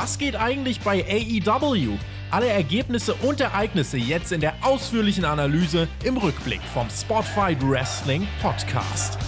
Was 0.00 0.16
geht 0.16 0.36
eigentlich 0.36 0.78
bei 0.78 1.04
AEW? 1.04 1.98
Alle 2.30 2.46
Ergebnisse 2.46 3.14
und 3.16 3.40
Ereignisse 3.40 3.96
jetzt 3.96 4.30
in 4.30 4.40
der 4.40 4.54
ausführlichen 4.60 5.24
Analyse 5.24 5.88
im 6.04 6.16
Rückblick 6.18 6.60
vom 6.72 6.88
Spotfight 6.88 7.58
Wrestling 7.68 8.28
Podcast. 8.40 9.18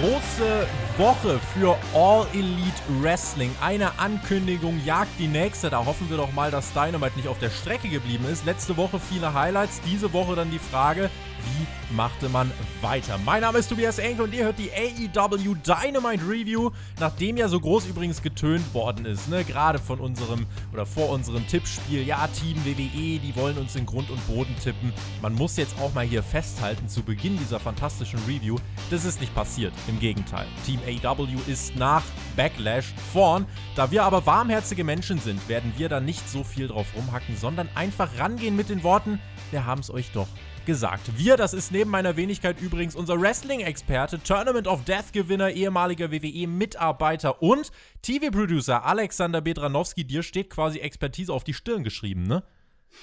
große 0.00 0.66
Woche 1.00 1.40
für 1.54 1.78
All 1.94 2.26
Elite 2.34 2.82
Wrestling. 3.00 3.50
Eine 3.62 3.98
Ankündigung 3.98 4.78
jagt 4.84 5.18
die 5.18 5.28
nächste. 5.28 5.70
Da 5.70 5.86
hoffen 5.86 6.10
wir 6.10 6.18
doch 6.18 6.30
mal, 6.34 6.50
dass 6.50 6.74
Dynamite 6.74 7.16
nicht 7.16 7.26
auf 7.26 7.38
der 7.38 7.48
Strecke 7.48 7.88
geblieben 7.88 8.26
ist. 8.30 8.44
Letzte 8.44 8.76
Woche 8.76 9.00
viele 9.00 9.32
Highlights, 9.32 9.80
diese 9.80 10.12
Woche 10.12 10.36
dann 10.36 10.50
die 10.50 10.58
Frage, 10.58 11.08
wie 11.44 11.94
machte 11.94 12.28
man 12.28 12.50
weiter? 12.80 13.18
Mein 13.24 13.42
Name 13.42 13.58
ist 13.58 13.68
Tobias 13.68 13.98
Enke 13.98 14.22
und 14.22 14.34
ihr 14.34 14.44
hört 14.44 14.58
die 14.58 14.70
AEW 14.70 15.54
Dynamite 15.54 16.26
Review, 16.28 16.70
nachdem 16.98 17.36
ja 17.36 17.48
so 17.48 17.58
groß 17.58 17.86
übrigens 17.86 18.22
getönt 18.22 18.72
worden 18.74 19.04
ist, 19.04 19.28
ne? 19.28 19.44
Gerade 19.44 19.78
von 19.78 20.00
unserem 20.00 20.46
oder 20.72 20.86
vor 20.86 21.10
unserem 21.10 21.46
Tippspiel. 21.46 22.02
Ja, 22.06 22.26
Team 22.28 22.56
WWE, 22.64 23.18
die 23.18 23.32
wollen 23.34 23.58
uns 23.58 23.76
in 23.76 23.86
Grund 23.86 24.10
und 24.10 24.24
Boden 24.26 24.54
tippen. 24.62 24.92
Man 25.22 25.34
muss 25.34 25.56
jetzt 25.56 25.78
auch 25.80 25.92
mal 25.94 26.04
hier 26.04 26.22
festhalten, 26.22 26.88
zu 26.88 27.02
Beginn 27.02 27.38
dieser 27.38 27.60
fantastischen 27.60 28.20
Review, 28.26 28.56
das 28.90 29.04
ist 29.04 29.20
nicht 29.20 29.34
passiert. 29.34 29.72
Im 29.88 29.98
Gegenteil. 29.98 30.46
Team 30.64 30.80
AEW 30.86 31.38
ist 31.46 31.76
nach 31.76 32.02
Backlash 32.36 32.94
vorn. 33.12 33.46
Da 33.74 33.90
wir 33.90 34.04
aber 34.04 34.26
warmherzige 34.26 34.84
Menschen 34.84 35.18
sind, 35.18 35.48
werden 35.48 35.72
wir 35.76 35.88
da 35.88 36.00
nicht 36.00 36.28
so 36.28 36.44
viel 36.44 36.68
drauf 36.68 36.86
rumhacken, 36.96 37.36
sondern 37.36 37.68
einfach 37.74 38.18
rangehen 38.18 38.56
mit 38.56 38.68
den 38.68 38.82
Worten, 38.82 39.20
wir 39.50 39.66
haben 39.66 39.80
es 39.80 39.90
euch 39.90 40.12
doch 40.12 40.28
gesagt. 40.66 41.16
Wir, 41.16 41.36
das 41.36 41.54
ist 41.54 41.72
neben 41.72 41.90
meiner 41.90 42.16
Wenigkeit 42.16 42.60
übrigens 42.60 42.94
unser 42.94 43.20
Wrestling-Experte, 43.20 44.22
Tournament 44.22 44.66
of 44.66 44.84
Death-Gewinner, 44.84 45.50
ehemaliger 45.50 46.10
WWE-Mitarbeiter 46.10 47.42
und 47.42 47.70
TV-Producer 48.02 48.84
Alexander 48.84 49.40
Bedranowski. 49.40 50.04
Dir 50.04 50.22
steht 50.22 50.50
quasi 50.50 50.78
Expertise 50.78 51.32
auf 51.32 51.44
die 51.44 51.54
Stirn 51.54 51.84
geschrieben, 51.84 52.24
ne? 52.24 52.42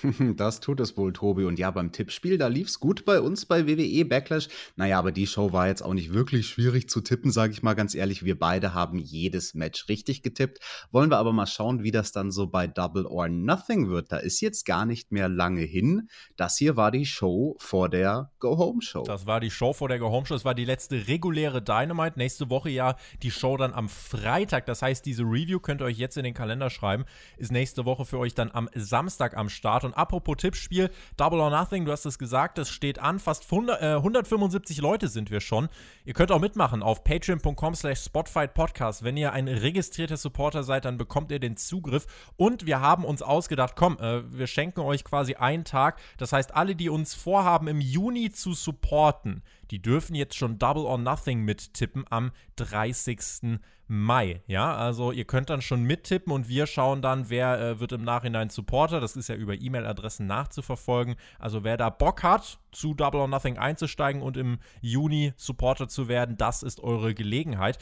Das 0.35 0.59
tut 0.59 0.79
es 0.79 0.97
wohl, 0.97 1.13
Tobi. 1.13 1.45
Und 1.45 1.59
ja, 1.59 1.71
beim 1.71 1.91
Tippspiel, 1.91 2.37
da 2.37 2.47
lief 2.47 2.67
es 2.67 2.79
gut 2.79 3.05
bei 3.05 3.21
uns 3.21 3.45
bei 3.45 3.67
WWE 3.67 4.05
Backlash. 4.05 4.47
Naja, 4.75 4.99
aber 4.99 5.11
die 5.11 5.27
Show 5.27 5.53
war 5.53 5.67
jetzt 5.67 5.81
auch 5.81 5.93
nicht 5.93 6.13
wirklich 6.13 6.47
schwierig 6.47 6.89
zu 6.89 7.01
tippen, 7.01 7.31
sage 7.31 7.53
ich 7.53 7.63
mal 7.63 7.73
ganz 7.73 7.95
ehrlich. 7.95 8.23
Wir 8.23 8.37
beide 8.37 8.73
haben 8.73 8.99
jedes 8.99 9.53
Match 9.53 9.87
richtig 9.89 10.21
getippt. 10.23 10.59
Wollen 10.91 11.09
wir 11.09 11.17
aber 11.17 11.33
mal 11.33 11.47
schauen, 11.47 11.83
wie 11.83 11.91
das 11.91 12.11
dann 12.11 12.31
so 12.31 12.47
bei 12.47 12.67
Double 12.67 13.05
or 13.05 13.29
Nothing 13.29 13.89
wird. 13.89 14.11
Da 14.11 14.17
ist 14.17 14.41
jetzt 14.41 14.65
gar 14.65 14.85
nicht 14.85 15.11
mehr 15.11 15.29
lange 15.29 15.61
hin. 15.61 16.09
Das 16.35 16.57
hier 16.57 16.75
war 16.75 16.91
die 16.91 17.05
Show 17.05 17.55
vor 17.59 17.89
der 17.89 18.31
Go-Home-Show. 18.39 19.03
Das 19.03 19.25
war 19.25 19.39
die 19.39 19.51
Show 19.51 19.73
vor 19.73 19.89
der 19.89 19.99
Go-Home-Show. 19.99 20.35
Das 20.35 20.45
war 20.45 20.55
die 20.55 20.65
letzte 20.65 21.07
reguläre 21.07 21.61
Dynamite. 21.61 22.17
Nächste 22.17 22.49
Woche 22.49 22.69
ja 22.69 22.95
die 23.23 23.31
Show 23.31 23.57
dann 23.57 23.73
am 23.73 23.89
Freitag. 23.89 24.65
Das 24.65 24.81
heißt, 24.81 25.05
diese 25.05 25.23
Review 25.23 25.59
könnt 25.59 25.81
ihr 25.81 25.85
euch 25.85 25.97
jetzt 25.97 26.17
in 26.17 26.23
den 26.23 26.33
Kalender 26.33 26.69
schreiben. 26.69 27.05
Ist 27.37 27.51
nächste 27.51 27.85
Woche 27.85 28.05
für 28.05 28.19
euch 28.19 28.33
dann 28.33 28.51
am 28.51 28.69
Samstag 28.75 29.35
am 29.35 29.49
Start. 29.49 29.76
Und 29.83 29.93
apropos 29.93 30.37
Tippspiel, 30.37 30.89
Double 31.17 31.39
or 31.39 31.49
Nothing, 31.49 31.85
du 31.85 31.91
hast 31.91 32.05
es 32.05 32.19
gesagt, 32.19 32.57
es 32.57 32.69
steht 32.69 32.99
an. 32.99 33.19
Fast 33.19 33.45
100, 33.51 33.81
äh, 33.81 33.85
175 33.95 34.79
Leute 34.79 35.07
sind 35.07 35.31
wir 35.31 35.41
schon. 35.41 35.69
Ihr 36.05 36.13
könnt 36.13 36.31
auch 36.31 36.39
mitmachen 36.39 36.83
auf 36.83 37.03
patreon.com 37.03 37.75
slash 37.75 38.01
spotfightpodcast. 38.01 39.03
Wenn 39.03 39.17
ihr 39.17 39.33
ein 39.33 39.47
registrierter 39.47 40.17
Supporter 40.17 40.63
seid, 40.63 40.85
dann 40.85 40.97
bekommt 40.97 41.31
ihr 41.31 41.39
den 41.39 41.57
Zugriff. 41.57 42.05
Und 42.35 42.65
wir 42.65 42.81
haben 42.81 43.05
uns 43.05 43.21
ausgedacht, 43.21 43.73
komm, 43.75 43.97
äh, 43.99 44.21
wir 44.31 44.47
schenken 44.47 44.81
euch 44.81 45.03
quasi 45.03 45.35
einen 45.35 45.63
Tag. 45.63 45.99
Das 46.17 46.33
heißt, 46.33 46.55
alle, 46.55 46.75
die 46.75 46.89
uns 46.89 47.13
vorhaben, 47.13 47.67
im 47.67 47.81
Juni 47.81 48.31
zu 48.31 48.53
supporten, 48.53 49.43
die 49.71 49.81
dürfen 49.81 50.15
jetzt 50.15 50.35
schon 50.35 50.59
Double 50.59 50.83
or 50.83 50.97
Nothing 50.97 51.41
mittippen 51.43 52.05
am 52.09 52.31
30. 52.55 53.59
Mai. 53.89 54.41
Ja, 54.47 54.75
also 54.75 55.13
ihr 55.13 55.23
könnt 55.23 55.49
dann 55.49 55.61
schon 55.61 55.83
mittippen 55.83 56.33
und 56.33 56.49
wir 56.49 56.67
schauen 56.67 57.01
dann, 57.01 57.29
wer 57.29 57.59
äh, 57.59 57.79
wird 57.79 57.93
im 57.93 58.03
Nachhinein 58.03 58.49
Supporter. 58.49 58.99
Das 58.99 59.15
ist 59.15 59.29
ja 59.29 59.35
über 59.35 59.55
E-Mail-Adressen 59.55 60.27
nachzuverfolgen. 60.27 61.15
Also 61.39 61.63
wer 61.63 61.77
da 61.77 61.89
Bock 61.89 62.21
hat, 62.21 62.59
zu 62.73 62.93
Double 62.93 63.21
or 63.21 63.29
Nothing 63.29 63.57
einzusteigen 63.57 64.21
und 64.21 64.35
im 64.35 64.59
Juni 64.81 65.33
Supporter 65.37 65.87
zu 65.87 66.09
werden, 66.09 66.35
das 66.35 66.63
ist 66.63 66.81
eure 66.81 67.13
Gelegenheit. 67.13 67.79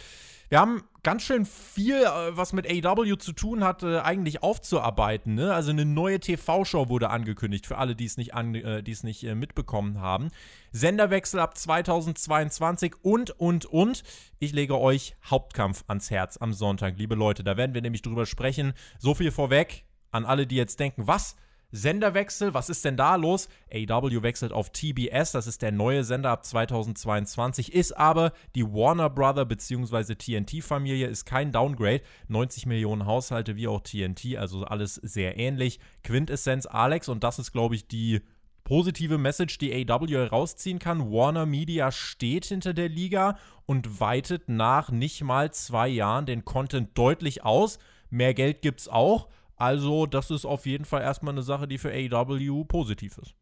Wir 0.49 0.59
haben 0.59 0.83
ganz 1.03 1.23
schön 1.23 1.45
viel, 1.45 1.95
äh, 1.95 2.37
was 2.37 2.53
mit 2.53 2.67
AW 2.67 3.17
zu 3.17 3.33
tun 3.33 3.63
hat, 3.63 3.83
äh, 3.83 3.99
eigentlich 3.99 4.43
aufzuarbeiten. 4.43 5.35
Ne? 5.35 5.53
Also 5.53 5.71
eine 5.71 5.85
neue 5.85 6.19
TV-Show 6.19 6.89
wurde 6.89 7.09
angekündigt, 7.09 7.65
für 7.65 7.77
alle, 7.77 7.95
die 7.95 8.05
es 8.05 8.17
nicht, 8.17 8.33
an, 8.33 8.55
äh, 8.55 8.83
die 8.83 8.91
es 8.91 9.03
nicht 9.03 9.23
äh, 9.23 9.35
mitbekommen 9.35 10.01
haben. 10.01 10.29
Senderwechsel 10.71 11.39
ab 11.39 11.57
2022 11.57 12.95
und, 13.01 13.31
und, 13.39 13.65
und. 13.65 14.03
Ich 14.39 14.51
lege 14.51 14.79
euch 14.79 15.15
Hauptkampf 15.25 15.83
ans 15.87 16.11
Herz 16.11 16.37
am 16.37 16.53
Sonntag, 16.53 16.97
liebe 16.97 17.15
Leute. 17.15 17.43
Da 17.43 17.57
werden 17.57 17.73
wir 17.73 17.81
nämlich 17.81 18.01
drüber 18.01 18.25
sprechen. 18.25 18.73
So 18.99 19.13
viel 19.13 19.31
vorweg 19.31 19.85
an 20.11 20.25
alle, 20.25 20.47
die 20.47 20.55
jetzt 20.55 20.79
denken, 20.79 21.07
was? 21.07 21.35
Senderwechsel, 21.75 22.53
was 22.53 22.69
ist 22.69 22.85
denn 22.85 22.95
da 22.95 23.15
los? 23.15 23.49
AW 23.69 24.23
wechselt 24.23 24.53
auf 24.53 24.69
TBS, 24.69 25.33
das 25.33 25.45
ist 25.45 25.61
der 25.61 25.73
neue 25.73 26.05
Sender 26.05 26.29
ab 26.29 26.45
2022, 26.45 27.73
ist 27.73 27.91
aber 27.97 28.31
die 28.55 28.63
Warner 28.63 29.09
Brother 29.09 29.43
bzw. 29.43 30.15
TNT-Familie, 30.15 31.07
ist 31.07 31.25
kein 31.25 31.51
Downgrade. 31.51 32.01
90 32.29 32.65
Millionen 32.65 33.05
Haushalte 33.05 33.57
wie 33.57 33.67
auch 33.67 33.81
TNT, 33.81 34.37
also 34.37 34.63
alles 34.63 34.95
sehr 34.95 35.37
ähnlich. 35.37 35.79
Quintessenz 36.03 36.65
Alex, 36.65 37.09
und 37.09 37.25
das 37.25 37.39
ist, 37.39 37.51
glaube 37.51 37.75
ich, 37.75 37.89
die 37.89 38.21
positive 38.63 39.17
Message, 39.17 39.57
die 39.57 39.73
AW 39.73 40.07
herausziehen 40.07 40.79
kann. 40.79 41.11
Warner 41.11 41.45
Media 41.45 41.91
steht 41.91 42.45
hinter 42.45 42.73
der 42.73 42.87
Liga 42.87 43.37
und 43.65 43.99
weitet 43.99 44.47
nach 44.47 44.91
nicht 44.91 45.23
mal 45.23 45.51
zwei 45.51 45.89
Jahren 45.89 46.25
den 46.25 46.45
Content 46.45 46.97
deutlich 46.97 47.43
aus. 47.43 47.79
Mehr 48.09 48.33
Geld 48.33 48.61
gibt's 48.61 48.87
auch. 48.87 49.27
Also, 49.55 50.05
das 50.05 50.31
ist 50.31 50.45
auf 50.45 50.65
jeden 50.65 50.85
Fall 50.85 51.01
erstmal 51.01 51.33
eine 51.33 51.43
Sache, 51.43 51.67
die 51.67 51.77
für 51.77 51.91
AEW 51.91 52.65
positiv 52.65 53.17
ist. 53.17 53.35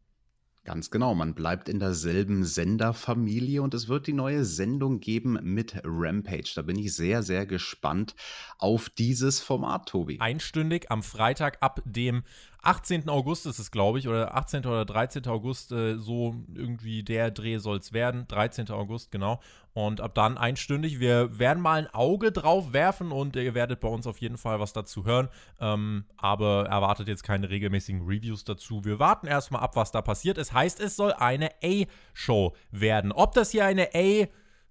Ganz 0.64 0.90
genau, 0.90 1.14
man 1.14 1.34
bleibt 1.34 1.68
in 1.68 1.78
derselben 1.78 2.42
Senderfamilie 2.42 3.60
und 3.60 3.74
es 3.74 3.88
wird 3.88 4.06
die 4.06 4.14
neue 4.14 4.46
Sendung 4.46 4.98
geben 4.98 5.38
mit 5.42 5.82
Rampage. 5.84 6.52
Da 6.54 6.62
bin 6.62 6.78
ich 6.78 6.94
sehr, 6.94 7.22
sehr 7.22 7.44
gespannt 7.44 8.14
auf 8.56 8.88
dieses 8.88 9.40
Format, 9.40 9.90
Tobi. 9.90 10.20
Einstündig 10.20 10.90
am 10.90 11.02
Freitag 11.02 11.58
ab 11.60 11.82
dem 11.84 12.22
18. 12.66 13.08
August 13.08 13.46
ist 13.46 13.58
es, 13.58 13.70
glaube 13.70 13.98
ich, 13.98 14.08
oder 14.08 14.34
18. 14.36 14.64
oder 14.66 14.84
13. 14.84 15.26
August, 15.26 15.72
äh, 15.72 15.96
so 15.96 16.34
irgendwie 16.54 17.02
der 17.02 17.30
Dreh 17.30 17.58
soll 17.58 17.78
es 17.78 17.92
werden. 17.92 18.26
13. 18.28 18.70
August, 18.70 19.10
genau. 19.10 19.40
Und 19.72 20.00
ab 20.00 20.14
dann 20.14 20.38
einstündig. 20.38 21.00
Wir 21.00 21.38
werden 21.38 21.62
mal 21.62 21.80
ein 21.80 21.92
Auge 21.92 22.30
drauf 22.32 22.72
werfen 22.72 23.10
und 23.12 23.34
ihr 23.36 23.54
werdet 23.54 23.80
bei 23.80 23.88
uns 23.88 24.06
auf 24.06 24.18
jeden 24.18 24.36
Fall 24.38 24.60
was 24.60 24.72
dazu 24.72 25.04
hören. 25.04 25.28
Ähm, 25.60 26.04
aber 26.16 26.66
erwartet 26.68 27.08
jetzt 27.08 27.24
keine 27.24 27.50
regelmäßigen 27.50 28.02
Reviews 28.06 28.44
dazu. 28.44 28.84
Wir 28.84 28.98
warten 28.98 29.26
erstmal 29.26 29.62
ab, 29.62 29.74
was 29.76 29.90
da 29.90 30.00
passiert. 30.02 30.38
Es 30.38 30.52
heißt, 30.52 30.80
es 30.80 30.96
soll 30.96 31.12
eine 31.12 31.50
A-Show 31.62 32.54
werden. 32.70 33.12
Ob 33.12 33.34
das 33.34 33.50
hier 33.50 33.64
eine 33.64 33.88
A- 33.94 34.26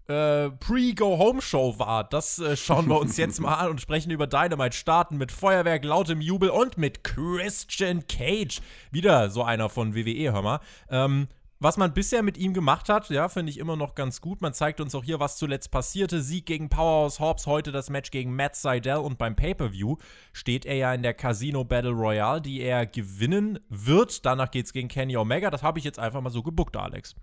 äh, 0.08 0.50
Pre-Go-Home-Show 0.50 1.80
war. 1.80 2.04
Das 2.04 2.40
äh, 2.40 2.58
schauen 2.58 2.88
wir 2.88 3.00
uns 3.00 3.18
jetzt 3.18 3.40
mal 3.40 3.56
an 3.56 3.72
und 3.72 3.82
sprechen 3.82 4.12
über 4.12 4.28
Dynamite. 4.28 4.76
Starten 4.76 5.18
mit 5.18 5.32
Feuerwerk, 5.32 5.84
lautem 5.84 6.22
Jubel 6.22 6.50
und 6.50 6.78
mit 6.78 7.04
Christian 7.04 8.06
Cage. 8.08 8.62
Wieder 8.92 9.30
so 9.30 9.44
einer 9.44 9.70
von 9.70 9.96
WWE, 9.96 10.34
hör 10.34 10.42
mal. 10.42 10.60
Ähm, 10.90 11.28
was 11.64 11.78
man 11.78 11.94
bisher 11.94 12.24
mit 12.24 12.38
ihm 12.38 12.54
gemacht 12.54 12.90
hat, 12.90 13.10
ja, 13.10 13.30
finde 13.30 13.50
ich 13.50 13.58
immer 13.58 13.78
noch 13.78 13.96
ganz 13.96 14.20
gut. 14.20 14.42
Man 14.42 14.54
zeigt 14.54 14.82
uns 14.82 14.94
auch 14.96 15.04
hier, 15.06 15.22
was 15.22 15.38
zuletzt 15.38 15.72
passierte. 15.72 16.22
Sieg 16.22 16.46
gegen 16.46 16.68
Powerhouse 16.68 17.22
Hobbs, 17.22 17.48
heute 17.48 17.72
das 17.72 17.90
Match 17.90 18.12
gegen 18.12 18.36
Matt 18.36 18.58
Seidel 18.58 18.98
und 18.98 19.18
beim 19.18 19.38
Pay-Per-View 19.38 19.96
steht 20.34 20.66
er 20.66 20.76
ja 20.76 20.94
in 20.94 21.04
der 21.04 21.14
Casino 21.14 21.64
Battle 21.64 21.92
Royale, 21.92 22.42
die 22.42 22.60
er 22.60 22.86
gewinnen 22.86 23.60
wird. 23.70 24.26
Danach 24.26 24.52
geht 24.52 24.66
es 24.66 24.74
gegen 24.74 24.90
Kenny 24.90 25.16
Omega. 25.16 25.50
Das 25.52 25.64
habe 25.64 25.80
ich 25.80 25.86
jetzt 25.86 26.00
einfach 26.00 26.20
mal 26.20 26.32
so 26.32 26.44
gebuckt, 26.44 26.76
Alex. 26.76 27.16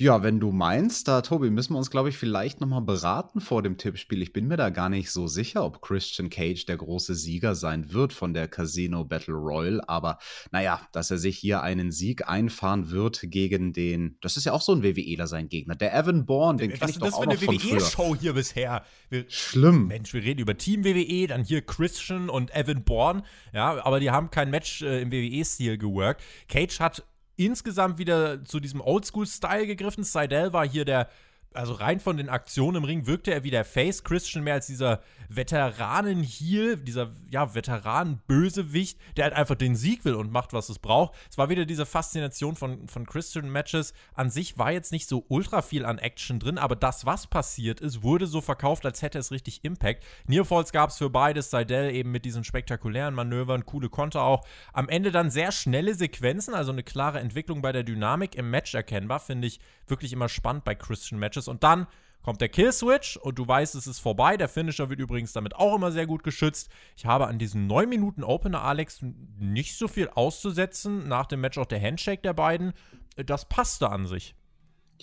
Ja, 0.00 0.22
wenn 0.22 0.40
du 0.40 0.50
meinst, 0.50 1.08
da 1.08 1.20
Tobi, 1.20 1.50
müssen 1.50 1.74
wir 1.74 1.78
uns, 1.78 1.90
glaube 1.90 2.08
ich, 2.08 2.16
vielleicht 2.16 2.62
nochmal 2.62 2.80
beraten 2.80 3.38
vor 3.42 3.62
dem 3.62 3.76
Tippspiel. 3.76 4.22
Ich 4.22 4.32
bin 4.32 4.48
mir 4.48 4.56
da 4.56 4.70
gar 4.70 4.88
nicht 4.88 5.10
so 5.10 5.26
sicher, 5.26 5.62
ob 5.62 5.82
Christian 5.82 6.30
Cage 6.30 6.64
der 6.64 6.78
große 6.78 7.14
Sieger 7.14 7.54
sein 7.54 7.92
wird 7.92 8.14
von 8.14 8.32
der 8.32 8.48
Casino 8.48 9.04
Battle 9.04 9.34
Royal. 9.34 9.82
Aber 9.86 10.16
naja, 10.52 10.80
dass 10.92 11.10
er 11.10 11.18
sich 11.18 11.36
hier 11.36 11.60
einen 11.60 11.92
Sieg 11.92 12.26
einfahren 12.26 12.90
wird 12.90 13.20
gegen 13.24 13.74
den, 13.74 14.16
das 14.22 14.38
ist 14.38 14.46
ja 14.46 14.54
auch 14.54 14.62
so 14.62 14.72
ein 14.72 14.82
WWEler 14.82 15.26
sein 15.26 15.50
Gegner, 15.50 15.74
der 15.74 15.94
Evan 15.94 16.24
Bourne, 16.24 16.60
den 16.60 16.72
kenne 16.72 16.92
ich 16.92 16.98
doch 16.98 17.12
auch 17.12 17.26
noch 17.26 17.34
von 17.34 17.58
früher. 17.58 17.74
Das 17.74 17.88
ist 17.88 17.98
eine 17.98 18.08
WWE-Show 18.08 18.16
hier 18.18 18.32
bisher. 18.32 18.84
Wir, 19.10 19.26
Schlimm. 19.28 19.88
Mensch, 19.88 20.14
wir 20.14 20.22
reden 20.22 20.40
über 20.40 20.56
Team 20.56 20.82
WWE, 20.82 21.26
dann 21.26 21.44
hier 21.44 21.60
Christian 21.60 22.30
und 22.30 22.54
Evan 22.54 22.84
Bourne. 22.84 23.22
Ja, 23.52 23.84
aber 23.84 24.00
die 24.00 24.10
haben 24.10 24.30
kein 24.30 24.48
Match 24.48 24.80
äh, 24.80 25.02
im 25.02 25.12
WWE-Stil 25.12 25.76
geworkt. 25.76 26.22
Cage 26.48 26.80
hat 26.80 27.04
insgesamt 27.44 27.98
wieder 27.98 28.44
zu 28.44 28.60
diesem 28.60 28.80
Oldschool-Style 28.80 29.66
gegriffen. 29.66 30.04
Seidel 30.04 30.52
war 30.52 30.66
hier 30.66 30.84
der 30.84 31.08
also 31.52 31.72
rein 31.72 31.98
von 31.98 32.16
den 32.16 32.28
Aktionen 32.28 32.76
im 32.76 32.84
Ring 32.84 33.06
wirkte 33.06 33.32
er 33.32 33.42
wie 33.42 33.50
der 33.50 33.64
Face 33.64 34.04
Christian 34.04 34.44
mehr 34.44 34.54
als 34.54 34.66
dieser 34.66 35.00
Veteranen-Heel, 35.30 36.76
dieser 36.76 37.12
ja, 37.30 37.54
Veteranen-Bösewicht, 37.54 38.98
der 39.16 39.24
halt 39.24 39.34
einfach 39.34 39.54
den 39.54 39.76
Sieg 39.76 40.04
will 40.04 40.14
und 40.14 40.32
macht, 40.32 40.52
was 40.52 40.68
es 40.68 40.80
braucht. 40.80 41.14
Es 41.30 41.38
war 41.38 41.48
wieder 41.48 41.64
diese 41.64 41.86
Faszination 41.86 42.56
von, 42.56 42.88
von 42.88 43.06
Christian-Matches. 43.06 43.94
An 44.14 44.28
sich 44.30 44.58
war 44.58 44.72
jetzt 44.72 44.90
nicht 44.90 45.08
so 45.08 45.24
ultra 45.28 45.62
viel 45.62 45.84
an 45.84 45.98
Action 45.98 46.40
drin, 46.40 46.58
aber 46.58 46.74
das, 46.74 47.06
was 47.06 47.28
passiert 47.28 47.80
ist, 47.80 48.02
wurde 48.02 48.26
so 48.26 48.40
verkauft, 48.40 48.84
als 48.84 49.02
hätte 49.02 49.18
es 49.18 49.30
richtig 49.30 49.64
Impact. 49.64 50.04
Nearfalls 50.26 50.72
gab 50.72 50.90
es 50.90 50.98
für 50.98 51.10
beides, 51.10 51.50
Seidel 51.50 51.94
eben 51.94 52.10
mit 52.10 52.24
diesen 52.24 52.42
spektakulären 52.42 53.14
Manövern, 53.14 53.64
coole 53.64 53.88
Konter 53.88 54.22
auch. 54.22 54.44
Am 54.72 54.88
Ende 54.88 55.12
dann 55.12 55.30
sehr 55.30 55.52
schnelle 55.52 55.94
Sequenzen, 55.94 56.54
also 56.54 56.72
eine 56.72 56.82
klare 56.82 57.20
Entwicklung 57.20 57.62
bei 57.62 57.70
der 57.70 57.84
Dynamik 57.84 58.34
im 58.34 58.50
Match 58.50 58.74
erkennbar, 58.74 59.20
finde 59.20 59.46
ich 59.46 59.60
wirklich 59.86 60.12
immer 60.12 60.28
spannend 60.28 60.64
bei 60.64 60.74
Christian-Matches. 60.74 61.46
Und 61.46 61.62
dann 61.62 61.86
kommt 62.22 62.40
der 62.40 62.48
Kill-Switch 62.48 63.16
und 63.16 63.38
du 63.38 63.46
weißt, 63.46 63.74
es 63.74 63.86
ist 63.86 63.98
vorbei. 63.98 64.36
Der 64.36 64.48
Finisher 64.48 64.90
wird 64.90 65.00
übrigens 65.00 65.32
damit 65.32 65.56
auch 65.56 65.74
immer 65.74 65.92
sehr 65.92 66.06
gut 66.06 66.22
geschützt. 66.22 66.70
Ich 66.96 67.06
habe 67.06 67.26
an 67.26 67.38
diesen 67.38 67.66
9 67.66 67.88
Minuten 67.88 68.24
Opener, 68.24 68.62
Alex, 68.62 69.00
nicht 69.38 69.76
so 69.76 69.88
viel 69.88 70.08
auszusetzen. 70.08 71.08
Nach 71.08 71.26
dem 71.26 71.40
Match 71.40 71.58
auch 71.58 71.66
der 71.66 71.80
Handshake 71.80 72.22
der 72.22 72.34
beiden. 72.34 72.72
Das 73.16 73.46
passte 73.46 73.90
an 73.90 74.06
sich. 74.06 74.34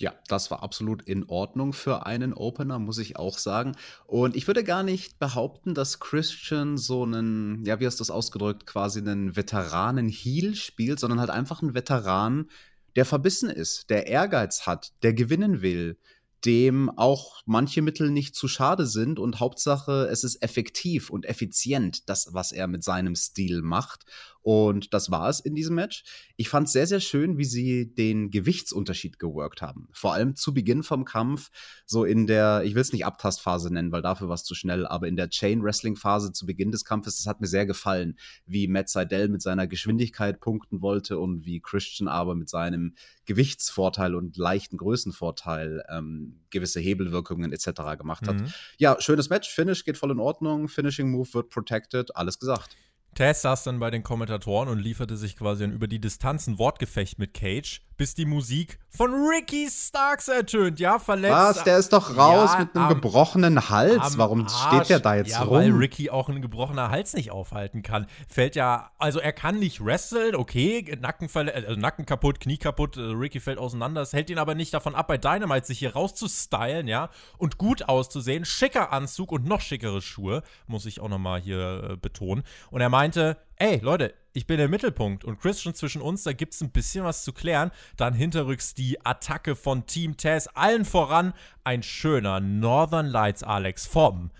Ja, 0.00 0.14
das 0.28 0.52
war 0.52 0.62
absolut 0.62 1.02
in 1.02 1.28
Ordnung 1.28 1.72
für 1.72 2.06
einen 2.06 2.32
Opener, 2.32 2.78
muss 2.78 2.98
ich 2.98 3.16
auch 3.16 3.36
sagen. 3.36 3.72
Und 4.06 4.36
ich 4.36 4.46
würde 4.46 4.62
gar 4.62 4.84
nicht 4.84 5.18
behaupten, 5.18 5.74
dass 5.74 5.98
Christian 5.98 6.78
so 6.78 7.02
einen, 7.02 7.64
ja, 7.64 7.80
wie 7.80 7.86
hast 7.86 7.98
du 7.98 8.02
das 8.02 8.10
ausgedrückt, 8.10 8.64
quasi 8.64 9.00
einen 9.00 9.34
Veteranen-Heal 9.34 10.54
spielt, 10.54 11.00
sondern 11.00 11.18
halt 11.18 11.30
einfach 11.30 11.62
einen 11.62 11.74
Veteran, 11.74 12.48
der 12.94 13.06
verbissen 13.06 13.50
ist, 13.50 13.90
der 13.90 14.06
Ehrgeiz 14.06 14.66
hat, 14.66 14.92
der 15.02 15.14
gewinnen 15.14 15.62
will, 15.62 15.98
dem 16.44 16.90
auch 16.90 17.42
manche 17.46 17.82
Mittel 17.82 18.10
nicht 18.10 18.34
zu 18.34 18.48
schade 18.48 18.86
sind 18.86 19.18
und 19.18 19.40
Hauptsache, 19.40 20.08
es 20.10 20.24
ist 20.24 20.42
effektiv 20.42 21.10
und 21.10 21.26
effizient, 21.26 22.08
das, 22.08 22.32
was 22.32 22.52
er 22.52 22.68
mit 22.68 22.84
seinem 22.84 23.14
Stil 23.14 23.62
macht. 23.62 24.04
Und 24.42 24.94
das 24.94 25.10
war 25.10 25.28
es 25.28 25.40
in 25.40 25.54
diesem 25.54 25.74
Match. 25.74 26.04
Ich 26.36 26.48
fand 26.48 26.68
es 26.68 26.72
sehr, 26.72 26.86
sehr 26.86 27.00
schön, 27.00 27.38
wie 27.38 27.44
sie 27.44 27.92
den 27.94 28.30
Gewichtsunterschied 28.30 29.18
geworkt 29.18 29.62
haben. 29.62 29.88
Vor 29.92 30.14
allem 30.14 30.36
zu 30.36 30.54
Beginn 30.54 30.82
vom 30.82 31.04
Kampf, 31.04 31.50
so 31.86 32.04
in 32.04 32.26
der, 32.26 32.62
ich 32.64 32.74
will 32.74 32.82
es 32.82 32.92
nicht 32.92 33.04
Abtastphase 33.04 33.72
nennen, 33.72 33.92
weil 33.92 34.02
dafür 34.02 34.28
war 34.28 34.34
es 34.34 34.44
zu 34.44 34.54
schnell, 34.54 34.86
aber 34.86 35.08
in 35.08 35.16
der 35.16 35.28
Chain-Wrestling-Phase 35.28 36.32
zu 36.32 36.46
Beginn 36.46 36.70
des 36.70 36.84
Kampfes, 36.84 37.18
das 37.18 37.26
hat 37.26 37.40
mir 37.40 37.46
sehr 37.46 37.66
gefallen, 37.66 38.18
wie 38.46 38.68
Matt 38.68 38.88
Seidel 38.88 39.28
mit 39.28 39.42
seiner 39.42 39.66
Geschwindigkeit 39.66 40.40
punkten 40.40 40.80
wollte 40.80 41.18
und 41.18 41.44
wie 41.44 41.60
Christian 41.60 42.08
aber 42.08 42.34
mit 42.34 42.48
seinem 42.48 42.94
Gewichtsvorteil 43.26 44.14
und 44.14 44.36
leichten 44.36 44.78
Größenvorteil 44.78 45.84
ähm, 45.90 46.40
gewisse 46.50 46.80
Hebelwirkungen 46.80 47.52
etc. 47.52 47.98
gemacht 47.98 48.26
hat. 48.26 48.40
Mhm. 48.40 48.52
Ja, 48.78 49.00
schönes 49.00 49.28
Match, 49.28 49.50
Finish 49.50 49.84
geht 49.84 49.98
voll 49.98 50.12
in 50.12 50.20
Ordnung, 50.20 50.68
Finishing 50.68 51.10
Move 51.10 51.28
wird 51.34 51.50
protected, 51.50 52.16
alles 52.16 52.38
gesagt. 52.38 52.76
Tess 53.18 53.42
saß 53.42 53.64
dann 53.64 53.80
bei 53.80 53.90
den 53.90 54.04
Kommentatoren 54.04 54.68
und 54.68 54.78
lieferte 54.78 55.16
sich 55.16 55.36
quasi 55.36 55.64
ein 55.64 55.72
über 55.72 55.88
die 55.88 56.00
Distanz 56.00 56.46
ein 56.46 56.56
Wortgefecht 56.60 57.18
mit 57.18 57.34
Cage, 57.34 57.82
bis 57.96 58.14
die 58.14 58.26
Musik 58.26 58.78
von 58.90 59.12
Ricky 59.12 59.68
Starks 59.68 60.28
ertönt. 60.28 60.78
Ja, 60.78 61.00
verletzt. 61.00 61.34
Was? 61.34 61.64
Der 61.64 61.78
ist 61.78 61.92
doch 61.92 62.16
raus 62.16 62.50
ja, 62.52 62.60
mit 62.60 62.76
einem 62.76 62.84
am, 62.84 62.94
gebrochenen 62.94 63.70
Hals. 63.70 64.18
Warum 64.18 64.46
Arsch. 64.46 64.52
steht 64.52 64.90
der 64.90 65.00
da 65.00 65.16
jetzt 65.16 65.32
ja, 65.32 65.42
rum? 65.42 65.58
Weil 65.58 65.72
Ricky 65.72 66.10
auch 66.10 66.28
einen 66.28 66.40
gebrochenen 66.40 66.90
Hals 66.90 67.14
nicht 67.14 67.32
aufhalten 67.32 67.82
kann. 67.82 68.06
Fällt 68.28 68.54
ja, 68.54 68.92
also 68.98 69.18
er 69.18 69.32
kann 69.32 69.58
nicht 69.58 69.84
wresteln, 69.84 70.36
okay, 70.36 70.96
Nacken, 71.00 71.28
also 71.34 71.74
Nacken 71.74 72.06
kaputt, 72.06 72.38
Knie 72.38 72.56
kaputt, 72.56 72.96
äh, 72.96 73.00
Ricky 73.00 73.40
fällt 73.40 73.58
auseinander. 73.58 74.00
Es 74.00 74.12
hält 74.12 74.30
ihn 74.30 74.38
aber 74.38 74.54
nicht 74.54 74.72
davon 74.72 74.94
ab, 74.94 75.08
bei 75.08 75.18
Dynamite 75.18 75.66
sich 75.66 75.80
hier 75.80 75.94
rauszustylen, 75.94 76.86
ja, 76.86 77.10
und 77.36 77.58
gut 77.58 77.88
auszusehen. 77.88 78.44
Schicker 78.44 78.92
Anzug 78.92 79.32
und 79.32 79.44
noch 79.44 79.60
schickere 79.60 80.02
Schuhe, 80.02 80.44
muss 80.68 80.86
ich 80.86 81.00
auch 81.00 81.08
nochmal 81.08 81.40
hier 81.40 81.90
äh, 81.90 81.96
betonen. 81.96 82.44
Und 82.70 82.80
er 82.80 82.88
meinte, 83.08 83.38
ey, 83.56 83.78
Leute, 83.78 84.12
ich 84.34 84.46
bin 84.46 84.58
der 84.58 84.68
Mittelpunkt 84.68 85.24
und 85.24 85.40
Christian 85.40 85.74
zwischen 85.74 86.02
uns, 86.02 86.24
da 86.24 86.34
gibt 86.34 86.52
es 86.52 86.60
ein 86.60 86.72
bisschen 86.72 87.04
was 87.04 87.24
zu 87.24 87.32
klären. 87.32 87.70
Dann 87.96 88.12
hinterrücks 88.12 88.74
die 88.74 89.02
Attacke 89.02 89.56
von 89.56 89.86
Team 89.86 90.18
Taz, 90.18 90.46
allen 90.52 90.84
voran 90.84 91.32
ein 91.64 91.82
schöner 91.82 92.40
Northern 92.40 93.06
Lights 93.06 93.42
Alex 93.42 93.86
vom 93.86 94.30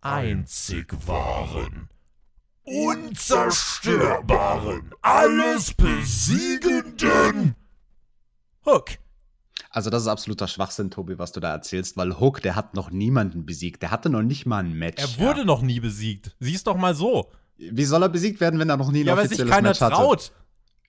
einzig 0.00 0.92
wahren, 1.06 1.90
unzerstörbaren, 2.64 4.90
alles 5.00 5.72
besiegenden 5.74 7.54
Hook. 8.66 8.98
Also 9.70 9.90
das 9.90 10.02
ist 10.02 10.08
absoluter 10.08 10.48
Schwachsinn, 10.48 10.90
Tobi, 10.90 11.20
was 11.20 11.30
du 11.30 11.38
da 11.38 11.52
erzählst, 11.52 11.96
weil 11.96 12.18
Hook, 12.18 12.42
der 12.42 12.56
hat 12.56 12.74
noch 12.74 12.90
niemanden 12.90 13.46
besiegt. 13.46 13.80
Der 13.80 13.92
hatte 13.92 14.10
noch 14.10 14.22
nicht 14.22 14.44
mal 14.44 14.64
ein 14.64 14.74
Match. 14.74 15.00
Er 15.00 15.24
wurde 15.24 15.40
ja. 15.40 15.46
noch 15.46 15.62
nie 15.62 15.78
besiegt. 15.78 16.34
Sieh's 16.40 16.64
doch 16.64 16.76
mal 16.76 16.96
so. 16.96 17.30
Wie 17.70 17.84
soll 17.84 18.02
er 18.02 18.08
besiegt 18.08 18.40
werden, 18.40 18.58
wenn 18.58 18.68
er 18.68 18.76
noch 18.76 18.90
nie 18.90 19.00
ein 19.00 19.06
ja, 19.06 19.14
offizielles 19.14 19.50
Match 19.50 19.50
hatte? 19.50 19.60
Ja, 19.60 19.60
weil 19.60 19.74
sich 19.74 19.88
keiner 19.88 19.96
traut. 19.96 20.32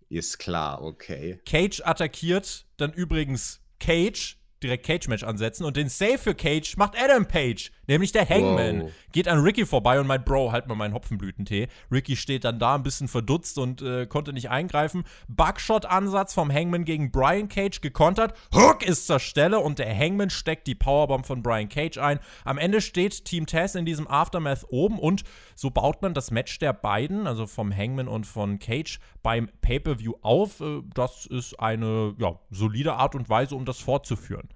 Ist 0.09 0.39
klar, 0.39 0.81
okay. 0.81 1.39
Cage 1.45 1.81
attackiert 1.83 2.65
dann 2.77 2.93
übrigens 2.93 3.61
Cage, 3.79 4.37
direkt 4.61 4.85
Cage-Match 4.85 5.23
ansetzen 5.23 5.65
und 5.65 5.75
den 5.75 5.89
Save 5.89 6.17
für 6.17 6.35
Cage 6.35 6.77
macht 6.77 6.93
Adam 6.97 7.27
Page. 7.27 7.71
Nämlich 7.87 8.11
der 8.11 8.27
Hangman. 8.27 8.83
Wow. 8.83 8.91
Geht 9.11 9.27
an 9.27 9.39
Ricky 9.39 9.65
vorbei 9.65 9.99
und 9.99 10.07
meint, 10.07 10.25
Bro, 10.25 10.51
halt 10.51 10.67
mal 10.67 10.75
meinen 10.75 10.93
Hopfenblütentee. 10.93 11.67
Ricky 11.91 12.15
steht 12.15 12.45
dann 12.45 12.59
da 12.59 12.75
ein 12.75 12.83
bisschen 12.83 13.07
verdutzt 13.07 13.57
und 13.57 13.81
äh, 13.81 14.05
konnte 14.05 14.33
nicht 14.33 14.49
eingreifen. 14.49 15.03
Bugshot-Ansatz 15.27 16.33
vom 16.33 16.51
Hangman 16.51 16.85
gegen 16.85 17.11
Brian 17.11 17.49
Cage 17.49 17.81
gekontert. 17.81 18.33
Hook 18.53 18.83
ist 18.83 19.07
zur 19.07 19.19
Stelle 19.19 19.59
und 19.59 19.79
der 19.79 19.97
Hangman 19.97 20.29
steckt 20.29 20.67
die 20.67 20.75
Powerbomb 20.75 21.25
von 21.25 21.43
Brian 21.43 21.69
Cage 21.69 21.97
ein. 21.97 22.19
Am 22.45 22.57
Ende 22.57 22.81
steht 22.81 23.25
Team 23.25 23.45
Taz 23.45 23.75
in 23.75 23.85
diesem 23.85 24.07
Aftermath 24.07 24.65
oben 24.69 24.97
und 24.97 25.23
so 25.55 25.69
baut 25.69 26.01
man 26.01 26.13
das 26.13 26.31
Match 26.31 26.59
der 26.59 26.73
beiden, 26.73 27.27
also 27.27 27.47
vom 27.47 27.75
Hangman 27.75 28.07
und 28.07 28.25
von 28.25 28.59
Cage, 28.59 28.99
beim 29.21 29.49
Pay-Per-View 29.61 30.13
auf. 30.21 30.61
Äh, 30.61 30.81
das 30.93 31.25
ist 31.25 31.59
eine 31.59 32.15
ja, 32.17 32.39
solide 32.49 32.93
Art 32.93 33.15
und 33.15 33.29
Weise, 33.29 33.55
um 33.55 33.65
das 33.65 33.79
fortzuführen. 33.79 34.49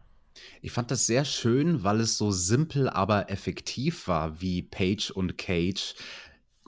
Ich 0.61 0.71
fand 0.71 0.91
das 0.91 1.05
sehr 1.07 1.25
schön, 1.25 1.83
weil 1.83 1.99
es 2.01 2.17
so 2.17 2.31
simpel, 2.31 2.89
aber 2.89 3.29
effektiv 3.29 4.07
war, 4.07 4.41
wie 4.41 4.61
Page 4.61 5.11
und 5.11 5.37
Cage 5.37 5.95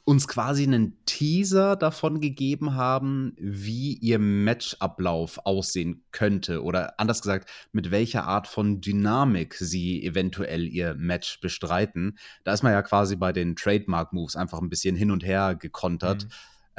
uns 0.10 0.28
quasi 0.28 0.64
einen 0.64 0.98
Teaser 1.06 1.76
davon 1.76 2.20
gegeben 2.20 2.74
haben, 2.74 3.36
wie 3.38 3.94
ihr 3.94 4.18
Matchablauf 4.18 5.40
aussehen 5.46 6.04
könnte 6.12 6.64
oder 6.64 7.00
anders 7.00 7.22
gesagt, 7.22 7.48
mit 7.74 7.92
welcher 7.92 8.24
Art 8.24 8.48
von 8.48 8.82
Dynamik 8.82 9.54
sie 9.54 10.04
eventuell 10.04 10.68
ihr 10.68 10.96
Match 10.96 11.40
bestreiten. 11.42 12.18
Da 12.44 12.54
ist 12.54 12.64
man 12.64 12.72
ja 12.72 12.82
quasi 12.82 13.18
bei 13.18 13.32
den 13.32 13.56
Trademark 13.56 14.12
Moves 14.12 14.36
einfach 14.36 14.60
ein 14.60 14.70
bisschen 14.70 14.96
hin 14.96 15.12
und 15.12 15.24
her 15.24 15.54
gekontert. 15.54 16.24
Mhm 16.24 16.30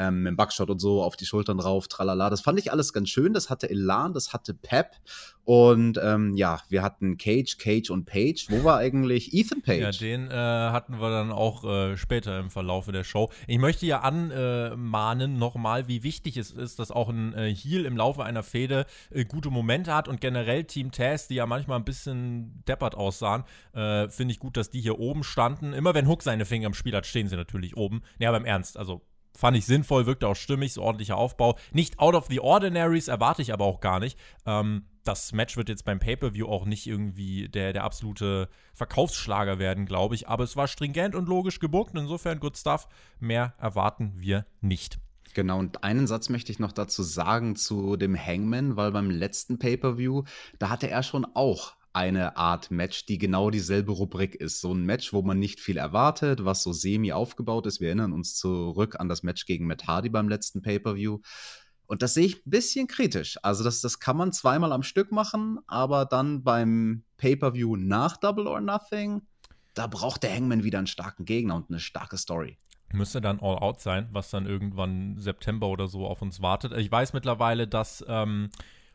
ähm, 0.01 0.23
mit 0.23 0.31
dem 0.31 0.37
Backshot 0.37 0.71
und 0.71 0.79
so 0.81 1.03
auf 1.03 1.17
die 1.17 1.27
Schultern 1.27 1.59
drauf, 1.59 1.87
tralala. 1.87 2.31
Das 2.31 2.41
fand 2.41 2.59
ich 2.59 2.73
alles 2.73 2.93
ganz 2.93 3.11
schön. 3.11 3.35
Das 3.35 3.51
hatte 3.51 3.69
Elan, 3.69 4.15
das 4.15 4.33
hatte 4.33 4.55
Pep. 4.55 4.97
Und 5.45 5.99
ähm, 6.03 6.37
ja, 6.37 6.61
wir 6.69 6.83
hatten 6.83 7.17
Cage, 7.17 7.59
Cage 7.59 7.91
und 7.91 8.05
Page. 8.05 8.47
Wo 8.51 8.63
war 8.65 8.79
eigentlich 8.79 9.35
Ethan 9.35 9.63
Page? 9.63 9.81
Ja, 9.81 9.91
den 9.91 10.31
äh, 10.31 10.35
hatten 10.35 11.01
wir 11.01 11.11
dann 11.11 11.33
auch 11.33 11.65
äh, 11.65 11.97
später 11.97 12.39
im 12.39 12.51
Verlauf 12.51 12.87
der 12.87 13.05
Show. 13.05 13.31
Ich 13.47 13.59
möchte 13.59 13.85
ja 13.87 14.01
anmahnen 14.01 15.39
nochmal, 15.39 15.89
wie 15.89 16.03
wichtig 16.03 16.37
es 16.37 16.51
ist, 16.51 16.79
dass 16.79 16.91
auch 16.91 17.09
ein 17.09 17.35
äh, 17.35 17.55
Heel 17.55 17.85
im 17.85 17.97
Laufe 17.97 18.25
einer 18.25 18.43
Fehde 18.43 18.87
äh, 19.11 19.25
gute 19.25 19.51
Momente 19.51 19.95
hat 19.95 20.09
und 20.09 20.21
generell 20.21 20.65
Team 20.65 20.93
Taz, 20.93 21.29
die 21.29 21.35
ja 21.35 21.47
manchmal 21.47 21.79
ein 21.79 21.85
bisschen 21.85 22.63
deppert 22.67 22.95
aussahen, 22.95 23.45
äh, 23.75 24.09
finde 24.09 24.33
ich 24.33 24.39
gut, 24.39 24.57
dass 24.57 24.71
die 24.71 24.81
hier 24.81 24.99
oben 24.99 25.25
standen. 25.25 25.73
Immer 25.73 25.95
wenn 25.95 26.07
Hook 26.07 26.23
seine 26.23 26.45
Finger 26.45 26.69
im 26.69 26.75
Spiel 26.75 26.95
hat, 26.95 27.07
stehen 27.07 27.29
sie 27.29 27.37
natürlich 27.37 27.77
oben. 27.77 28.03
Ja, 28.19 28.29
aber 28.29 28.39
im 28.39 28.45
Ernst, 28.45 28.77
also 28.77 29.03
Fand 29.41 29.57
ich 29.57 29.65
sinnvoll, 29.65 30.05
wirkte 30.05 30.29
auch 30.29 30.37
stimmig, 30.37 30.75
so 30.75 30.83
ordentlicher 30.83 31.17
Aufbau. 31.17 31.57
Nicht 31.73 31.99
out 31.99 32.15
of 32.15 32.27
the 32.29 32.41
ordinaries, 32.41 33.09
erwarte 33.09 33.41
ich 33.41 33.55
aber 33.55 33.65
auch 33.65 33.81
gar 33.81 33.99
nicht. 33.99 34.19
Ähm, 34.45 34.85
das 35.03 35.33
Match 35.33 35.57
wird 35.57 35.71
jetzt 35.71 35.87
beim 35.87 35.99
Pay-Per-View 35.99 36.47
auch 36.47 36.67
nicht 36.67 36.87
irgendwie 36.87 37.49
der, 37.49 37.73
der 37.73 37.85
absolute 37.85 38.51
Verkaufsschlager 38.75 39.59
werden, 39.59 39.87
glaube 39.87 40.15
ich. 40.15 40.29
Aber 40.29 40.45
es 40.45 40.57
war 40.57 40.69
stringent 40.69 41.15
und 41.15 41.27
logisch 41.27 41.59
gebuckt. 41.59 41.97
Insofern 41.97 42.39
good 42.39 42.55
stuff. 42.59 42.87
Mehr 43.19 43.55
erwarten 43.59 44.13
wir 44.17 44.45
nicht. 44.61 44.99
Genau, 45.33 45.59
und 45.59 45.85
einen 45.85 46.07
Satz 46.07 46.29
möchte 46.29 46.53
ich 46.53 46.59
noch 46.59 46.73
dazu 46.73 47.03
sagen 47.03 47.57
zu 47.57 47.97
dem 47.97 48.15
Hangman, 48.15 48.77
weil 48.77 48.93
beim 48.93 49.09
letzten 49.09 49.59
Pay-Per-View, 49.59 50.25
da 50.59 50.69
hatte 50.69 50.91
er 50.91 51.03
schon 51.03 51.25
auch 51.33 51.77
eine 51.93 52.37
Art 52.37 52.71
Match, 52.71 53.07
die 53.07 53.19
genau 53.19 53.51
dieselbe 53.51 53.93
Rubrik 53.93 54.35
ist. 54.35 54.61
So 54.61 54.73
ein 54.73 54.85
Match, 54.85 55.13
wo 55.13 55.23
man 55.23 55.39
nicht 55.39 55.61
viel 55.61 55.77
erwartet, 55.77 56.45
was 56.45 56.63
so 56.63 56.73
semi 56.73 57.13
aufgebaut 57.13 57.67
ist. 57.67 57.81
Wir 57.81 57.89
erinnern 57.89 58.13
uns 58.13 58.37
zurück 58.37 58.99
an 58.99 59.09
das 59.09 59.23
Match 59.23 59.47
gegen 59.47 59.67
Matt 59.67 59.87
Hardy 59.87 60.09
beim 60.09 60.29
letzten 60.29 60.63
Pay-Per-View. 60.63 61.19
Und 61.87 62.03
das 62.03 62.15
sehe 62.15 62.27
ich 62.27 62.37
ein 62.47 62.51
bisschen 62.51 62.87
kritisch. 62.87 63.37
Also, 63.43 63.65
das, 63.65 63.81
das 63.81 63.99
kann 63.99 64.17
man 64.17 64.33
zweimal 64.33 64.73
am 64.73 64.85
Stück 64.85 65.11
machen, 65.11 65.59
aber 65.67 66.05
dann 66.05 66.45
beim 66.45 67.03
Pay-Per-View 67.17 67.75
nach 67.77 68.17
Double 68.17 68.47
or 68.47 68.61
Nothing, 68.61 69.23
da 69.75 69.89
braucht 69.89 70.23
der 70.23 70.35
Hangman 70.35 70.63
wieder 70.63 70.79
einen 70.79 70.87
starken 70.87 71.25
Gegner 71.25 71.57
und 71.57 71.69
eine 71.69 71.81
starke 71.81 72.17
Story. 72.17 72.59
Müsste 72.93 73.21
dann 73.21 73.41
All 73.41 73.59
Out 73.59 73.81
sein, 73.81 74.09
was 74.13 74.31
dann 74.31 74.47
irgendwann 74.47 75.17
September 75.19 75.69
oder 75.69 75.89
so 75.89 76.07
auf 76.07 76.23
uns 76.23 76.41
wartet. 76.41 76.77
Ich 76.77 76.91
weiß 76.91 77.13
mittlerweile, 77.13 77.69
dass 77.69 78.05
ähm, 78.09 78.51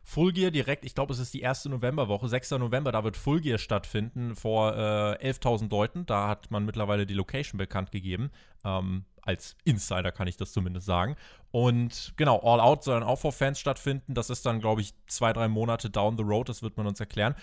Full 0.08 0.32
Gear 0.34 0.52
direkt, 0.52 0.84
ich 0.84 0.94
glaube, 0.94 1.12
es 1.12 1.18
ist 1.18 1.34
die 1.34 1.40
erste 1.40 1.68
Novemberwoche, 1.68 2.28
6. 2.28 2.52
November, 2.52 2.92
da 2.92 3.02
wird 3.02 3.16
Full 3.16 3.40
Gear 3.40 3.58
stattfinden 3.58 4.36
vor 4.36 4.72
äh, 4.72 5.30
11.000 5.30 5.68
Leuten. 5.68 6.06
Da 6.06 6.28
hat 6.28 6.48
man 6.52 6.64
mittlerweile 6.64 7.06
die 7.06 7.14
Location 7.14 7.58
bekannt 7.58 7.90
gegeben. 7.90 8.30
Ähm, 8.64 9.04
als 9.26 9.56
Insider 9.64 10.12
kann 10.12 10.28
ich 10.28 10.36
das 10.36 10.52
zumindest 10.52 10.86
sagen. 10.86 11.16
Und 11.50 12.12
genau, 12.16 12.38
All 12.40 12.60
Out 12.60 12.84
soll 12.84 13.00
dann 13.00 13.08
auch 13.08 13.18
vor 13.18 13.32
Fans 13.32 13.58
stattfinden. 13.58 14.14
Das 14.14 14.30
ist 14.30 14.46
dann, 14.46 14.60
glaube 14.60 14.82
ich, 14.82 14.94
zwei, 15.06 15.32
drei 15.32 15.48
Monate 15.48 15.90
down 15.90 16.16
the 16.16 16.22
road. 16.22 16.48
Das 16.48 16.62
wird 16.62 16.76
man 16.76 16.86
uns 16.86 17.00
erklären. 17.00 17.34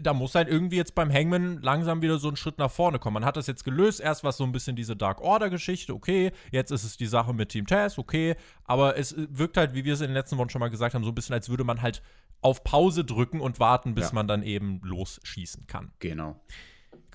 Da 0.00 0.14
muss 0.14 0.34
halt 0.34 0.48
irgendwie 0.48 0.76
jetzt 0.76 0.94
beim 0.94 1.12
Hangman 1.12 1.60
langsam 1.62 2.00
wieder 2.00 2.18
so 2.18 2.28
einen 2.28 2.36
Schritt 2.36 2.58
nach 2.58 2.70
vorne 2.70 2.98
kommen. 2.98 3.14
Man 3.14 3.24
hat 3.24 3.36
das 3.36 3.46
jetzt 3.46 3.64
gelöst. 3.64 4.00
Erst 4.00 4.24
war 4.24 4.30
es 4.30 4.36
so 4.36 4.44
ein 4.44 4.52
bisschen 4.52 4.76
diese 4.76 4.96
Dark 4.96 5.20
Order-Geschichte. 5.20 5.94
Okay. 5.94 6.32
Jetzt 6.52 6.70
ist 6.70 6.84
es 6.84 6.96
die 6.96 7.06
Sache 7.06 7.34
mit 7.34 7.50
Team 7.50 7.66
Taz. 7.66 7.98
Okay. 7.98 8.36
Aber 8.64 8.96
es 8.96 9.14
wirkt 9.16 9.56
halt, 9.56 9.74
wie 9.74 9.84
wir 9.84 9.94
es 9.94 10.00
in 10.00 10.08
den 10.08 10.14
letzten 10.14 10.38
Wochen 10.38 10.50
schon 10.50 10.60
mal 10.60 10.70
gesagt 10.70 10.94
haben, 10.94 11.04
so 11.04 11.10
ein 11.10 11.14
bisschen, 11.14 11.34
als 11.34 11.48
würde 11.48 11.64
man 11.64 11.82
halt 11.82 12.02
auf 12.40 12.62
Pause 12.64 13.04
drücken 13.04 13.40
und 13.40 13.60
warten, 13.60 13.94
bis 13.94 14.06
ja. 14.06 14.14
man 14.14 14.28
dann 14.28 14.42
eben 14.42 14.80
losschießen 14.84 15.66
kann. 15.66 15.92
Genau. 15.98 16.40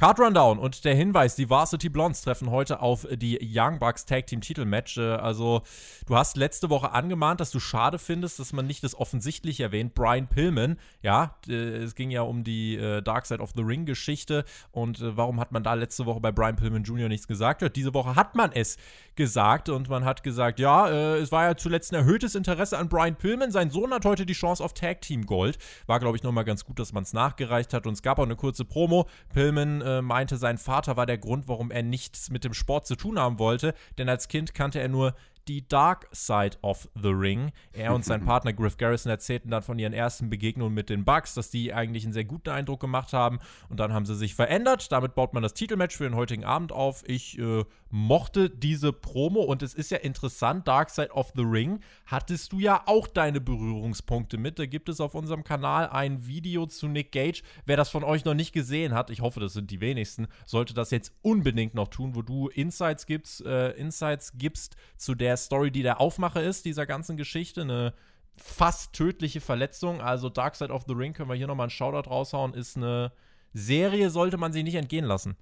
Card 0.02 0.20
Rundown 0.20 0.58
und 0.58 0.84
der 0.84 0.96
Hinweis: 0.96 1.36
Die 1.36 1.48
Varsity 1.48 1.88
Blondes 1.88 2.24
treffen 2.24 2.50
heute 2.50 2.82
auf 2.82 3.06
die 3.12 3.38
Young 3.40 3.78
Bucks 3.78 4.08
Tag 4.08 4.26
Team 4.26 4.42
Titelmatch. 4.42 4.98
Äh, 4.98 5.02
also, 5.02 5.62
du 6.08 6.16
hast 6.16 6.38
letzte 6.38 6.72
Woche 6.72 6.92
angemahnt, 6.92 7.40
dass 7.40 7.52
du 7.52 7.60
schade 7.60 8.00
findest, 8.00 8.40
dass 8.40 8.52
man 8.52 8.66
nicht 8.66 8.84
das 8.84 8.96
offensichtlich 8.96 9.60
erwähnt. 9.60 9.94
Brian 9.94 10.26
Pillman, 10.26 10.80
ja, 11.04 11.36
es 11.48 11.94
ging 11.94 12.10
ja 12.10 12.24
um 12.24 12.44
die 12.44 12.78
äh, 12.78 13.04
Dark 13.04 13.28
Side 13.28 13.44
of 13.44 13.52
the 13.56 13.62
Ring 13.62 13.86
Geschichte 13.86 14.44
und 14.72 15.02
äh, 15.02 15.16
warum 15.16 15.40
hat 15.40 15.52
man 15.52 15.62
da 15.62 15.76
letzte 15.76 16.08
Woche 16.08 16.20
bei 16.20 16.32
Brian 16.32 16.56
Pillman 16.56 16.82
Jr. 16.82 17.08
nichts 17.08 17.28
gesagt? 17.28 17.64
Diese 17.76 17.94
Woche 17.94 18.16
hat 18.16 18.34
man 18.34 18.52
es 18.54 18.78
gesagt 19.14 19.70
und 19.70 19.88
man 19.88 20.04
hat 20.04 20.24
gesagt, 20.24 20.60
ja, 20.60 20.90
es 20.90 21.32
war 21.32 21.44
ja 21.44 21.56
zuletzt 21.56 21.92
ein 21.92 21.98
erhöhtes 21.98 22.34
Interesse 22.34 22.80
an 22.80 22.90
Brian 22.90 23.18
Pillman. 23.18 23.52
Sein 23.52 23.70
Sohn 23.70 23.94
hat 23.94 24.06
heute 24.06 24.26
die 24.26 24.34
Chance 24.34 24.64
auf 24.64 24.74
Tag 24.74 25.02
Team 25.02 25.28
Gold. 25.28 25.60
War, 25.86 26.00
glaube 26.00 26.18
ich, 26.18 26.24
nochmal 26.24 26.46
ganz 26.46 26.66
gut, 26.66 26.80
dass 26.80 26.92
man 26.92 27.04
es 27.04 27.14
nachgereicht 27.14 27.72
hat 27.76 27.86
und 27.86 27.94
es 27.94 28.02
gab 28.02 28.18
auch 28.18 28.24
eine 28.24 28.36
kurze 28.36 28.66
Promo. 28.66 29.08
Pillman 29.32 29.91
äh, 30.00 30.02
meinte, 30.02 30.38
sein 30.38 30.58
Vater 30.58 30.98
war 30.98 31.06
der 31.06 31.18
Grund, 31.18 31.48
warum 31.48 31.72
er 31.72 31.84
nichts 31.84 32.30
mit 32.30 32.44
dem 32.44 32.54
Sport 32.54 32.88
zu 32.88 32.96
tun 32.96 33.20
haben 33.20 33.40
wollte, 33.40 33.74
denn 33.98 34.10
als 34.10 34.28
Kind 34.28 34.54
kannte 34.54 34.80
er 34.80 34.90
nur 34.90 35.16
die 35.52 35.68
Dark 35.68 36.08
Side 36.12 36.58
of 36.62 36.88
the 36.96 37.10
Ring. 37.10 37.52
Er 37.74 37.94
und 37.94 38.06
sein 38.06 38.22
Partner 38.26 38.54
Griff 38.54 38.78
Garrison 38.78 39.10
erzählten 39.10 39.50
dann 39.50 39.64
von 39.64 39.78
ihren 39.80 39.94
ersten 39.94 40.30
Begegnungen 40.30 40.74
mit 40.74 40.90
den 40.90 41.04
Bugs, 41.04 41.34
dass 41.34 41.50
die 41.50 41.74
eigentlich 41.74 42.04
einen 42.06 42.14
sehr 42.14 42.24
guten 42.24 42.50
Eindruck 42.50 42.80
gemacht 42.80 43.12
haben. 43.12 43.40
Und 43.68 43.80
dann 43.80 43.92
haben 43.92 44.06
sie 44.06 44.16
sich 44.16 44.36
verändert. 44.36 44.92
Damit 44.92 45.16
baut 45.16 45.34
man 45.34 45.44
das 45.44 45.54
Titelmatch 45.54 45.98
für 45.98 46.06
den 46.06 46.16
heutigen 46.16 46.46
Abend 46.46 46.72
auf. 46.72 47.04
Ich 47.06 47.38
äh, 47.38 47.66
mochte 47.90 48.50
diese 48.50 48.94
Promo 48.94 49.42
und 49.42 49.62
es 49.62 49.74
ist 49.74 49.92
ja 49.92 49.98
interessant. 49.98 50.68
Dark 50.68 50.90
Side 50.90 51.12
of 51.12 51.34
the 51.36 51.44
Ring 51.44 51.82
hattest 52.06 52.54
du 52.54 52.60
ja 52.60 52.84
auch 52.86 53.08
deine 53.08 53.42
Berührungspunkte 53.42 54.38
mit. 54.38 54.58
Da 54.58 54.66
gibt 54.66 54.88
es 54.88 55.02
auf 55.02 55.16
unserem 55.16 55.44
Kanal 55.44 55.90
ein 55.90 56.28
Video 56.28 56.66
zu 56.66 56.88
Nick 56.88 57.12
Gage. 57.12 57.42
Wer 57.66 57.76
das 57.76 57.90
von 57.90 58.04
euch 58.04 58.24
noch 58.24 58.36
nicht 58.36 58.54
gesehen 58.54 58.94
hat, 58.94 59.10
ich 59.10 59.20
hoffe, 59.20 59.42
das 59.42 59.54
sind 59.54 59.72
die 59.72 59.82
wenigsten, 59.82 60.28
sollte 60.46 60.74
das 60.74 60.92
jetzt 60.92 61.14
unbedingt 61.22 61.74
noch 61.74 61.90
tun, 61.90 62.16
wo 62.16 62.22
du 62.22 62.48
Insights 62.48 63.06
gibst, 63.06 63.46
äh, 63.46 63.72
Insights 63.72 64.38
gibst 64.38 64.76
zu 64.96 65.16
der 65.16 65.32
der 65.32 65.38
Story, 65.46 65.72
die 65.72 65.84
der 65.84 66.00
Aufmacher 66.02 66.44
ist, 66.44 66.66
dieser 66.66 66.86
ganzen 66.86 67.18
Geschichte. 67.18 67.62
Eine 67.62 67.94
fast 68.38 68.94
tödliche 68.94 69.42
Verletzung. 69.42 70.02
Also 70.02 70.30
Dark 70.30 70.56
Side 70.56 70.72
of 70.72 70.86
the 70.88 70.94
Ring 70.94 71.14
können 71.14 71.30
wir 71.30 71.36
hier 71.36 71.48
nochmal 71.48 71.66
einen 71.66 71.72
Shoutout 71.72 72.10
raushauen. 72.10 72.54
Ist 72.54 72.78
eine 72.78 73.12
Serie, 73.54 74.10
sollte 74.10 74.38
man 74.38 74.54
sie 74.54 74.64
nicht 74.64 74.76
entgehen 74.76 75.06
lassen. 75.06 75.36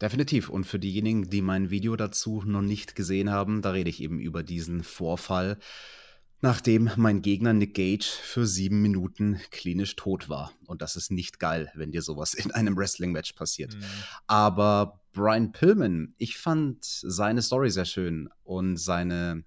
Definitiv. 0.00 0.48
Und 0.48 0.64
für 0.64 0.78
diejenigen, 0.78 1.30
die 1.30 1.42
mein 1.42 1.70
Video 1.70 1.96
dazu 1.96 2.42
noch 2.44 2.62
nicht 2.62 2.94
gesehen 2.94 3.30
haben, 3.30 3.62
da 3.62 3.70
rede 3.70 3.90
ich 3.90 4.02
eben 4.02 4.20
über 4.20 4.42
diesen 4.42 4.82
Vorfall, 4.82 5.58
nachdem 6.42 6.90
mein 6.96 7.22
Gegner 7.22 7.54
Nick 7.54 7.74
Gage 7.74 8.04
für 8.04 8.46
sieben 8.46 8.82
Minuten 8.82 9.40
klinisch 9.50 9.96
tot 9.96 10.28
war. 10.28 10.52
Und 10.66 10.82
das 10.82 10.96
ist 10.96 11.10
nicht 11.10 11.40
geil, 11.40 11.72
wenn 11.74 11.92
dir 11.92 12.02
sowas 12.02 12.34
in 12.34 12.50
einem 12.50 12.76
Wrestling-Match 12.76 13.32
passiert. 13.32 13.74
Mhm. 13.74 13.84
Aber 14.26 15.00
Brian 15.16 15.50
Pillman, 15.50 16.14
ich 16.18 16.36
fand 16.36 16.84
seine 16.84 17.40
Story 17.40 17.70
sehr 17.70 17.86
schön 17.86 18.28
und 18.44 18.76
seine, 18.76 19.44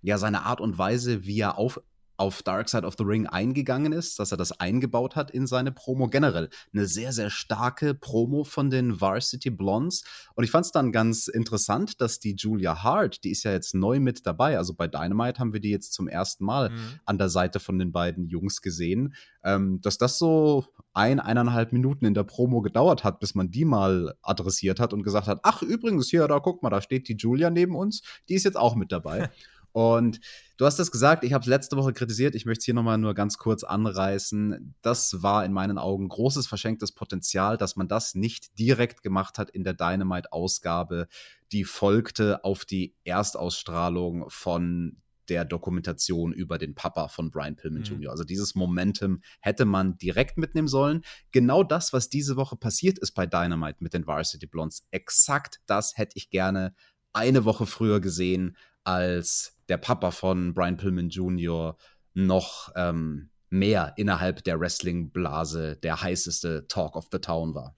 ja, 0.00 0.18
seine 0.18 0.42
Art 0.42 0.60
und 0.60 0.76
Weise, 0.78 1.24
wie 1.24 1.38
er 1.38 1.58
auf, 1.58 1.80
auf 2.22 2.44
Dark 2.44 2.68
Side 2.68 2.86
of 2.86 2.94
the 2.96 3.02
Ring 3.02 3.26
eingegangen 3.26 3.92
ist, 3.92 4.20
dass 4.20 4.30
er 4.30 4.36
das 4.36 4.52
eingebaut 4.60 5.16
hat 5.16 5.32
in 5.32 5.48
seine 5.48 5.72
Promo 5.72 6.06
generell. 6.06 6.50
Eine 6.72 6.86
sehr, 6.86 7.12
sehr 7.12 7.30
starke 7.30 7.94
Promo 7.94 8.44
von 8.44 8.70
den 8.70 9.00
Varsity 9.00 9.50
Blondes. 9.50 10.04
Und 10.36 10.44
ich 10.44 10.52
fand 10.52 10.66
es 10.66 10.70
dann 10.70 10.92
ganz 10.92 11.26
interessant, 11.26 12.00
dass 12.00 12.20
die 12.20 12.36
Julia 12.36 12.84
Hart, 12.84 13.24
die 13.24 13.32
ist 13.32 13.42
ja 13.42 13.50
jetzt 13.50 13.74
neu 13.74 13.98
mit 13.98 14.24
dabei, 14.24 14.56
also 14.56 14.72
bei 14.72 14.86
Dynamite 14.86 15.40
haben 15.40 15.52
wir 15.52 15.58
die 15.58 15.70
jetzt 15.70 15.94
zum 15.94 16.06
ersten 16.06 16.44
Mal 16.44 16.70
mhm. 16.70 17.00
an 17.06 17.18
der 17.18 17.28
Seite 17.28 17.58
von 17.58 17.76
den 17.80 17.90
beiden 17.90 18.28
Jungs 18.28 18.62
gesehen, 18.62 19.14
ähm, 19.42 19.80
dass 19.80 19.98
das 19.98 20.16
so 20.16 20.66
ein, 20.94 21.18
eineinhalb 21.18 21.72
Minuten 21.72 22.04
in 22.04 22.14
der 22.14 22.22
Promo 22.22 22.62
gedauert 22.62 23.02
hat, 23.02 23.18
bis 23.18 23.34
man 23.34 23.50
die 23.50 23.64
mal 23.64 24.14
adressiert 24.22 24.78
hat 24.78 24.92
und 24.92 25.02
gesagt 25.02 25.26
hat, 25.26 25.40
ach 25.42 25.62
übrigens, 25.62 26.08
hier, 26.08 26.28
da 26.28 26.38
guck 26.38 26.62
mal, 26.62 26.70
da 26.70 26.80
steht 26.80 27.08
die 27.08 27.16
Julia 27.16 27.50
neben 27.50 27.74
uns, 27.74 28.02
die 28.28 28.34
ist 28.34 28.44
jetzt 28.44 28.56
auch 28.56 28.76
mit 28.76 28.92
dabei. 28.92 29.28
Und 29.72 30.20
du 30.58 30.66
hast 30.66 30.78
es 30.78 30.90
gesagt, 30.90 31.24
ich 31.24 31.32
habe 31.32 31.42
es 31.42 31.48
letzte 31.48 31.76
Woche 31.76 31.92
kritisiert, 31.92 32.34
ich 32.34 32.46
möchte 32.46 32.60
es 32.60 32.64
hier 32.66 32.74
nochmal 32.74 32.98
nur 32.98 33.14
ganz 33.14 33.38
kurz 33.38 33.64
anreißen. 33.64 34.74
Das 34.82 35.22
war 35.22 35.44
in 35.44 35.52
meinen 35.52 35.78
Augen 35.78 36.08
großes 36.08 36.46
verschenktes 36.46 36.92
Potenzial, 36.92 37.56
dass 37.56 37.76
man 37.76 37.88
das 37.88 38.14
nicht 38.14 38.58
direkt 38.58 39.02
gemacht 39.02 39.38
hat 39.38 39.50
in 39.50 39.64
der 39.64 39.74
Dynamite-Ausgabe, 39.74 41.08
die 41.52 41.64
folgte 41.64 42.44
auf 42.44 42.64
die 42.64 42.94
Erstausstrahlung 43.04 44.28
von 44.28 44.96
der 45.28 45.44
Dokumentation 45.44 46.32
über 46.32 46.58
den 46.58 46.74
Papa 46.74 47.08
von 47.08 47.30
Brian 47.30 47.56
Pillman 47.56 47.82
mhm. 47.82 47.86
Jr. 47.86 48.10
Also 48.10 48.24
dieses 48.24 48.54
Momentum 48.54 49.22
hätte 49.40 49.64
man 49.64 49.96
direkt 49.96 50.36
mitnehmen 50.36 50.68
sollen. 50.68 51.02
Genau 51.30 51.62
das, 51.62 51.92
was 51.92 52.08
diese 52.08 52.36
Woche 52.36 52.56
passiert 52.56 52.98
ist 52.98 53.12
bei 53.12 53.26
Dynamite 53.26 53.78
mit 53.80 53.94
den 53.94 54.06
Varsity 54.06 54.46
Blondes, 54.46 54.84
exakt 54.90 55.60
das 55.66 55.96
hätte 55.96 56.16
ich 56.16 56.30
gerne 56.30 56.74
eine 57.12 57.44
Woche 57.44 57.66
früher 57.66 58.00
gesehen, 58.00 58.56
als 58.84 59.56
der 59.72 59.78
Papa 59.78 60.10
von 60.10 60.52
Brian 60.52 60.76
Pillman 60.76 61.08
Jr. 61.08 61.78
noch 62.12 62.70
ähm, 62.76 63.30
mehr 63.48 63.94
innerhalb 63.96 64.44
der 64.44 64.60
Wrestling-Blase 64.60 65.78
der 65.82 66.02
heißeste 66.02 66.66
Talk 66.68 66.94
of 66.94 67.08
the 67.10 67.18
Town 67.18 67.54
war 67.54 67.74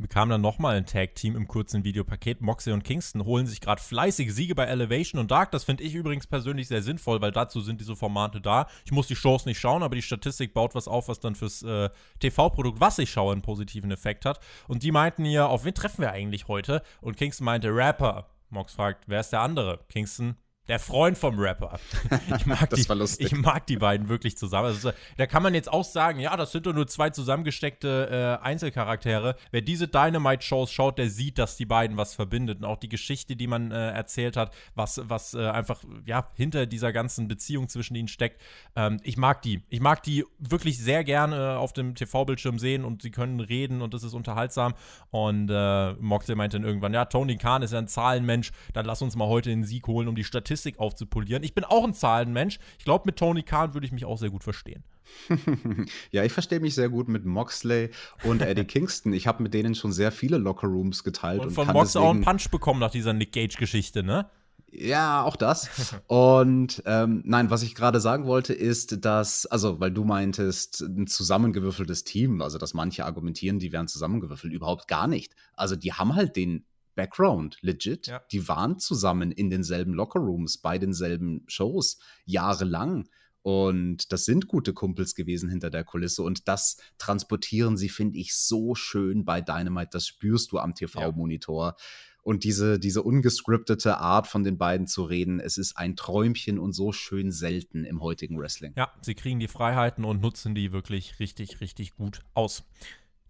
bekam 0.00 0.30
dann 0.30 0.40
nochmal 0.40 0.76
ein 0.76 0.86
Tag-Team 0.86 1.36
im 1.36 1.46
kurzen 1.46 1.84
Videopaket. 1.84 2.40
Moxley 2.40 2.72
und 2.72 2.84
Kingston 2.84 3.24
holen 3.24 3.46
sich 3.46 3.60
gerade 3.60 3.82
fleißig 3.82 4.34
Siege 4.34 4.54
bei 4.54 4.64
Elevation 4.64 5.20
und 5.20 5.30
Dark. 5.30 5.50
Das 5.50 5.64
finde 5.64 5.84
ich 5.84 5.94
übrigens 5.94 6.26
persönlich 6.26 6.68
sehr 6.68 6.82
sinnvoll, 6.82 7.20
weil 7.20 7.32
dazu 7.32 7.60
sind 7.60 7.80
diese 7.80 7.94
Formate 7.96 8.40
da. 8.40 8.66
Ich 8.86 8.92
muss 8.92 9.08
die 9.08 9.16
Shows 9.16 9.44
nicht 9.44 9.60
schauen, 9.60 9.82
aber 9.82 9.94
die 9.94 10.02
Statistik 10.02 10.54
baut 10.54 10.74
was 10.74 10.88
auf, 10.88 11.08
was 11.08 11.20
dann 11.20 11.34
fürs 11.34 11.62
äh, 11.62 11.90
TV-Produkt, 12.20 12.80
was 12.80 12.98
ich 12.98 13.10
schaue, 13.10 13.32
einen 13.32 13.42
positiven 13.42 13.90
Effekt 13.90 14.24
hat. 14.24 14.40
Und 14.68 14.82
die 14.82 14.90
meinten 14.90 15.24
hier, 15.24 15.48
auf 15.48 15.64
wen 15.64 15.74
treffen 15.74 16.00
wir 16.00 16.12
eigentlich 16.12 16.48
heute? 16.48 16.82
Und 17.02 17.16
Kingston 17.16 17.44
meinte, 17.44 17.68
Rapper. 17.68 18.30
Mox 18.48 18.72
fragt, 18.72 19.04
wer 19.06 19.20
ist 19.20 19.30
der 19.30 19.42
andere? 19.42 19.80
Kingston, 19.88 20.36
der 20.70 20.78
Freund 20.78 21.18
vom 21.18 21.38
Rapper. 21.38 21.78
Ich 22.36 22.46
mag, 22.46 22.70
die, 22.70 22.86
ich 23.18 23.32
mag 23.32 23.66
die 23.66 23.76
beiden 23.76 24.08
wirklich 24.08 24.38
zusammen. 24.38 24.68
Also, 24.68 24.92
da 25.16 25.26
kann 25.26 25.42
man 25.42 25.52
jetzt 25.52 25.70
auch 25.70 25.84
sagen, 25.84 26.20
ja, 26.20 26.36
das 26.36 26.52
sind 26.52 26.64
doch 26.64 26.72
nur 26.72 26.86
zwei 26.86 27.10
zusammengesteckte 27.10 28.38
äh, 28.40 28.44
Einzelcharaktere. 28.44 29.34
Wer 29.50 29.62
diese 29.62 29.88
Dynamite-Shows 29.88 30.70
schaut, 30.70 30.98
der 30.98 31.10
sieht, 31.10 31.38
dass 31.38 31.56
die 31.56 31.66
beiden 31.66 31.96
was 31.96 32.14
verbindet. 32.14 32.58
Und 32.58 32.64
auch 32.64 32.76
die 32.76 32.88
Geschichte, 32.88 33.34
die 33.36 33.48
man 33.48 33.72
äh, 33.72 33.90
erzählt 33.90 34.36
hat, 34.36 34.54
was, 34.74 35.00
was 35.04 35.34
äh, 35.34 35.48
einfach 35.48 35.82
ja, 36.06 36.28
hinter 36.34 36.66
dieser 36.66 36.92
ganzen 36.92 37.26
Beziehung 37.26 37.68
zwischen 37.68 37.96
ihnen 37.96 38.08
steckt. 38.08 38.40
Ähm, 38.76 39.00
ich 39.02 39.16
mag 39.16 39.42
die. 39.42 39.62
Ich 39.70 39.80
mag 39.80 40.02
die 40.04 40.24
wirklich 40.38 40.78
sehr 40.78 41.02
gerne 41.02 41.58
auf 41.58 41.72
dem 41.72 41.96
TV-Bildschirm 41.96 42.58
sehen 42.58 42.84
und 42.84 43.02
sie 43.02 43.10
können 43.10 43.40
reden 43.40 43.82
und 43.82 43.92
das 43.92 44.04
ist 44.04 44.14
unterhaltsam. 44.14 44.74
Und 45.10 45.50
äh, 45.50 45.94
Moxley 45.94 46.36
meinte 46.36 46.58
dann 46.58 46.66
irgendwann, 46.66 46.94
ja, 46.94 47.06
Tony 47.06 47.36
Khan 47.36 47.62
ist 47.62 47.72
ja 47.72 47.78
ein 47.78 47.88
Zahlenmensch, 47.88 48.52
dann 48.72 48.86
lass 48.86 49.02
uns 49.02 49.16
mal 49.16 49.26
heute 49.26 49.50
den 49.50 49.64
Sieg 49.64 49.86
holen, 49.88 50.06
um 50.06 50.14
die 50.14 50.24
Statistik 50.24 50.59
Statistik 50.60 50.78
aufzupolieren. 50.78 51.42
Ich 51.42 51.54
bin 51.54 51.64
auch 51.64 51.84
ein 51.84 51.94
Zahlenmensch. 51.94 52.58
Ich 52.78 52.84
glaube, 52.84 53.04
mit 53.06 53.16
Tony 53.16 53.42
Khan 53.42 53.74
würde 53.74 53.86
ich 53.86 53.92
mich 53.92 54.04
auch 54.04 54.18
sehr 54.18 54.30
gut 54.30 54.44
verstehen. 54.44 54.84
ja, 56.12 56.22
ich 56.22 56.32
verstehe 56.32 56.60
mich 56.60 56.74
sehr 56.74 56.88
gut 56.88 57.08
mit 57.08 57.24
Moxley 57.24 57.90
und 58.22 58.42
Eddie 58.42 58.64
Kingston. 58.66 59.12
Ich 59.12 59.26
habe 59.26 59.42
mit 59.42 59.54
denen 59.54 59.74
schon 59.74 59.92
sehr 59.92 60.12
viele 60.12 60.38
Lockerrooms 60.38 61.02
geteilt. 61.02 61.40
Und, 61.40 61.48
und 61.48 61.54
von 61.54 61.68
Moxley 61.68 62.02
auch 62.02 62.10
einen 62.10 62.22
Punch 62.22 62.50
bekommen 62.50 62.80
nach 62.80 62.90
dieser 62.90 63.12
Nick 63.12 63.32
Gage-Geschichte, 63.32 64.02
ne? 64.02 64.30
Ja, 64.72 65.24
auch 65.24 65.34
das. 65.34 65.68
Und 66.06 66.80
ähm, 66.86 67.22
nein, 67.24 67.50
was 67.50 67.64
ich 67.64 67.74
gerade 67.74 68.00
sagen 68.00 68.26
wollte, 68.26 68.52
ist, 68.54 69.04
dass, 69.04 69.46
also, 69.46 69.80
weil 69.80 69.90
du 69.90 70.04
meintest, 70.04 70.82
ein 70.82 71.08
zusammengewürfeltes 71.08 72.04
Team, 72.04 72.40
also 72.40 72.56
dass 72.56 72.72
manche 72.72 73.04
argumentieren, 73.04 73.58
die 73.58 73.72
wären 73.72 73.88
zusammengewürfelt, 73.88 74.52
überhaupt 74.52 74.86
gar 74.86 75.08
nicht. 75.08 75.34
Also, 75.54 75.74
die 75.74 75.92
haben 75.92 76.14
halt 76.14 76.36
den 76.36 76.66
Background, 77.00 77.58
legit. 77.62 78.08
Ja. 78.08 78.22
Die 78.30 78.46
waren 78.48 78.78
zusammen 78.78 79.32
in 79.32 79.48
denselben 79.48 79.94
Lockerrooms, 79.94 80.58
bei 80.58 80.78
denselben 80.78 81.44
Shows, 81.46 81.98
jahrelang. 82.24 83.08
Und 83.42 84.12
das 84.12 84.26
sind 84.26 84.48
gute 84.48 84.74
Kumpels 84.74 85.14
gewesen 85.14 85.48
hinter 85.48 85.70
der 85.70 85.84
Kulisse. 85.84 86.22
Und 86.22 86.46
das 86.46 86.76
transportieren 86.98 87.78
sie, 87.78 87.88
finde 87.88 88.18
ich, 88.18 88.34
so 88.34 88.74
schön 88.74 89.24
bei 89.24 89.40
Dynamite. 89.40 89.90
Das 89.92 90.06
spürst 90.06 90.52
du 90.52 90.58
am 90.58 90.74
TV-Monitor. 90.74 91.68
Ja. 91.68 91.76
Und 92.22 92.44
diese, 92.44 92.78
diese 92.78 93.02
ungescriptete 93.02 93.96
Art 93.96 94.26
von 94.26 94.44
den 94.44 94.58
beiden 94.58 94.86
zu 94.86 95.04
reden, 95.04 95.40
es 95.40 95.56
ist 95.56 95.78
ein 95.78 95.96
Träumchen 95.96 96.58
und 96.58 96.72
so 96.72 96.92
schön 96.92 97.32
selten 97.32 97.84
im 97.84 98.02
heutigen 98.02 98.38
Wrestling. 98.38 98.74
Ja, 98.76 98.92
sie 99.00 99.14
kriegen 99.14 99.40
die 99.40 99.48
Freiheiten 99.48 100.04
und 100.04 100.20
nutzen 100.20 100.54
die 100.54 100.70
wirklich 100.70 101.18
richtig, 101.18 101.62
richtig 101.62 101.94
gut 101.94 102.20
aus. 102.34 102.62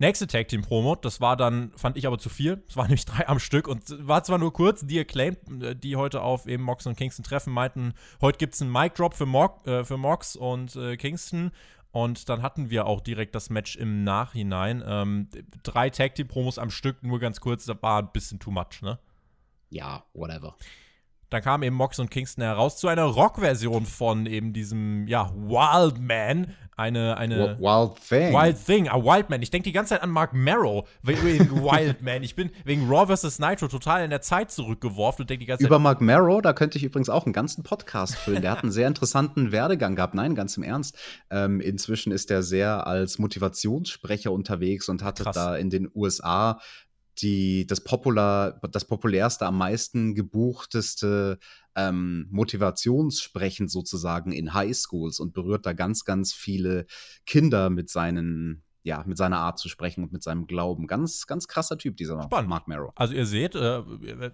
Nächste 0.00 0.26
Tag 0.26 0.49
Team 0.49 0.62
Promo, 0.62 0.95
das 0.97 1.21
war 1.21 1.37
dann, 1.37 1.73
fand 1.76 1.99
ich 1.99 2.07
aber 2.07 2.16
zu 2.16 2.30
viel. 2.30 2.64
Es 2.66 2.75
waren 2.75 2.87
nämlich 2.88 3.04
drei 3.04 3.28
am 3.28 3.38
Stück 3.38 3.69
und 3.69 3.85
war 4.09 4.25
zwar 4.25 4.38
nur 4.38 4.50
kurz, 4.50 4.87
die 4.87 4.99
Acclaimed, 4.99 5.62
äh, 5.62 5.76
die 5.76 5.97
heute 5.97 6.23
auf 6.23 6.47
eben 6.47 6.62
Mox 6.62 6.87
und 6.87 6.97
Kingston 6.97 7.23
treffen, 7.23 7.52
meinten, 7.52 7.92
heute 8.23 8.38
gibt 8.38 8.54
es 8.54 8.62
einen 8.62 8.73
Mic 8.73 8.95
Drop 8.95 9.12
für, 9.12 9.26
Mo 9.26 9.61
äh, 9.66 9.85
für 9.85 9.99
Mox 9.99 10.37
und 10.37 10.75
äh, 10.75 10.97
Kingston. 10.97 11.50
Und 11.92 12.30
dann 12.30 12.40
hatten 12.40 12.71
wir 12.71 12.87
auch 12.87 13.02
direkt 13.02 13.35
das 13.35 13.50
Match 13.50 13.76
im 13.76 14.02
Nachhinein. 14.02 14.83
Ähm, 14.87 15.28
drei 15.62 15.90
Tag 15.90 16.14
Team 16.14 16.28
Promos 16.28 16.59
am 16.59 16.71
Stück, 16.71 17.02
nur 17.02 17.21
ganz 17.21 17.40
kurz, 17.40 17.66
das 17.66 17.76
war 17.83 18.00
ein 18.00 18.11
bisschen 18.11 18.40
too 18.40 18.50
much, 18.50 18.80
ne? 18.80 18.99
Ja, 19.69 20.04
whatever. 20.14 20.57
Dann 21.31 21.43
kam 21.43 21.63
eben 21.63 21.77
Mox 21.77 21.99
und 21.99 22.11
Kingston 22.11 22.45
heraus 22.45 22.77
zu 22.77 22.89
einer 22.89 23.05
Rock-Version 23.05 23.87
von 23.87 24.27
eben 24.27 24.53
diesem, 24.53 25.07
ja, 25.07 25.33
Wild 25.35 26.01
Man. 26.01 26.55
Eine, 26.77 27.19
eine. 27.19 27.59
Wild 27.61 27.97
Thing. 28.09 28.33
Wild 28.33 28.65
Thing, 28.65 28.89
a 28.89 28.97
Wild 28.97 29.29
Man. 29.29 29.43
Ich 29.43 29.51
denke 29.51 29.65
die 29.65 29.73
ganze 29.73 29.91
Zeit 29.91 30.03
an 30.03 30.09
Mark 30.09 30.33
Marrow 30.33 30.89
wegen 31.03 31.51
Wild 31.63 32.01
Man. 32.01 32.23
Ich 32.23 32.35
bin 32.35 32.51
wegen 32.65 32.89
Raw 32.89 33.15
vs. 33.15 33.39
Nitro 33.39 33.69
total 33.69 34.03
in 34.03 34.09
der 34.09 34.23
Zeit 34.23 34.51
zurückgeworfen 34.51 35.23
und 35.23 35.31
denke 35.31 35.41
die 35.41 35.47
ganze 35.47 35.63
Zeit. 35.63 35.69
Über 35.69 35.79
Mark 35.79 36.01
Marrow, 36.01 36.41
da 36.41 36.55
könnte 36.55 36.79
ich 36.79 36.85
übrigens 36.85 37.11
auch 37.11 37.27
einen 37.27 37.35
ganzen 37.35 37.63
Podcast 37.65 38.17
füllen. 38.17 38.41
Der 38.41 38.51
hat 38.51 38.63
einen 38.63 38.73
sehr 38.73 38.89
interessanten 38.89 39.53
Werdegang 39.53 39.95
gehabt. 39.95 40.15
Nein, 40.15 40.35
ganz 40.35 40.57
im 40.57 40.63
Ernst. 40.63 40.97
Ähm, 41.31 41.61
inzwischen 41.61 42.13
ist 42.13 42.31
er 42.31 42.43
sehr 42.43 42.87
als 42.87 43.19
Motivationssprecher 43.19 44.33
unterwegs 44.33 44.89
und 44.89 45.05
hatte 45.05 45.25
Krass. 45.25 45.35
da 45.35 45.57
in 45.57 45.69
den 45.69 45.91
USA 45.95 46.61
die, 47.23 47.67
das, 47.67 47.83
popular, 47.83 48.61
das 48.71 48.87
populärste, 48.87 49.47
am 49.47 49.59
meisten 49.59 50.15
gebuchteste 50.15 51.39
ähm, 51.75 52.27
Motivationssprechen 52.31 53.69
sozusagen 53.69 54.33
in 54.33 54.55
Highschools 54.55 55.21
und 55.21 55.33
berührt 55.33 55.67
da 55.67 55.73
ganz, 55.73 56.05
ganz 56.05 56.33
viele 56.33 56.87
Kinder 57.27 57.71
mit 57.71 57.91
seinen 57.91 58.65
ja, 58.83 59.05
mit 59.07 59.19
seiner 59.19 59.41
Art 59.41 59.59
zu 59.59 59.69
sprechen 59.69 60.05
und 60.05 60.12
mit 60.12 60.23
seinem 60.23 60.47
Glauben. 60.47 60.87
Ganz, 60.87 61.27
ganz 61.27 61.49
krasser 61.49 61.77
Typ, 61.77 61.97
dieser 61.97 62.23
Spannend. 62.23 62.49
Mark 62.49 62.67
Marrow. 62.67 62.93
Also 62.95 63.15
ihr 63.15 63.27
seht, 63.27 63.55
äh, 63.55 63.83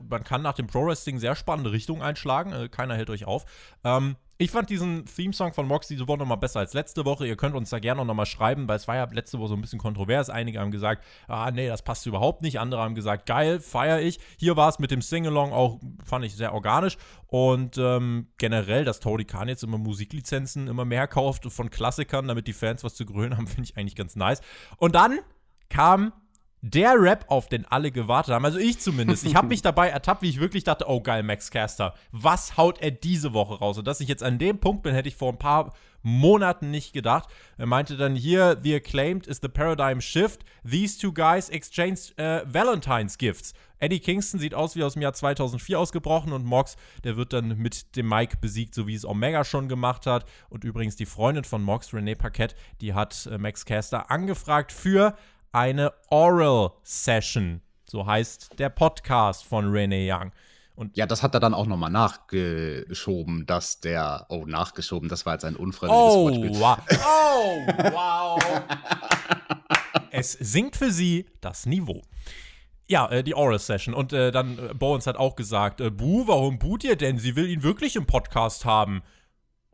man 0.09 0.23
kann 0.23 0.43
nach 0.43 0.55
dem 0.55 0.69
Pro-Wrestling 0.69 1.19
sehr 1.19 1.35
spannende 1.35 1.73
Richtungen 1.73 2.03
einschlagen. 2.03 2.53
Äh, 2.53 2.69
keiner 2.69 2.95
hält 2.95 3.11
euch 3.11 3.25
auf. 3.25 3.45
Ähm, 3.83 4.17
ich 4.39 4.51
fand 4.51 4.69
diesen 4.69 5.07
Theme-Song 5.07 5.55
von 5.55 5.67
Mox 5.67 5.89
diese 5.89 6.07
Woche 6.09 6.19
nochmal 6.19 6.37
besser 6.37 6.61
als 6.61 6.75
letzte 6.75 7.07
Woche. 7.07 7.27
Ihr 7.27 7.37
könnt 7.37 7.55
uns 7.55 7.71
da 7.71 7.79
gerne 7.79 8.05
nochmal 8.05 8.27
schreiben, 8.27 8.69
weil 8.69 8.77
es 8.77 8.87
war 8.87 8.97
ja 8.97 9.09
letzte 9.11 9.39
Woche 9.39 9.49
so 9.49 9.55
ein 9.55 9.63
bisschen 9.63 9.79
kontrovers. 9.79 10.29
Einige 10.29 10.61
haben 10.61 10.71
gesagt, 10.71 11.05
ah, 11.27 11.51
nee, 11.51 11.69
das 11.69 11.83
passt 11.83 12.05
überhaupt 12.07 12.43
nicht. 12.43 12.61
Andere 12.61 12.83
haben 12.83 12.95
gesagt, 12.95 13.25
geil, 13.25 13.61
feiere 13.61 14.01
ich. 14.01 14.19
Hier 14.37 14.57
war 14.57 14.69
es 14.69 14.79
mit 14.79 14.91
dem 14.91 15.01
Sing-Along 15.01 15.53
auch, 15.53 15.81
fand 16.05 16.25
ich 16.27 16.37
sehr 16.37 16.53
organisch. 16.53 16.99
Und 17.29 17.79
ähm, 17.79 18.29
generell, 18.37 18.85
dass 18.85 19.01
Tony 19.01 19.25
Khan 19.25 19.49
jetzt 19.49 19.65
immer 19.65 19.79
Musiklizenzen 19.79 20.69
immer 20.69 20.85
mehr 20.85 21.07
kauft 21.07 21.51
von 21.51 21.71
Klassikern, 21.71 22.29
damit 22.29 22.47
die 22.47 22.53
Fans 22.53 22.85
was 22.85 22.95
zu 22.95 23.07
grölen 23.07 23.37
haben, 23.39 23.47
finde 23.47 23.65
ich 23.71 23.77
eigentlich 23.79 23.97
ganz 23.97 24.17
nice. 24.17 24.43
Und 24.77 24.95
dann 24.95 25.19
kam 25.71 26.13
der 26.63 26.95
Rap, 27.01 27.27
auf 27.29 27.49
den 27.49 27.65
alle 27.67 27.91
gewartet 27.91 28.35
haben, 28.35 28.45
also 28.45 28.59
ich 28.59 28.79
zumindest, 28.79 29.25
ich 29.25 29.35
habe 29.35 29.49
mich 29.49 29.63
dabei 29.63 29.89
ertappt, 29.89 30.23
wie 30.23 30.29
ich 30.29 30.41
wirklich 30.41 30.65
dachte, 30.65 30.89
oh 30.89 31.01
geil, 31.01 31.23
Max 31.23 31.51
Caster, 31.51 31.95
was 32.13 32.57
haut 32.57 32.81
er 32.81 32.91
diese 32.91 33.33
Woche 33.33 33.55
raus? 33.59 33.79
Und 33.79 33.87
dass 33.87 34.01
ich 34.01 34.09
jetzt 34.09 34.23
an 34.23 34.39
dem 34.39 34.59
Punkt 34.59 34.83
bin, 34.83 34.95
hätte 34.95 35.09
ich 35.09 35.17
vor 35.17 35.33
ein 35.33 35.39
paar 35.39 35.73
Monaten 36.07 36.71
nicht 36.71 36.93
gedacht. 36.93 37.29
Er 37.59 37.67
meinte 37.67 37.97
dann 37.97 38.15
hier, 38.15 38.57
the 38.63 38.77
acclaimed 38.77 39.27
is 39.27 39.41
the 39.43 39.49
paradigm 39.49 40.01
shift. 40.01 40.45
These 40.65 40.99
two 41.01 41.13
guys 41.13 41.49
exchanged 41.49 42.15
uh, 42.21 42.43
Valentine's 42.47 43.19
gifts. 43.19 43.55
Eddie 43.79 43.99
Kingston 43.99 44.39
sieht 44.39 44.55
aus 44.55 44.77
wie 44.77 44.85
aus 44.85 44.93
dem 44.93 45.03
Jahr 45.03 45.13
2004 45.13 45.79
ausgebrochen 45.79 46.33
und 46.33 46.45
Mox, 46.45 46.77
der 47.03 47.17
wird 47.17 47.33
dann 47.33 47.59
mit 47.59 47.97
dem 47.97 48.09
Mike 48.09 48.39
besiegt, 48.41 48.73
so 48.73 48.87
wie 48.87 48.95
es 48.95 49.05
Omega 49.05 49.45
schon 49.45 49.69
gemacht 49.69 50.07
hat. 50.07 50.25
Und 50.49 50.63
übrigens 50.63 50.95
die 50.95 51.07
Freundin 51.07 51.45
von 51.45 51.63
Mox, 51.63 51.93
Renee 51.93 52.15
Paquette, 52.15 52.55
die 52.81 52.95
hat 52.95 53.27
äh, 53.27 53.37
Max 53.37 53.65
Caster 53.65 54.09
angefragt 54.09 54.71
für 54.71 55.17
eine 55.57 55.95
Oral 56.11 56.73
Session. 56.83 57.63
So 57.87 58.05
heißt 58.05 58.59
der 58.59 58.69
Podcast 58.69 59.47
von 59.47 59.71
Renee 59.71 60.13
Young. 60.13 60.31
Und 60.75 60.95
ja, 60.99 61.07
das 61.07 61.23
hat 61.23 61.33
er 61.33 61.41
dann 61.41 61.55
auch 61.55 61.65
nochmal 61.65 61.91
nachgeschoben, 61.91 63.47
dass 63.47 63.81
der, 63.81 64.27
oh, 64.29 64.45
nachgeschoben, 64.45 65.09
das 65.09 65.25
war 65.25 65.33
jetzt 65.33 65.47
ein 65.47 65.57
unfreiwilliges 65.57 66.15
oh, 66.15 66.25
Wortspiel. 66.25 66.61
Wow. 66.61 66.79
Oh, 67.39 67.67
wow. 67.93 68.43
es 70.11 70.33
sinkt 70.33 70.77
für 70.77 70.91
sie 70.91 71.27
das 71.41 71.67
Niveau. 71.67 72.03
Ja, 72.89 73.11
äh, 73.11 73.23
die 73.23 73.35
Oral 73.35 73.59
Session. 73.59 73.95
Und 73.95 74.13
äh, 74.13 74.31
dann, 74.33 74.59
äh, 74.59 74.75
Bowens 74.75 75.07
hat 75.07 75.17
auch 75.17 75.37
gesagt, 75.37 75.81
äh, 75.81 75.91
Buh, 75.91 76.27
warum 76.27 76.59
boot 76.59 76.83
ihr 76.85 76.97
denn? 76.97 77.19
Sie 77.19 77.37
will 77.37 77.49
ihn 77.49 77.63
wirklich 77.63 77.97
im 77.97 78.07
Podcast 78.07 78.65
haben. 78.65 79.03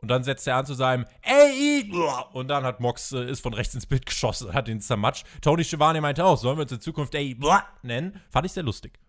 Und 0.03 0.09
dann 0.09 0.23
setzt 0.23 0.45
er 0.47 0.57
an 0.57 0.65
zu 0.65 0.73
seinem 0.73 1.05
Ey, 1.21 1.89
und 2.33 2.49
dann 2.49 2.65
hat 2.65 2.81
Mox 2.81 3.13
äh, 3.13 3.23
ist 3.23 3.39
von 3.39 3.53
rechts 3.53 3.73
ins 3.73 3.85
Bild 3.85 4.05
geschossen, 4.05 4.53
hat 4.53 4.67
ihn 4.67 4.81
zermatscht. 4.81 5.25
Tony 5.41 5.63
Schiavone 5.63 6.01
meinte 6.01 6.25
auch, 6.25 6.37
sollen 6.37 6.57
wir 6.57 6.63
uns 6.63 6.73
in 6.73 6.81
Zukunft 6.81 7.15
Ey 7.15 7.63
nennen? 7.83 8.19
Fand 8.29 8.45
ich 8.45 8.51
sehr 8.51 8.63
lustig. 8.63 8.99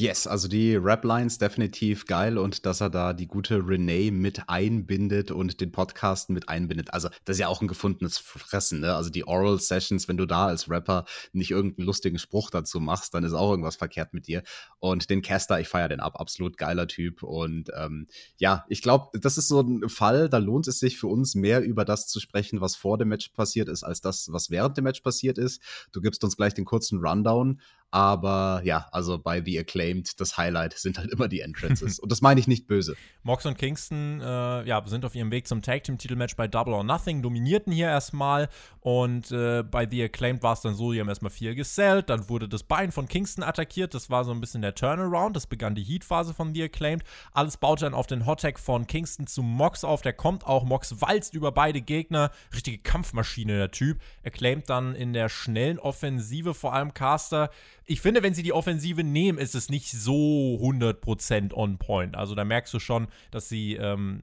Yes, 0.00 0.28
also 0.28 0.46
die 0.46 0.76
Rap-Lines 0.76 1.38
definitiv 1.38 2.06
geil 2.06 2.38
und 2.38 2.66
dass 2.66 2.80
er 2.80 2.88
da 2.88 3.12
die 3.12 3.26
gute 3.26 3.66
Renee 3.66 4.12
mit 4.12 4.48
einbindet 4.48 5.32
und 5.32 5.60
den 5.60 5.72
Podcast 5.72 6.30
mit 6.30 6.48
einbindet. 6.48 6.94
Also, 6.94 7.08
das 7.24 7.34
ist 7.34 7.40
ja 7.40 7.48
auch 7.48 7.60
ein 7.60 7.66
gefundenes 7.66 8.16
Fressen, 8.16 8.78
ne? 8.78 8.94
Also 8.94 9.10
die 9.10 9.26
Oral 9.26 9.58
Sessions, 9.58 10.06
wenn 10.06 10.16
du 10.16 10.24
da 10.24 10.46
als 10.46 10.70
Rapper 10.70 11.04
nicht 11.32 11.50
irgendeinen 11.50 11.86
lustigen 11.86 12.20
Spruch 12.20 12.50
dazu 12.50 12.78
machst, 12.78 13.12
dann 13.12 13.24
ist 13.24 13.32
auch 13.32 13.50
irgendwas 13.50 13.74
verkehrt 13.74 14.14
mit 14.14 14.28
dir. 14.28 14.44
Und 14.78 15.10
den 15.10 15.20
Caster, 15.20 15.58
ich 15.58 15.66
feiere 15.66 15.88
den 15.88 15.98
ab, 15.98 16.20
absolut 16.20 16.58
geiler 16.58 16.86
Typ. 16.86 17.24
Und 17.24 17.72
ähm, 17.76 18.06
ja, 18.36 18.64
ich 18.68 18.82
glaube, 18.82 19.18
das 19.18 19.36
ist 19.36 19.48
so 19.48 19.62
ein 19.62 19.88
Fall, 19.88 20.28
da 20.28 20.38
lohnt 20.38 20.68
es 20.68 20.78
sich 20.78 20.96
für 20.96 21.08
uns 21.08 21.34
mehr 21.34 21.60
über 21.60 21.84
das 21.84 22.06
zu 22.06 22.20
sprechen, 22.20 22.60
was 22.60 22.76
vor 22.76 22.98
dem 22.98 23.08
Match 23.08 23.30
passiert 23.30 23.68
ist, 23.68 23.82
als 23.82 24.00
das, 24.00 24.30
was 24.30 24.48
während 24.48 24.76
dem 24.76 24.84
Match 24.84 25.00
passiert 25.00 25.38
ist. 25.38 25.60
Du 25.90 26.00
gibst 26.00 26.22
uns 26.22 26.36
gleich 26.36 26.54
den 26.54 26.66
kurzen 26.66 27.00
Rundown. 27.00 27.60
Aber 27.90 28.60
ja, 28.64 28.86
also 28.92 29.18
bei 29.18 29.42
The 29.42 29.58
Acclaimed, 29.88 30.20
das 30.20 30.36
Highlight 30.36 30.74
sind 30.74 30.98
halt 30.98 31.10
immer 31.10 31.28
die 31.28 31.40
Entrances. 31.40 31.98
und 31.98 32.10
das 32.12 32.20
meine 32.20 32.40
ich 32.40 32.46
nicht 32.46 32.66
böse. 32.66 32.96
Mox 33.22 33.46
und 33.46 33.58
Kingston 33.58 34.20
äh, 34.20 34.64
ja, 34.64 34.82
sind 34.86 35.04
auf 35.04 35.14
ihrem 35.14 35.30
Weg 35.30 35.46
zum 35.46 35.62
Tag 35.62 35.84
Team 35.84 35.98
Titelmatch 35.98 36.36
bei 36.36 36.48
Double 36.48 36.74
or 36.74 36.84
Nothing, 36.84 37.22
dominierten 37.22 37.72
hier 37.72 37.86
erstmal. 37.86 38.48
Und 38.80 39.30
äh, 39.32 39.62
bei 39.62 39.88
The 39.88 40.04
Acclaimed 40.04 40.42
war 40.42 40.54
es 40.54 40.60
dann 40.60 40.74
so, 40.74 40.92
die 40.92 41.00
haben 41.00 41.08
erstmal 41.08 41.30
viel 41.30 41.54
gesellt. 41.54 42.08
Dann 42.10 42.28
wurde 42.28 42.48
das 42.48 42.62
Bein 42.62 42.92
von 42.92 43.08
Kingston 43.08 43.44
attackiert. 43.44 43.94
Das 43.94 44.10
war 44.10 44.24
so 44.24 44.32
ein 44.32 44.40
bisschen 44.40 44.62
der 44.62 44.74
Turnaround. 44.74 45.36
Das 45.36 45.46
begann 45.46 45.74
die 45.74 45.82
Heat-Phase 45.82 46.34
von 46.34 46.54
The 46.54 46.64
Acclaimed. 46.64 47.04
Alles 47.32 47.56
baute 47.56 47.84
dann 47.84 47.94
auf 47.94 48.06
den 48.06 48.26
Hottag 48.26 48.58
von 48.58 48.86
Kingston 48.86 49.26
zu 49.26 49.42
Mox 49.42 49.84
auf. 49.84 50.02
Der 50.02 50.12
kommt 50.12 50.46
auch. 50.46 50.64
Mox 50.64 51.00
walzt 51.00 51.34
über 51.34 51.52
beide 51.52 51.80
Gegner. 51.80 52.30
Richtige 52.54 52.78
Kampfmaschine, 52.78 53.56
der 53.56 53.70
Typ. 53.70 53.98
Acclaimed 54.24 54.68
dann 54.70 54.94
in 54.94 55.12
der 55.12 55.28
schnellen 55.28 55.78
Offensive, 55.78 56.54
vor 56.54 56.72
allem 56.72 56.94
Caster 56.94 57.50
ich 57.90 58.02
finde, 58.02 58.22
wenn 58.22 58.34
sie 58.34 58.42
die 58.42 58.52
Offensive 58.52 59.02
nehmen, 59.02 59.38
ist 59.38 59.54
es 59.54 59.70
nicht 59.70 59.90
so 59.90 60.58
100% 60.60 61.54
on 61.54 61.78
point. 61.78 62.16
Also 62.16 62.34
da 62.34 62.44
merkst 62.44 62.72
du 62.74 62.78
schon, 62.78 63.08
dass 63.30 63.48
sie 63.48 63.76
ähm, 63.76 64.20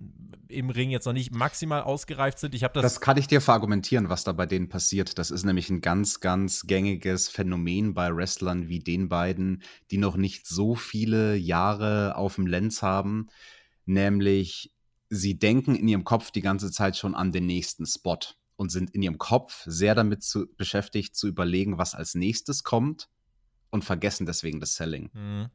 im 0.48 0.70
Ring 0.70 0.92
jetzt 0.92 1.06
noch 1.06 1.14
nicht 1.14 1.34
maximal 1.34 1.82
ausgereift 1.82 2.38
sind. 2.38 2.54
Ich 2.54 2.62
das, 2.62 2.84
das 2.84 3.02
kann 3.02 3.18
ich 3.18 3.26
dir 3.26 3.42
verargumentieren, 3.42 4.08
was 4.08 4.24
da 4.24 4.34
bei 4.34 4.46
denen 4.46 4.70
passiert. 4.70 5.18
Das 5.18 5.32
ist 5.32 5.46
nämlich 5.46 5.72
ein 5.72 5.82
ganz, 5.82 6.20
ganz 6.20 6.68
gängiges 6.68 7.28
Phänomen 7.28 7.96
bei 7.96 8.16
Wrestlern 8.16 8.70
wie 8.70 8.80
den 8.80 9.10
beiden, 9.10 9.64
die 9.90 9.98
noch 9.98 10.16
nicht 10.16 10.46
so 10.46 10.76
viele 10.76 11.36
Jahre 11.36 12.16
auf 12.18 12.36
dem 12.36 12.46
Lenz 12.46 12.84
haben. 12.84 13.30
Nämlich, 13.88 14.76
sie 15.10 15.40
denken 15.40 15.74
in 15.74 15.88
ihrem 15.88 16.04
Kopf 16.04 16.30
die 16.30 16.42
ganze 16.42 16.72
Zeit 16.72 16.98
schon 16.98 17.16
an 17.16 17.32
den 17.32 17.48
nächsten 17.48 17.88
Spot 17.88 18.20
und 18.58 18.70
sind 18.70 18.92
in 18.92 19.02
ihrem 19.02 19.18
Kopf 19.18 19.64
sehr 19.66 19.96
damit 19.96 20.22
zu, 20.22 20.46
beschäftigt, 20.56 21.16
zu 21.16 21.28
überlegen, 21.28 21.80
was 21.80 21.96
als 21.96 22.14
nächstes 22.14 22.64
kommt 22.64 23.10
und 23.76 23.84
vergessen 23.84 24.26
deswegen 24.26 24.60
das 24.60 24.76
Selling. 24.76 25.12
Mhm. 25.14 25.50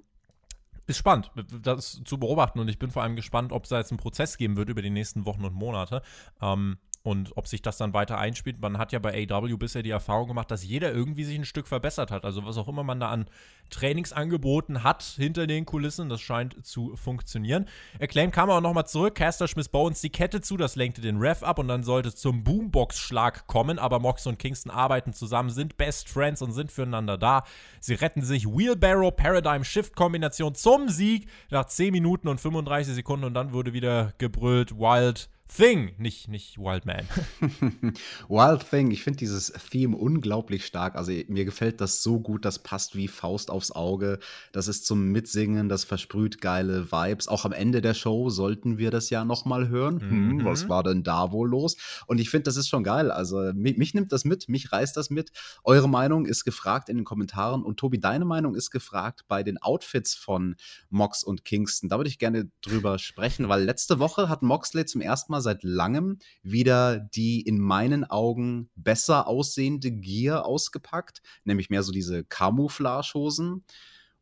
Ist 0.87 0.99
spannend, 0.99 1.31
das 1.63 2.01
zu 2.05 2.19
beobachten 2.19 2.59
und 2.59 2.69
ich 2.69 2.79
bin 2.79 2.91
vor 2.91 3.03
allem 3.03 3.17
gespannt, 3.17 3.53
ob 3.53 3.65
es 3.65 3.71
da 3.71 3.79
jetzt 3.79 3.91
einen 3.91 3.99
Prozess 3.99 4.39
geben 4.39 4.57
wird 4.57 4.69
über 4.69 4.83
die 4.83 4.91
nächsten 4.91 5.25
Wochen 5.25 5.45
und 5.45 5.55
Monate. 5.55 6.03
Ähm, 6.41 6.79
und 7.03 7.37
ob 7.37 7.47
sich 7.47 7.63
das 7.63 7.79
dann 7.79 7.95
weiter 7.95 8.19
einspielt. 8.19 8.61
Man 8.61 8.77
hat 8.77 8.93
ja 8.93 8.99
bei 8.99 9.27
AW 9.31 9.57
bisher 9.57 9.83
die 9.83 9.91
Erfahrung 9.91 10.29
gemacht, 10.29 10.51
dass 10.51 10.65
jeder 10.65 10.93
irgendwie 10.93 11.25
sich 11.25 11.39
ein 11.39 11.47
Stück 11.47 11.67
verbessert 11.67 12.11
hat. 12.11 12.25
Also 12.25 12.45
was 12.45 12.59
auch 12.59 12.69
immer 12.69 12.85
man 12.85 13.01
da 13.01 13.09
an 13.09 13.27
Trainingsangeboten 13.71 14.83
hat 14.83 15.03
hinter 15.03 15.47
den 15.47 15.65
Kulissen, 15.65 16.09
das 16.09 16.21
scheint 16.21 16.67
zu 16.67 16.97
funktionieren. 16.97 17.67
Acclaim 18.01 18.31
kam 18.31 18.51
auch 18.51 18.61
nochmal 18.61 18.87
zurück. 18.87 19.15
Caster 19.15 19.49
schmiss 19.49 19.69
Bones 19.69 20.03
die 20.03 20.11
Kette 20.11 20.43
zu, 20.43 20.59
das 20.59 20.77
lenkte 20.77 21.01
den 21.01 21.17
Ref 21.17 21.43
ab 21.43 21.59
und 21.59 21.69
dann 21.69 21.85
sollte 21.85 22.11
es 22.11 22.17
zum 22.17 22.45
Boombox-Schlag 22.45 23.47
kommen. 23.47 23.79
Aber 23.79 23.99
Mox 23.99 24.27
und 24.27 24.39
Kingston 24.39 24.71
arbeiten 24.71 25.15
zusammen, 25.15 25.49
sind 25.49 25.79
Best 25.79 26.09
Friends 26.09 26.43
und 26.43 26.53
sind 26.53 26.71
füreinander 26.71 27.17
da. 27.17 27.45
Sie 27.81 27.95
retten 27.95 28.23
sich 28.23 28.47
Wheelbarrow 28.47 29.15
Paradigm 29.15 29.65
Shift 29.65 29.97
Kombination 29.97 30.55
zum 30.55 30.91
Sieg 30.91 31.29
nach 31.51 31.65
10 31.65 31.93
Minuten 31.93 32.29
und 32.29 32.41
35 32.41 32.95
Sekunden 32.95 33.25
und 33.25 33.35
dann 33.35 33.55
wurde 33.55 33.73
wieder 33.73 34.13
gebrüllt 34.19 34.77
Wild 34.77 35.31
Thing, 35.55 35.95
nicht, 35.99 36.29
nicht 36.29 36.59
Wild 36.59 36.87
Man. 36.87 37.07
Wild 38.29 38.71
Thing, 38.71 38.93
ich 38.93 39.03
finde 39.03 39.19
dieses 39.19 39.53
Theme 39.71 39.97
unglaublich 39.97 40.65
stark. 40.65 40.95
Also 40.95 41.13
mir 41.27 41.45
gefällt 41.45 41.81
das 41.81 42.03
so 42.03 42.21
gut, 42.21 42.45
das 42.45 42.61
passt 42.61 42.95
wie 42.95 43.09
Faust 43.09 43.51
aufs 43.51 43.73
Auge. 43.73 44.21
Das 44.53 44.69
ist 44.69 44.87
zum 44.87 45.11
Mitsingen, 45.11 45.69
das 45.69 45.83
versprüht 45.85 46.41
geile 46.41 46.93
Vibes. 46.93 47.27
Auch 47.27 47.45
am 47.45 47.53
Ende 47.53 47.81
der 47.81 47.95
Show 47.95 48.31
sollten 48.31 48.79
wir 48.79 48.93
das 48.93 49.11
ja 49.11 49.25
nochmal 49.25 49.69
hören. 49.69 49.95
Mhm. 49.95 50.31
Hm, 50.41 50.45
was 50.45 50.69
war 50.69 50.85
denn 50.85 51.03
da 51.03 51.33
wohl 51.33 51.49
los? 51.49 51.77
Und 52.07 52.21
ich 52.21 52.31
finde, 52.31 52.45
das 52.45 52.57
ist 52.57 52.69
schon 52.69 52.85
geil. 52.85 53.11
Also 53.11 53.53
mich, 53.53 53.77
mich, 53.77 53.93
nimmt 53.93 54.13
das 54.13 54.25
mit, 54.25 54.49
mich 54.49 54.71
reißt 54.71 54.97
das 54.97 55.11
mit. 55.11 55.33
Eure 55.65 55.89
Meinung 55.89 56.27
ist 56.27 56.45
gefragt 56.45 56.89
in 56.89 56.97
den 56.97 57.05
Kommentaren. 57.05 57.65
Und 57.65 57.79
Tobi, 57.79 57.99
deine 57.99 58.25
Meinung 58.25 58.55
ist 58.55 58.71
gefragt 58.71 59.25
bei 59.27 59.43
den 59.43 59.59
Outfits 59.59 60.15
von 60.15 60.55
Mox 60.91 61.25
und 61.25 61.45
Kingston. 61.45 61.89
Da 61.89 61.99
würde 61.99 62.09
ich 62.09 62.19
gerne 62.19 62.51
drüber 62.63 63.01
sprechen, 63.01 63.49
weil 63.49 63.65
letzte 63.65 63.99
Woche 63.99 64.29
hat 64.29 64.43
Moxley 64.43 64.87
zum 64.87 65.01
ersten 65.01 65.33
Mal 65.33 65.40
seit 65.41 65.63
langem 65.63 66.19
wieder 66.43 66.99
die 66.99 67.41
in 67.41 67.59
meinen 67.59 68.05
Augen 68.05 68.71
besser 68.75 69.27
aussehende 69.27 69.91
Gear 69.91 70.45
ausgepackt, 70.45 71.23
nämlich 71.45 71.71
mehr 71.71 71.83
so 71.83 71.93
diese 71.93 72.25
Camouflage-Hosen. 72.25 73.65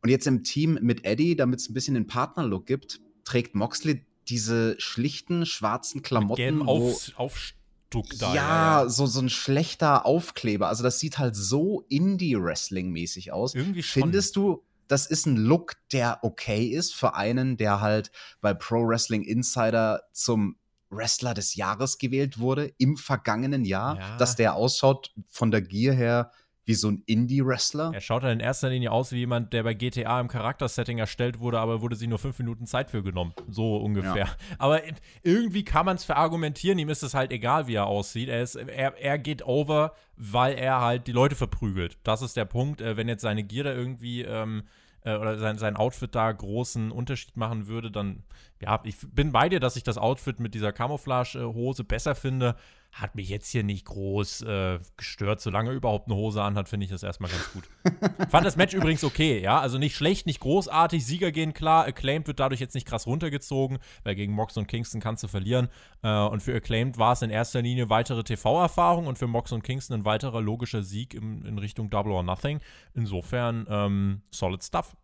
Und 0.01 0.09
jetzt 0.11 0.27
im 0.27 0.45
Team 0.45 0.79
mit 0.81 1.05
Eddie, 1.05 1.37
damit 1.37 1.61
es 1.61 1.69
ein 1.69 1.75
bisschen 1.75 1.95
den 1.95 2.07
Partnerlook 2.07 2.67
gibt, 2.67 3.01
trägt 3.25 3.55
Moxley 3.55 4.07
diese 4.29 4.77
schlichten 4.79 5.47
schwarzen 5.47 6.03
Klamotten. 6.03 6.59
Mit 6.59 6.69
auf, 6.69 7.13
Aufstuck 7.17 8.07
da. 8.19 8.35
Ja, 8.35 8.83
ja, 8.83 8.89
So, 8.89 9.07
so 9.07 9.21
ein 9.21 9.31
schlechter 9.31 10.07
Aufkleber. 10.07 10.69
Also 10.69 10.83
das 10.83 10.99
sieht 10.99 11.19
halt 11.19 11.35
so 11.35 11.85
Indie-Wrestling-mäßig 11.89 13.33
aus. 13.33 13.55
Irgendwie 13.55 13.83
schon. 13.83 14.03
Findest 14.03 14.37
du, 14.37 14.63
das 14.87 15.07
ist 15.07 15.27
ein 15.27 15.37
Look, 15.37 15.75
der 15.93 16.21
okay 16.23 16.67
ist 16.67 16.95
für 16.95 17.15
einen, 17.15 17.57
der 17.57 17.81
halt 17.81 18.11
bei 18.41 18.55
Pro 18.55 18.87
Wrestling 18.87 19.23
Insider 19.23 20.03
zum 20.13 20.57
Wrestler 20.90 21.35
des 21.35 21.55
Jahres 21.55 21.98
gewählt 21.98 22.38
wurde 22.38 22.72
im 22.79 22.96
vergangenen 22.96 23.64
Jahr, 23.64 23.98
ja. 23.98 24.16
dass 24.16 24.37
der 24.37 24.55
ausschaut 24.55 25.12
von 25.29 25.51
der 25.51 25.62
Gier 25.62 25.92
her 25.92 26.31
wie 26.68 26.74
so 26.74 26.90
ein 26.90 27.03
Indie-Wrestler. 27.07 27.92
Er 27.94 28.01
schaut 28.03 28.24
dann 28.24 28.33
in 28.33 28.40
erster 28.40 28.68
Linie 28.68 28.92
aus 28.92 29.11
wie 29.11 29.16
jemand, 29.16 29.55
der 29.55 29.62
bei 29.62 29.72
GTA 29.72 30.20
im 30.20 30.29
Charaktersetting 30.29 30.98
erstellt 30.98 31.40
wurde, 31.40 31.59
aber 31.59 31.81
wurde 31.81 31.96
sich 31.96 32.09
nur 32.09 32.18
fünf 32.18 32.38
Minuten 32.38 32.66
Zeit 32.66 32.90
für 32.90 33.03
genommen. 33.03 33.33
So 33.48 33.79
ungefähr. 33.79 34.27
Ja. 34.27 34.37
Aber 34.59 34.83
irgendwie 35.22 35.64
kann 35.64 35.87
man 35.87 35.96
es 35.96 36.05
verargumentieren, 36.05 36.79
ihm 36.79 36.90
ist 36.90 37.03
es 37.03 37.14
halt 37.14 37.33
egal, 37.33 37.68
wie 37.68 37.77
er 37.77 37.87
aussieht. 37.87 38.29
Er, 38.29 38.42
ist, 38.42 38.55
er, 38.57 38.98
er 38.98 39.18
geht 39.18 39.46
over, 39.46 39.94
weil 40.16 40.57
er 40.57 40.83
halt 40.83 41.07
die 41.07 41.12
Leute 41.12 41.37
verprügelt. 41.37 41.96
Das 42.03 42.20
ist 42.20 42.37
der 42.37 42.44
Punkt. 42.44 42.83
Äh, 42.83 42.98
wenn 42.98 43.09
jetzt 43.09 43.22
seine 43.22 43.44
Gier 43.44 43.64
da 43.64 43.72
irgendwie 43.72 44.22
ähm, 44.22 44.64
äh, 45.09 45.16
oder 45.16 45.38
sein, 45.38 45.59
sein 45.59 45.77
Outfit 45.77 46.14
da 46.14 46.31
großen 46.31 46.90
Unterschied 46.90 47.37
machen 47.37 47.66
würde, 47.66 47.90
dann, 47.90 48.23
ja, 48.61 48.81
ich 48.85 48.97
bin 49.12 49.33
bei 49.33 49.49
dir, 49.49 49.61
dass 49.61 49.77
ich 49.77 49.83
das 49.83 49.99
Outfit 49.99 50.40
mit 50.40 50.55
dieser 50.55 50.73
Camouflage-Hose 50.73 51.85
besser 51.85 52.14
finde. 52.14 52.57
Hat 52.92 53.14
mich 53.14 53.29
jetzt 53.29 53.51
hier 53.51 53.62
nicht 53.62 53.85
groß 53.85 54.42
äh, 54.42 54.79
gestört. 54.96 55.40
Solange 55.40 55.70
er 55.70 55.77
überhaupt 55.77 56.09
eine 56.09 56.16
Hose 56.16 56.42
anhat, 56.42 56.68
finde 56.68 56.85
ich 56.85 56.90
das 56.90 57.03
erstmal 57.03 57.31
ganz 57.31 57.53
gut. 57.53 57.64
Fand 58.31 58.46
das 58.46 58.57
Match 58.57 58.74
übrigens 58.74 59.05
okay, 59.05 59.40
ja. 59.40 59.61
Also 59.61 59.79
nicht 59.79 59.94
schlecht, 59.94 60.27
nicht 60.27 60.40
großartig. 60.40 61.05
Sieger 61.05 61.31
gehen 61.31 61.53
klar. 61.53 61.85
Acclaimed 61.85 62.27
wird 62.27 62.40
dadurch 62.40 62.61
jetzt 62.61 62.74
nicht 62.74 62.87
krass 62.87 63.07
runtergezogen, 63.07 63.79
weil 64.05 64.14
gegen 64.14 64.33
Mox 64.33 64.57
und 64.57 64.66
Kingston 64.66 65.01
kannst 65.01 65.22
du 65.22 65.29
verlieren. 65.29 65.68
Äh, 66.03 66.11
und 66.11 66.42
für 66.42 66.55
Acclaimed 66.55 66.98
war 66.98 67.12
es 67.12 67.22
in 67.22 67.31
erster 67.31 67.62
Linie 67.62 67.88
weitere 67.88 68.24
TV-Erfahrung 68.24 69.07
und 69.07 69.18
für 69.18 69.27
Mox 69.27 69.53
und 69.53 69.62
Kingston 69.62 70.01
ein 70.01 70.05
weiterer 70.05 70.40
logischer 70.40 70.83
Sieg 70.83 71.14
im, 71.14 71.44
in 71.44 71.59
Richtung 71.59 71.90
Double 71.90 72.12
or 72.12 72.22
Nothing. 72.22 72.61
Insofern 72.94 73.66
ähm, 73.68 74.22
solid 74.31 74.64
stuff. 74.64 74.96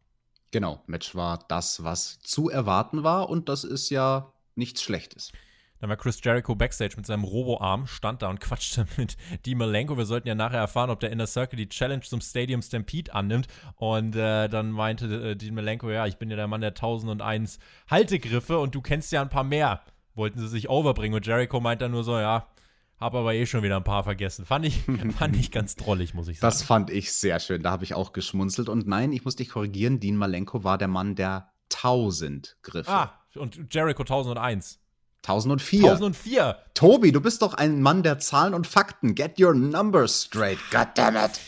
Genau, 0.50 0.82
Match 0.86 1.14
war 1.14 1.40
das, 1.48 1.82
was 1.82 2.20
zu 2.20 2.48
erwarten 2.48 3.02
war 3.02 3.28
und 3.28 3.48
das 3.48 3.64
ist 3.64 3.90
ja 3.90 4.32
nichts 4.54 4.82
Schlechtes. 4.82 5.32
Dann 5.84 5.90
war 5.90 5.98
Chris 5.98 6.18
Jericho 6.24 6.54
backstage 6.54 6.94
mit 6.96 7.04
seinem 7.04 7.24
Robo-Arm, 7.24 7.86
stand 7.86 8.22
da 8.22 8.30
und 8.30 8.40
quatschte 8.40 8.86
mit 8.96 9.18
Dean 9.44 9.58
Malenko. 9.58 9.98
Wir 9.98 10.06
sollten 10.06 10.26
ja 10.26 10.34
nachher 10.34 10.60
erfahren, 10.60 10.88
ob 10.88 10.98
der 10.98 11.10
Inner 11.10 11.26
Circle 11.26 11.58
die 11.58 11.68
Challenge 11.68 12.00
zum 12.00 12.22
Stadium 12.22 12.62
Stampede 12.62 13.12
annimmt. 13.12 13.48
Und 13.76 14.16
äh, 14.16 14.48
dann 14.48 14.70
meinte 14.70 15.32
äh, 15.32 15.36
Dean 15.36 15.54
Malenko, 15.54 15.90
ja, 15.90 16.06
ich 16.06 16.16
bin 16.16 16.30
ja 16.30 16.36
der 16.36 16.46
Mann 16.46 16.62
der 16.62 16.70
1001 16.70 17.58
Haltegriffe 17.90 18.58
und 18.60 18.74
du 18.74 18.80
kennst 18.80 19.12
ja 19.12 19.20
ein 19.20 19.28
paar 19.28 19.44
mehr. 19.44 19.82
Wollten 20.14 20.38
sie 20.38 20.48
sich 20.48 20.70
overbringen. 20.70 21.16
Und 21.16 21.26
Jericho 21.26 21.60
meint 21.60 21.82
dann 21.82 21.90
nur 21.90 22.02
so, 22.02 22.18
ja, 22.18 22.48
hab 22.98 23.14
aber 23.14 23.34
eh 23.34 23.44
schon 23.44 23.62
wieder 23.62 23.76
ein 23.76 23.84
paar 23.84 24.04
vergessen. 24.04 24.46
Fand 24.46 24.64
ich, 24.64 24.84
fand 25.18 25.36
ich 25.36 25.50
ganz 25.50 25.76
drollig, 25.76 26.14
muss 26.14 26.28
ich 26.28 26.38
sagen. 26.38 26.50
Das 26.50 26.62
fand 26.62 26.88
ich 26.88 27.12
sehr 27.12 27.40
schön. 27.40 27.62
Da 27.62 27.72
habe 27.72 27.84
ich 27.84 27.92
auch 27.92 28.14
geschmunzelt. 28.14 28.70
Und 28.70 28.86
nein, 28.86 29.12
ich 29.12 29.26
muss 29.26 29.36
dich 29.36 29.50
korrigieren, 29.50 30.00
Dean 30.00 30.16
Malenko 30.16 30.64
war 30.64 30.78
der 30.78 30.88
Mann 30.88 31.14
der 31.14 31.52
1000 31.74 32.56
Griffe. 32.62 32.90
Ah, 32.90 33.20
und 33.34 33.58
Jericho 33.70 34.00
1001. 34.00 34.80
1004. 35.24 35.92
1004. 35.92 36.56
Tobi, 36.74 37.10
du 37.10 37.20
bist 37.20 37.40
doch 37.40 37.54
ein 37.54 37.80
Mann 37.80 38.02
der 38.02 38.18
Zahlen 38.18 38.52
und 38.52 38.66
Fakten. 38.66 39.14
Get 39.14 39.40
your 39.40 39.54
numbers 39.54 40.24
straight. 40.24 40.58
God 40.70 40.88
damn 40.94 41.16
it. 41.16 41.40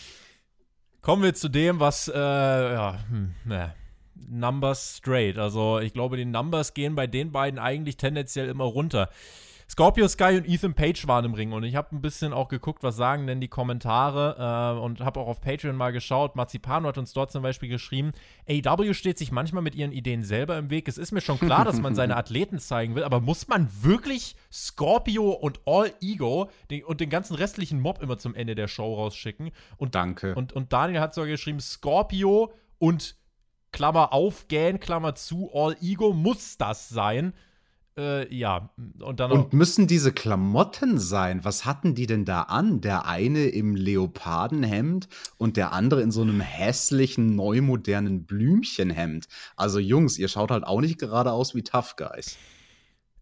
Kommen 1.02 1.22
wir 1.22 1.34
zu 1.34 1.48
dem, 1.50 1.78
was, 1.78 2.08
äh, 2.08 2.18
ja, 2.18 2.98
hm, 3.10 3.34
ne. 3.44 3.74
Numbers 4.28 4.96
straight. 4.96 5.38
Also, 5.38 5.78
ich 5.78 5.92
glaube, 5.92 6.16
die 6.16 6.24
Numbers 6.24 6.74
gehen 6.74 6.94
bei 6.94 7.06
den 7.06 7.30
beiden 7.32 7.60
eigentlich 7.60 7.96
tendenziell 7.96 8.48
immer 8.48 8.64
runter. 8.64 9.10
Scorpio 9.68 10.06
Sky 10.06 10.36
und 10.36 10.48
Ethan 10.48 10.74
Page 10.74 11.08
waren 11.08 11.24
im 11.24 11.34
Ring 11.34 11.52
und 11.52 11.64
ich 11.64 11.74
habe 11.74 11.94
ein 11.94 12.00
bisschen 12.00 12.32
auch 12.32 12.48
geguckt, 12.48 12.84
was 12.84 12.96
sagen 12.96 13.26
denn 13.26 13.40
die 13.40 13.48
Kommentare 13.48 14.76
äh, 14.76 14.80
und 14.80 15.00
habe 15.00 15.18
auch 15.18 15.26
auf 15.26 15.40
Patreon 15.40 15.74
mal 15.74 15.90
geschaut. 15.90 16.36
Marzipano 16.36 16.88
hat 16.88 16.98
uns 16.98 17.12
dort 17.12 17.32
zum 17.32 17.42
Beispiel 17.42 17.68
geschrieben, 17.68 18.12
AW 18.48 18.94
steht 18.94 19.18
sich 19.18 19.32
manchmal 19.32 19.62
mit 19.62 19.74
ihren 19.74 19.90
Ideen 19.90 20.22
selber 20.22 20.56
im 20.56 20.70
Weg. 20.70 20.86
Es 20.86 20.98
ist 20.98 21.10
mir 21.10 21.20
schon 21.20 21.40
klar, 21.40 21.64
dass 21.64 21.80
man 21.80 21.96
seine 21.96 22.16
Athleten 22.16 22.60
zeigen 22.60 22.94
will, 22.94 23.02
aber 23.02 23.20
muss 23.20 23.48
man 23.48 23.68
wirklich 23.82 24.36
Scorpio 24.52 25.30
und 25.30 25.60
All 25.66 25.92
Ego 26.00 26.48
den, 26.70 26.84
und 26.84 27.00
den 27.00 27.10
ganzen 27.10 27.34
restlichen 27.34 27.80
Mob 27.80 28.00
immer 28.00 28.18
zum 28.18 28.36
Ende 28.36 28.54
der 28.54 28.68
Show 28.68 28.94
rausschicken? 28.94 29.50
Und, 29.78 29.96
Danke. 29.96 30.34
Und, 30.36 30.52
und 30.52 30.72
Daniel 30.72 31.00
hat 31.00 31.12
sogar 31.12 31.28
geschrieben, 31.28 31.60
Scorpio 31.60 32.52
und 32.78 33.16
Klammer 33.72 34.12
auf, 34.12 34.48
Gan, 34.48 34.80
Klammer 34.80 35.16
zu, 35.16 35.50
All 35.52 35.76
Ego 35.82 36.12
muss 36.12 36.56
das 36.56 36.88
sein. 36.88 37.34
Äh, 37.98 38.32
ja, 38.34 38.70
und 39.00 39.20
dann 39.20 39.32
Und 39.32 39.52
müssen 39.54 39.86
diese 39.86 40.12
Klamotten 40.12 40.98
sein? 40.98 41.44
Was 41.44 41.64
hatten 41.64 41.94
die 41.94 42.06
denn 42.06 42.26
da 42.26 42.42
an? 42.42 42.82
Der 42.82 43.06
eine 43.06 43.46
im 43.46 43.74
Leopardenhemd 43.74 45.08
und 45.38 45.56
der 45.56 45.72
andere 45.72 46.02
in 46.02 46.10
so 46.10 46.20
einem 46.20 46.40
hässlichen, 46.40 47.34
neumodernen 47.34 48.26
Blümchenhemd. 48.26 49.28
Also 49.56 49.78
Jungs, 49.78 50.18
ihr 50.18 50.28
schaut 50.28 50.50
halt 50.50 50.64
auch 50.64 50.80
nicht 50.80 50.98
gerade 50.98 51.32
aus 51.32 51.54
wie 51.54 51.62
Tough 51.62 51.96
Guys. 51.96 52.36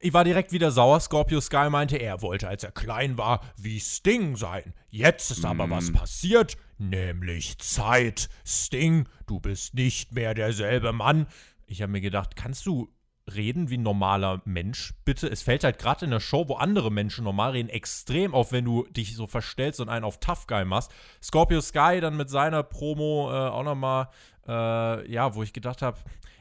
Ich 0.01 0.13
war 0.13 0.25
direkt 0.25 0.53
wieder 0.53 0.71
sauer. 0.71 1.01
Scorpio 1.01 1.41
Sky 1.41 1.71
meinte, 1.71 1.97
er 1.97 2.21
wollte, 2.21 2.49
als 2.49 2.65
er 2.65 2.73
klein 2.73 3.17
war, 3.17 3.41
wie 3.57 3.81
Sting 3.81 4.37
sein. 4.37 4.75
Jetzt 4.91 5.31
ist 5.31 5.45
aber 5.47 5.67
mm. 5.67 5.71
was 5.71 5.93
passiert, 5.93 6.59
nämlich 6.77 7.57
Zeit. 7.59 8.29
Sting, 8.45 9.09
du 9.27 9.41
bist 9.41 9.75
nicht 9.75 10.13
mehr 10.13 10.35
derselbe 10.35 10.93
Mann. 10.93 11.27
Ich 11.67 11.81
habe 11.81 11.93
mir 11.93 12.03
gedacht, 12.03 12.37
kannst 12.37 12.67
du 12.67 12.93
reden 13.33 13.71
wie 13.71 13.79
ein 13.79 13.83
normaler 13.83 14.43
Mensch, 14.45 14.95
bitte. 15.05 15.29
Es 15.29 15.43
fällt 15.43 15.65
halt 15.65 15.79
gerade 15.79 16.05
in 16.05 16.11
der 16.11 16.21
Show, 16.21 16.49
wo 16.49 16.55
andere 16.55 16.91
Menschen 16.91 17.25
normal 17.25 17.53
reden, 17.53 17.69
extrem 17.69 18.35
auf, 18.35 18.53
wenn 18.53 18.65
du 18.65 18.87
dich 18.91 19.17
so 19.17 19.27
verstellst 19.27 19.81
und 19.81 19.89
einen 19.89 20.05
auf 20.05 20.21
Tough 20.21 20.47
Guy 20.47 20.65
machst. 20.65 20.93
Scorpio 21.23 21.61
Sky 21.61 22.01
dann 22.01 22.17
mit 22.17 22.29
seiner 22.29 22.63
Promo 22.63 23.31
äh, 23.31 23.49
auch 23.49 23.65
nochmal, 23.65 24.09
äh, 24.47 25.11
ja, 25.11 25.35
wo 25.35 25.43
ich 25.43 25.53
gedacht 25.53 25.83
habe, 25.83 25.99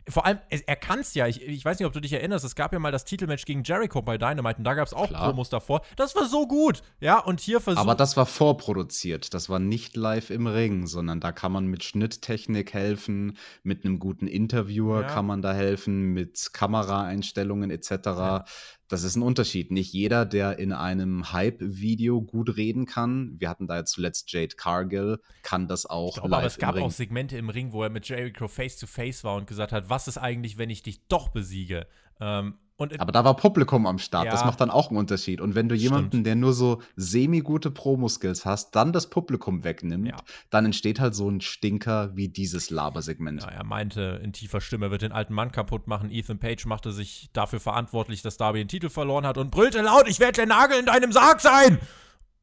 vor 0.09 0.25
allem, 0.25 0.39
er 0.49 0.75
kann 0.75 0.99
es 0.99 1.13
ja. 1.13 1.27
Ich, 1.27 1.41
ich, 1.41 1.63
weiß 1.63 1.79
nicht, 1.79 1.85
ob 1.85 1.93
du 1.93 2.01
dich 2.01 2.11
erinnerst. 2.11 2.43
Es 2.43 2.55
gab 2.55 2.73
ja 2.73 2.79
mal 2.79 2.91
das 2.91 3.05
Titelmatch 3.05 3.45
gegen 3.45 3.63
Jericho 3.63 4.01
bei 4.01 4.17
Dynamite 4.17 4.57
und 4.57 4.63
da 4.65 4.73
gab 4.73 4.87
es 4.87 4.93
auch 4.93 5.07
Klar. 5.07 5.29
Promos 5.29 5.49
davor. 5.49 5.81
Das 5.95 6.15
war 6.15 6.25
so 6.25 6.47
gut. 6.47 6.81
Ja, 6.99 7.19
und 7.19 7.39
hier 7.39 7.61
versucht. 7.61 7.81
Aber 7.81 7.95
das 7.95 8.17
war 8.17 8.25
vorproduziert. 8.25 9.33
Das 9.33 9.49
war 9.49 9.59
nicht 9.59 9.95
live 9.95 10.29
im 10.29 10.47
Ring, 10.47 10.87
sondern 10.87 11.19
da 11.19 11.31
kann 11.31 11.51
man 11.51 11.67
mit 11.67 11.83
Schnitttechnik 11.83 12.73
helfen, 12.73 13.37
mit 13.63 13.85
einem 13.85 13.99
guten 13.99 14.27
Interviewer 14.27 15.01
ja. 15.01 15.07
kann 15.07 15.25
man 15.25 15.41
da 15.41 15.53
helfen, 15.53 16.13
mit 16.13 16.51
Kameraeinstellungen 16.51 17.71
etc. 17.71 17.89
Ja. 18.05 18.45
Das 18.87 19.03
ist 19.03 19.15
ein 19.15 19.21
Unterschied. 19.21 19.71
Nicht 19.71 19.93
jeder, 19.93 20.25
der 20.25 20.59
in 20.59 20.71
einem 20.71 21.31
Hype-Video 21.31 22.21
gut 22.21 22.57
reden 22.57 22.85
kann, 22.85 23.35
wir 23.39 23.49
hatten 23.49 23.67
da 23.67 23.77
jetzt 23.77 23.91
zuletzt 23.91 24.31
Jade 24.31 24.55
Cargill, 24.55 25.19
kann 25.41 25.67
das 25.67 25.85
auch 25.85 26.15
glaube, 26.15 26.29
live 26.29 26.37
Aber 26.37 26.47
es 26.47 26.57
gab 26.57 26.75
auch 26.75 26.91
Segmente 26.91 27.37
im 27.37 27.49
Ring, 27.49 27.71
wo 27.71 27.83
er 27.83 27.89
mit 27.89 28.07
Jericho 28.07 28.47
face-to-face 28.47 29.19
-face 29.19 29.23
war 29.23 29.35
und 29.37 29.47
gesagt 29.47 29.71
hat, 29.71 29.89
was 29.89 30.07
ist 30.07 30.17
eigentlich, 30.17 30.57
wenn 30.57 30.69
ich 30.69 30.83
dich 30.83 31.07
doch 31.07 31.29
besiege? 31.29 31.87
Ähm, 32.19 32.55
und 32.75 32.99
aber 32.99 33.11
da 33.11 33.23
war 33.23 33.35
Publikum 33.35 33.85
am 33.85 33.99
Start, 33.99 34.25
ja, 34.25 34.31
das 34.31 34.45
macht 34.45 34.59
dann 34.59 34.71
auch 34.71 34.89
einen 34.89 34.97
Unterschied. 34.97 35.41
Und 35.41 35.53
wenn 35.53 35.69
du 35.69 35.75
jemanden, 35.75 36.07
stimmt. 36.07 36.25
der 36.25 36.35
nur 36.35 36.53
so 36.53 36.81
semi-gute 36.95 37.69
Promo-Skills 37.69 38.45
hast, 38.45 38.71
dann 38.71 38.91
das 38.91 39.09
Publikum 39.09 39.63
wegnimmt, 39.63 40.07
ja. 40.07 40.15
dann 40.49 40.65
entsteht 40.65 40.99
halt 40.99 41.13
so 41.13 41.29
ein 41.29 41.39
Stinker 41.39 42.15
wie 42.15 42.29
dieses 42.29 42.71
Labersegment. 42.71 43.43
Ja, 43.43 43.49
er 43.49 43.63
meinte 43.63 44.19
in 44.23 44.33
tiefer 44.33 44.59
Stimme, 44.59 44.87
er 44.87 44.91
wird 44.91 45.03
den 45.03 45.11
alten 45.11 45.33
Mann 45.33 45.51
kaputt 45.51 45.87
machen. 45.87 46.09
Ethan 46.09 46.39
Page 46.39 46.65
machte 46.65 46.91
sich 46.91 47.29
dafür 47.33 47.59
verantwortlich, 47.59 48.23
dass 48.23 48.37
Darby 48.37 48.59
den 48.59 48.67
Titel 48.67 48.89
verloren 48.89 49.27
hat 49.27 49.37
und 49.37 49.51
brüllte 49.51 49.81
laut, 49.81 50.07
ich 50.07 50.19
werde 50.19 50.33
der 50.33 50.47
Nagel 50.47 50.79
in 50.79 50.85
deinem 50.87 51.11
Sarg 51.11 51.41
sein! 51.41 51.79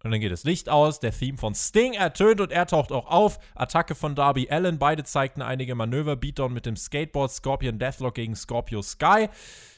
Und 0.02 0.12
dann 0.12 0.20
geht 0.20 0.32
das 0.32 0.44
Licht 0.44 0.70
aus, 0.70 0.98
der 0.98 1.12
Theme 1.12 1.36
von 1.36 1.54
Sting 1.54 1.92
ertönt 1.92 2.40
und 2.40 2.52
er 2.52 2.66
taucht 2.66 2.90
auch 2.90 3.06
auf. 3.06 3.38
Attacke 3.54 3.94
von 3.94 4.14
Darby 4.14 4.48
Allen, 4.50 4.78
beide 4.78 5.04
zeigten 5.04 5.42
einige 5.42 5.74
Manöver. 5.74 6.16
Beatdown 6.16 6.54
mit 6.54 6.64
dem 6.64 6.76
Skateboard, 6.76 7.30
Scorpion 7.30 7.78
Deathlock 7.78 8.14
gegen 8.14 8.34
Scorpio 8.34 8.80
Sky. 8.80 9.28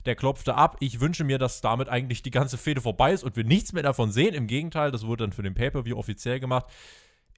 Der 0.07 0.15
klopfte 0.15 0.55
ab. 0.55 0.77
Ich 0.79 1.01
wünsche 1.01 1.25
mir, 1.25 1.39
dass 1.39 1.61
damit 1.61 1.89
eigentlich 1.89 2.23
die 2.23 2.31
ganze 2.31 2.57
Fehde 2.57 2.81
vorbei 2.81 3.13
ist 3.13 3.25
und 3.25 3.37
wir 3.37 3.45
nichts 3.45 3.73
mehr 3.73 3.83
davon 3.83 4.13
sehen. 4.13 4.35
Im 4.35 4.47
Gegenteil, 4.47 4.93
das 4.93 5.07
wurde 5.07 5.25
dann 5.25 5.33
für 5.33 5.43
den 5.43 5.55
Pay-Per-View 5.55 5.97
offiziell 5.97 6.39
gemacht. 6.39 6.67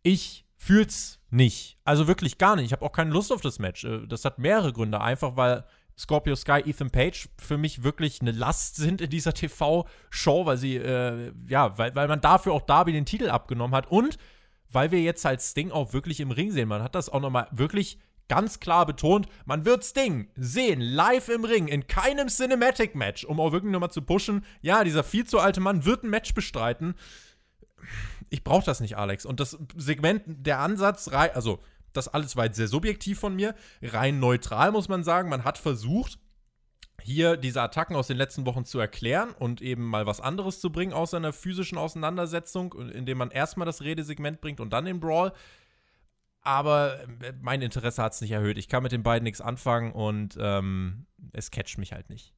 Ich 0.02 0.44
fühl's 0.58 1.20
nicht. 1.30 1.78
Also 1.84 2.06
wirklich 2.06 2.36
gar 2.36 2.56
nicht. 2.56 2.66
Ich 2.66 2.72
habe 2.72 2.84
auch 2.84 2.92
keine 2.92 3.10
Lust 3.10 3.32
auf 3.32 3.40
das 3.40 3.58
Match. 3.58 3.84
Äh, 3.84 4.06
das 4.06 4.26
hat 4.26 4.38
mehrere 4.38 4.74
Gründe. 4.74 5.00
Einfach 5.00 5.36
weil 5.36 5.64
Scorpio 5.98 6.34
Sky, 6.34 6.62
Ethan 6.64 6.90
Page 6.90 7.28
für 7.38 7.56
mich 7.56 7.82
wirklich 7.82 8.20
eine 8.20 8.32
Last 8.32 8.76
sind 8.76 9.00
in 9.00 9.10
dieser 9.10 9.32
TV-Show, 9.32 10.46
weil 10.46 10.56
sie, 10.56 10.76
äh, 10.76 11.32
ja, 11.48 11.78
weil, 11.78 11.94
weil 11.94 12.08
man 12.08 12.20
dafür 12.20 12.52
auch 12.52 12.62
Darby 12.62 12.92
den 12.92 13.06
Titel 13.06 13.30
abgenommen 13.30 13.76
hat 13.76 13.90
und 13.90 14.18
weil 14.70 14.90
wir 14.90 15.00
jetzt 15.00 15.24
halt 15.24 15.40
Sting 15.40 15.70
auch 15.70 15.92
wirklich 15.92 16.20
im 16.20 16.32
Ring 16.32 16.50
sehen. 16.50 16.68
Man 16.68 16.82
hat 16.82 16.94
das 16.94 17.08
auch 17.08 17.20
nochmal 17.20 17.46
wirklich 17.52 17.98
ganz 18.28 18.60
klar 18.60 18.86
betont, 18.86 19.28
man 19.44 19.64
wird 19.64 19.84
Sting 19.84 20.28
sehen, 20.34 20.80
live 20.80 21.28
im 21.28 21.44
Ring, 21.44 21.68
in 21.68 21.86
keinem 21.86 22.28
Cinematic-Match, 22.28 23.24
um 23.24 23.40
auch 23.40 23.52
wirklich 23.52 23.72
nochmal 23.72 23.90
zu 23.90 24.02
pushen. 24.02 24.44
Ja, 24.62 24.84
dieser 24.84 25.04
viel 25.04 25.26
zu 25.26 25.38
alte 25.38 25.60
Mann 25.60 25.84
wird 25.84 26.04
ein 26.04 26.10
Match 26.10 26.34
bestreiten. 26.34 26.94
Ich 28.30 28.42
brauche 28.42 28.64
das 28.64 28.80
nicht, 28.80 28.96
Alex. 28.96 29.26
Und 29.26 29.40
das 29.40 29.58
Segment, 29.76 30.22
der 30.26 30.58
Ansatz, 30.58 31.08
also 31.08 31.60
das 31.96 32.08
alles 32.08 32.36
war 32.36 32.44
jetzt 32.44 32.56
sehr 32.56 32.68
subjektiv 32.68 33.18
von 33.18 33.34
mir. 33.34 33.54
Rein 33.82 34.20
neutral 34.20 34.72
muss 34.72 34.88
man 34.88 35.04
sagen. 35.04 35.28
Man 35.28 35.44
hat 35.44 35.58
versucht, 35.58 36.18
hier 37.02 37.36
diese 37.36 37.60
Attacken 37.60 37.96
aus 37.96 38.06
den 38.06 38.16
letzten 38.16 38.46
Wochen 38.46 38.64
zu 38.64 38.78
erklären 38.78 39.30
und 39.38 39.60
eben 39.60 39.84
mal 39.84 40.06
was 40.06 40.20
anderes 40.20 40.60
zu 40.60 40.70
bringen 40.70 40.92
aus 40.92 41.12
einer 41.12 41.32
physischen 41.32 41.76
Auseinandersetzung, 41.76 42.72
indem 42.90 43.18
man 43.18 43.30
erstmal 43.30 43.66
das 43.66 43.82
Redesegment 43.82 44.40
bringt 44.40 44.60
und 44.60 44.72
dann 44.72 44.86
den 44.86 45.00
Brawl. 45.00 45.32
Aber 46.40 47.00
äh, 47.22 47.32
mein 47.40 47.62
Interesse 47.62 48.02
hat 48.02 48.12
es 48.12 48.20
nicht 48.20 48.30
erhöht. 48.30 48.58
Ich 48.58 48.68
kann 48.68 48.82
mit 48.82 48.92
den 48.92 49.02
beiden 49.02 49.24
nichts 49.24 49.40
anfangen 49.40 49.92
und 49.92 50.36
ähm, 50.38 51.06
es 51.32 51.50
catcht 51.50 51.78
mich 51.78 51.92
halt 51.92 52.10
nicht. 52.10 52.34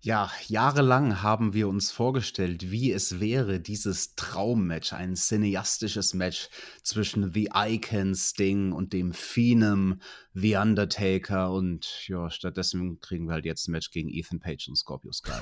Ja, 0.00 0.30
jahrelang 0.46 1.22
haben 1.22 1.52
wir 1.52 1.68
uns 1.68 1.90
vorgestellt, 1.90 2.70
wie 2.70 2.92
es 2.92 3.18
wäre, 3.18 3.60
dieses 3.60 4.14
Traummatch, 4.14 4.92
ein 4.92 5.16
cineastisches 5.16 6.14
Match 6.14 6.48
zwischen 6.82 7.32
The 7.32 7.50
Icon 7.54 8.14
Sting 8.14 8.72
und 8.72 8.92
dem 8.92 9.12
Phenom 9.12 10.00
The 10.32 10.56
Undertaker 10.56 11.50
und 11.50 12.06
ja, 12.06 12.30
stattdessen 12.30 13.00
kriegen 13.00 13.26
wir 13.26 13.34
halt 13.34 13.46
jetzt 13.46 13.66
ein 13.66 13.72
Match 13.72 13.90
gegen 13.90 14.08
Ethan 14.08 14.38
Page 14.38 14.68
und 14.68 14.76
Scorpio 14.76 15.12
Sky. 15.12 15.40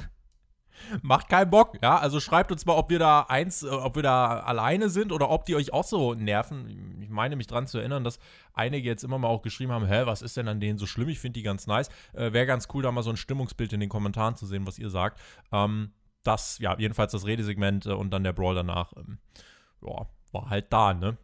Macht 1.02 1.28
keinen 1.28 1.50
Bock, 1.50 1.78
ja. 1.82 1.98
Also 1.98 2.20
schreibt 2.20 2.52
uns 2.52 2.66
mal, 2.66 2.74
ob 2.74 2.90
wir 2.90 2.98
da 2.98 3.22
eins, 3.22 3.62
äh, 3.62 3.68
ob 3.68 3.96
wir 3.96 4.02
da 4.02 4.40
alleine 4.40 4.88
sind 4.88 5.12
oder 5.12 5.30
ob 5.30 5.44
die 5.44 5.54
euch 5.54 5.72
auch 5.72 5.84
so 5.84 6.14
nerven. 6.14 7.00
Ich 7.02 7.10
meine 7.10 7.36
mich 7.36 7.46
dran 7.46 7.66
zu 7.66 7.78
erinnern, 7.78 8.04
dass 8.04 8.18
einige 8.52 8.88
jetzt 8.88 9.04
immer 9.04 9.18
mal 9.18 9.28
auch 9.28 9.42
geschrieben 9.42 9.72
haben, 9.72 9.86
hä, 9.86 10.02
was 10.06 10.22
ist 10.22 10.36
denn 10.36 10.48
an 10.48 10.60
denen 10.60 10.78
so 10.78 10.86
schlimm? 10.86 11.08
Ich 11.08 11.18
finde 11.18 11.38
die 11.38 11.42
ganz 11.42 11.66
nice. 11.66 11.88
Äh, 12.12 12.32
Wäre 12.32 12.46
ganz 12.46 12.68
cool, 12.74 12.82
da 12.82 12.92
mal 12.92 13.02
so 13.02 13.10
ein 13.10 13.16
Stimmungsbild 13.16 13.72
in 13.72 13.80
den 13.80 13.88
Kommentaren 13.88 14.36
zu 14.36 14.46
sehen, 14.46 14.66
was 14.66 14.78
ihr 14.78 14.90
sagt. 14.90 15.20
Ähm, 15.52 15.92
das, 16.22 16.58
ja, 16.58 16.76
jedenfalls 16.78 17.12
das 17.12 17.26
Redesegment 17.26 17.86
äh, 17.86 17.92
und 17.92 18.10
dann 18.10 18.24
der 18.24 18.32
Brawl 18.32 18.54
danach, 18.54 18.92
ähm, 18.96 19.18
ja, 19.82 20.06
war 20.32 20.50
halt 20.50 20.72
da, 20.72 20.94
ne? 20.94 21.16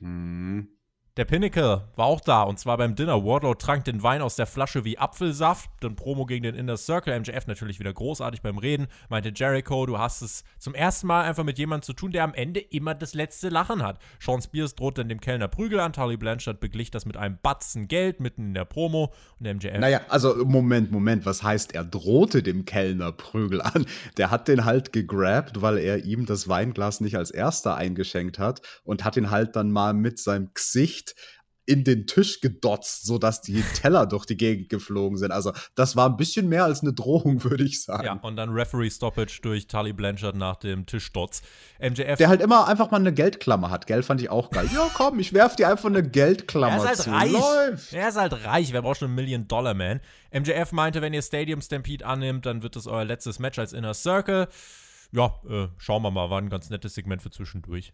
Mhm. 0.00 0.68
Der 1.16 1.24
Pinnacle 1.24 1.80
war 1.96 2.04
auch 2.04 2.20
da 2.20 2.42
und 2.42 2.58
zwar 2.58 2.76
beim 2.76 2.94
Dinner. 2.94 3.24
Wardlow 3.24 3.54
trank 3.54 3.86
den 3.86 4.02
Wein 4.02 4.20
aus 4.20 4.36
der 4.36 4.44
Flasche 4.44 4.84
wie 4.84 4.98
Apfelsaft. 4.98 5.70
Dann 5.80 5.96
Promo 5.96 6.26
gegen 6.26 6.42
den 6.42 6.54
Inner 6.54 6.76
Circle. 6.76 7.18
MJF 7.18 7.46
natürlich 7.46 7.80
wieder 7.80 7.94
großartig 7.94 8.42
beim 8.42 8.58
Reden. 8.58 8.86
Meinte 9.08 9.32
Jericho, 9.34 9.86
du 9.86 9.98
hast 9.98 10.20
es 10.20 10.44
zum 10.58 10.74
ersten 10.74 11.06
Mal 11.06 11.24
einfach 11.24 11.42
mit 11.42 11.58
jemandem 11.58 11.86
zu 11.86 11.94
tun, 11.94 12.12
der 12.12 12.22
am 12.22 12.34
Ende 12.34 12.60
immer 12.60 12.94
das 12.94 13.14
letzte 13.14 13.48
Lachen 13.48 13.82
hat. 13.82 13.98
Sean 14.20 14.42
Spears 14.42 14.74
droht 14.74 14.98
dann 14.98 15.08
dem 15.08 15.18
Kellner 15.18 15.48
Prügel 15.48 15.80
an. 15.80 15.94
Tully 15.94 16.18
Blanchard 16.18 16.60
beglich 16.60 16.90
das 16.90 17.06
mit 17.06 17.16
einem 17.16 17.38
Batzen 17.42 17.88
Geld 17.88 18.20
mitten 18.20 18.48
in 18.48 18.52
der 18.52 18.66
Promo. 18.66 19.14
Und 19.40 19.46
MJF. 19.56 19.78
Naja, 19.78 20.02
also 20.10 20.44
Moment, 20.44 20.92
Moment. 20.92 21.24
Was 21.24 21.42
heißt, 21.42 21.74
er 21.74 21.84
drohte 21.84 22.42
dem 22.42 22.66
Kellner 22.66 23.12
Prügel 23.12 23.62
an? 23.62 23.86
Der 24.18 24.30
hat 24.30 24.48
den 24.48 24.66
halt 24.66 24.92
gegrabt, 24.92 25.62
weil 25.62 25.78
er 25.78 26.04
ihm 26.04 26.26
das 26.26 26.46
Weinglas 26.46 27.00
nicht 27.00 27.16
als 27.16 27.30
erster 27.30 27.74
eingeschenkt 27.74 28.38
hat 28.38 28.60
und 28.84 29.02
hat 29.02 29.16
ihn 29.16 29.30
halt 29.30 29.56
dann 29.56 29.70
mal 29.70 29.94
mit 29.94 30.18
seinem 30.18 30.50
Gesicht 30.52 31.05
Gesicht 31.06 31.36
in 31.68 31.82
den 31.82 32.06
Tisch 32.06 32.40
gedotzt, 32.40 33.06
sodass 33.06 33.42
die 33.42 33.60
Teller 33.74 34.06
durch 34.06 34.24
die 34.24 34.36
Gegend 34.36 34.68
geflogen 34.68 35.18
sind. 35.18 35.32
Also, 35.32 35.52
das 35.74 35.96
war 35.96 36.08
ein 36.08 36.16
bisschen 36.16 36.48
mehr 36.48 36.64
als 36.64 36.82
eine 36.82 36.92
Drohung, 36.92 37.42
würde 37.44 37.64
ich 37.64 37.82
sagen. 37.82 38.04
Ja, 38.04 38.12
und 38.12 38.36
dann 38.36 38.50
Referee-Stoppage 38.50 39.40
durch 39.42 39.66
Tully 39.66 39.92
Blanchard 39.92 40.36
nach 40.36 40.56
dem 40.56 40.86
Tischdotz. 40.86 41.42
MJF. 41.80 42.18
Der 42.18 42.28
halt 42.28 42.40
immer 42.40 42.68
einfach 42.68 42.92
mal 42.92 42.98
eine 42.98 43.12
Geldklammer 43.12 43.70
hat. 43.70 43.88
Geld 43.88 44.04
fand 44.04 44.20
ich 44.20 44.30
auch 44.30 44.50
geil. 44.50 44.68
ja, 44.72 44.88
komm, 44.94 45.18
ich 45.18 45.32
werf 45.32 45.56
dir 45.56 45.68
einfach 45.68 45.88
eine 45.88 46.08
Geldklammer 46.08 46.76
er 46.76 46.82
ist 46.82 46.86
halt 46.86 46.98
zu. 46.98 47.10
Reich. 47.10 47.32
Läuft. 47.32 47.92
Er 47.92 48.08
ist 48.08 48.16
halt 48.16 48.44
reich. 48.44 48.72
Wer 48.72 48.82
braucht 48.82 48.98
schon 49.00 49.08
einen 49.08 49.16
Million-Dollar-Man? 49.16 50.00
MJF 50.32 50.70
meinte, 50.70 51.02
wenn 51.02 51.12
ihr 51.14 51.22
Stadium 51.22 51.60
Stampede 51.60 52.06
annimmt, 52.06 52.46
dann 52.46 52.62
wird 52.62 52.76
das 52.76 52.86
euer 52.86 53.04
letztes 53.04 53.40
Match 53.40 53.58
als 53.58 53.72
Inner 53.72 53.94
Circle. 53.94 54.46
Ja, 55.10 55.34
äh, 55.48 55.66
schauen 55.78 56.02
wir 56.02 56.12
mal. 56.12 56.30
War 56.30 56.40
ein 56.40 56.48
ganz 56.48 56.70
nettes 56.70 56.94
Segment 56.94 57.22
für 57.22 57.30
zwischendurch. 57.30 57.92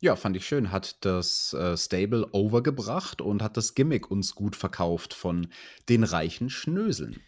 Ja, 0.00 0.16
fand 0.16 0.36
ich 0.36 0.46
schön. 0.46 0.72
Hat 0.72 1.04
das 1.04 1.52
äh, 1.52 1.76
Stable 1.76 2.26
overgebracht 2.32 3.20
und 3.20 3.42
hat 3.42 3.56
das 3.56 3.74
Gimmick 3.74 4.10
uns 4.10 4.34
gut 4.34 4.56
verkauft 4.56 5.12
von 5.12 5.48
den 5.88 6.04
reichen 6.04 6.48
Schnöseln. 6.48 7.20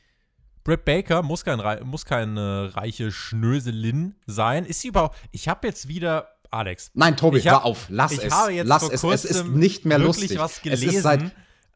Britt 0.65 0.85
Baker 0.85 1.23
muss, 1.23 1.45
kein, 1.45 1.61
muss 1.87 2.07
keine 2.07 2.75
reiche 2.75 3.11
Schnöselin 3.11 4.15
sein. 4.27 4.65
Ist 4.65 4.81
sie 4.81 4.89
überhaupt. 4.89 5.19
Ich 5.33 5.49
habe 5.49 5.67
jetzt 5.67 5.89
wieder. 5.89 6.29
Alex. 6.51 6.91
Nein, 6.95 7.17
Tobi, 7.17 7.41
hör 7.41 7.65
auf. 7.65 7.87
Lass 7.89 8.19
es. 8.19 8.33
Lass 8.65 8.89
es. 8.89 9.03
Es 9.03 9.25
ist 9.25 9.47
nicht 9.49 9.85
mehr 9.85 9.99
lustig. 9.99 10.39
Was 10.39 10.61
gelesen. 10.63 10.89
Es 10.89 10.95
ist 10.97 11.03
seit 11.03 11.33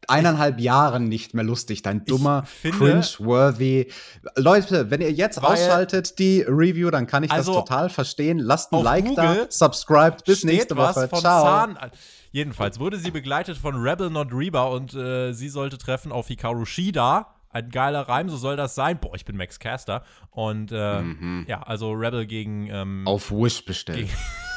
eineinhalb 0.07 0.59
Jahren 0.59 1.05
nicht 1.05 1.33
mehr 1.33 1.43
lustig. 1.43 1.81
Dein 1.81 2.05
dummer, 2.05 2.43
cringe-worthy. 2.61 3.91
Leute, 4.35 4.89
wenn 4.91 5.01
ihr 5.01 5.11
jetzt 5.11 5.43
ausschaltet 5.43 6.19
die 6.19 6.41
Review, 6.41 6.89
dann 6.91 7.07
kann 7.07 7.23
ich 7.23 7.31
also 7.31 7.53
das 7.53 7.61
total 7.61 7.89
verstehen. 7.89 8.39
Lasst 8.39 8.71
ein 8.71 8.83
Like 8.83 9.05
Google 9.05 9.45
da, 9.45 9.45
subscribed. 9.49 10.25
Bis 10.25 10.43
nächste 10.43 10.77
Woche. 10.77 11.09
Ciao. 11.09 11.43
Zahn 11.43 11.77
Jedenfalls 12.31 12.79
wurde 12.79 12.97
sie 12.97 13.11
begleitet 13.11 13.57
von 13.57 13.75
Rebel 13.75 14.09
Not 14.09 14.29
Reba 14.31 14.65
und 14.65 14.93
äh, 14.93 15.31
sie 15.33 15.49
sollte 15.49 15.77
treffen 15.77 16.11
auf 16.11 16.27
Hikaru 16.27 16.65
Shida. 16.65 17.33
Ein 17.49 17.69
geiler 17.69 18.01
Reim, 18.01 18.29
so 18.29 18.37
soll 18.37 18.57
das 18.57 18.75
sein. 18.75 18.99
Boah, 18.99 19.15
ich 19.15 19.25
bin 19.25 19.37
Max 19.37 19.57
Caster. 19.57 20.03
Und 20.31 20.71
äh, 20.71 21.01
mhm. 21.01 21.45
ja, 21.47 21.63
also 21.63 21.91
Rebel 21.93 22.25
gegen. 22.25 22.67
Ähm, 22.67 23.03
auf 23.05 23.31
Wish 23.31 23.65
bestellt. 23.65 23.99
gegen 23.99 24.11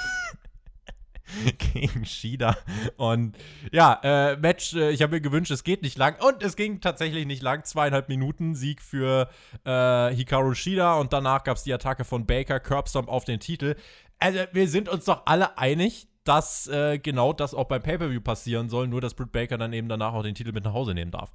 Shida. 2.04 2.56
Und 2.96 3.36
ja, 3.72 4.00
äh, 4.02 4.36
Match, 4.36 4.74
äh, 4.74 4.90
ich 4.90 5.02
habe 5.02 5.16
mir 5.16 5.20
gewünscht, 5.20 5.50
es 5.50 5.64
geht 5.64 5.82
nicht 5.82 5.98
lang. 5.98 6.16
Und 6.22 6.42
es 6.42 6.56
ging 6.56 6.80
tatsächlich 6.80 7.26
nicht 7.26 7.42
lang. 7.42 7.64
Zweieinhalb 7.64 8.08
Minuten 8.08 8.54
Sieg 8.54 8.82
für 8.82 9.28
äh, 9.64 10.14
Hikaru 10.14 10.54
Shida. 10.54 10.94
Und 10.94 11.12
danach 11.12 11.44
gab 11.44 11.56
es 11.56 11.62
die 11.62 11.72
Attacke 11.72 12.04
von 12.04 12.26
Baker, 12.26 12.60
Curbstomp 12.60 13.08
auf 13.08 13.24
den 13.24 13.40
Titel. 13.40 13.76
Also, 14.18 14.40
wir 14.52 14.68
sind 14.68 14.88
uns 14.88 15.04
doch 15.04 15.22
alle 15.26 15.58
einig, 15.58 16.08
dass 16.24 16.66
äh, 16.68 16.98
genau 16.98 17.32
das 17.32 17.54
auch 17.54 17.64
beim 17.64 17.82
Pay-Per-View 17.82 18.20
passieren 18.20 18.68
soll. 18.68 18.88
Nur, 18.88 19.00
dass 19.00 19.14
Britt 19.14 19.32
Baker 19.32 19.58
dann 19.58 19.72
eben 19.72 19.88
danach 19.88 20.12
auch 20.12 20.22
den 20.22 20.34
Titel 20.34 20.52
mit 20.52 20.64
nach 20.64 20.74
Hause 20.74 20.94
nehmen 20.94 21.10
darf. 21.10 21.32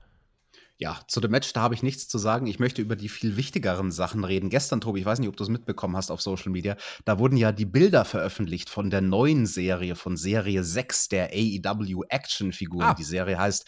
Ja, 0.77 0.99
zu 1.07 1.21
dem 1.21 1.31
Match, 1.31 1.53
da 1.53 1.61
habe 1.61 1.73
ich 1.73 1.83
nichts 1.83 2.09
zu 2.09 2.17
sagen. 2.17 2.47
Ich 2.47 2.59
möchte 2.59 2.81
über 2.81 2.97
die 2.97 3.07
viel 3.07 3.37
wichtigeren 3.37 3.91
Sachen 3.91 4.25
reden. 4.25 4.49
Gestern, 4.49 4.81
Tobi, 4.81 4.99
ich 4.99 5.05
weiß 5.05 5.19
nicht, 5.19 5.29
ob 5.29 5.37
du 5.37 5.43
es 5.43 5.49
mitbekommen 5.49 5.95
hast 5.95 6.11
auf 6.11 6.21
Social 6.21 6.51
Media, 6.51 6.75
da 7.05 7.17
wurden 7.17 7.37
ja 7.37 7.53
die 7.53 7.65
Bilder 7.65 8.03
veröffentlicht 8.03 8.69
von 8.69 8.89
der 8.89 8.99
neuen 8.99 9.45
Serie, 9.45 9.95
von 9.95 10.17
Serie 10.17 10.65
6 10.65 11.07
der 11.07 11.29
AEW 11.31 12.03
Action-Figuren. 12.09 12.87
Ah. 12.87 12.93
Die 12.93 13.05
Serie 13.05 13.39
heißt 13.39 13.65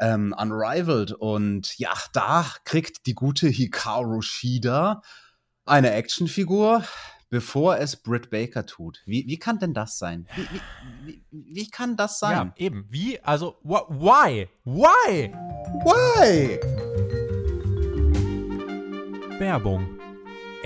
ähm, 0.00 0.32
Unrivaled. 0.38 1.12
Und 1.12 1.76
ja, 1.78 1.92
da 2.12 2.46
kriegt 2.64 3.06
die 3.06 3.14
gute 3.14 3.48
Hikaru 3.48 4.22
Shida 4.22 5.02
eine 5.66 5.92
Actionfigur 5.92 6.84
bevor 7.34 7.78
es 7.78 7.96
Britt 7.96 8.30
Baker 8.30 8.64
tut. 8.64 9.02
Wie, 9.06 9.26
wie 9.26 9.40
kann 9.40 9.58
denn 9.58 9.74
das 9.74 9.98
sein? 9.98 10.28
Wie, 10.36 10.46
wie, 11.04 11.20
wie, 11.32 11.54
wie 11.56 11.68
kann 11.68 11.96
das 11.96 12.20
sein? 12.20 12.52
Ja, 12.56 12.64
eben. 12.64 12.86
Wie? 12.88 13.20
Also, 13.24 13.56
wh 13.64 13.74
why? 13.88 14.48
Why? 14.64 15.34
Why? 15.82 16.60
Werbung 19.40 20.03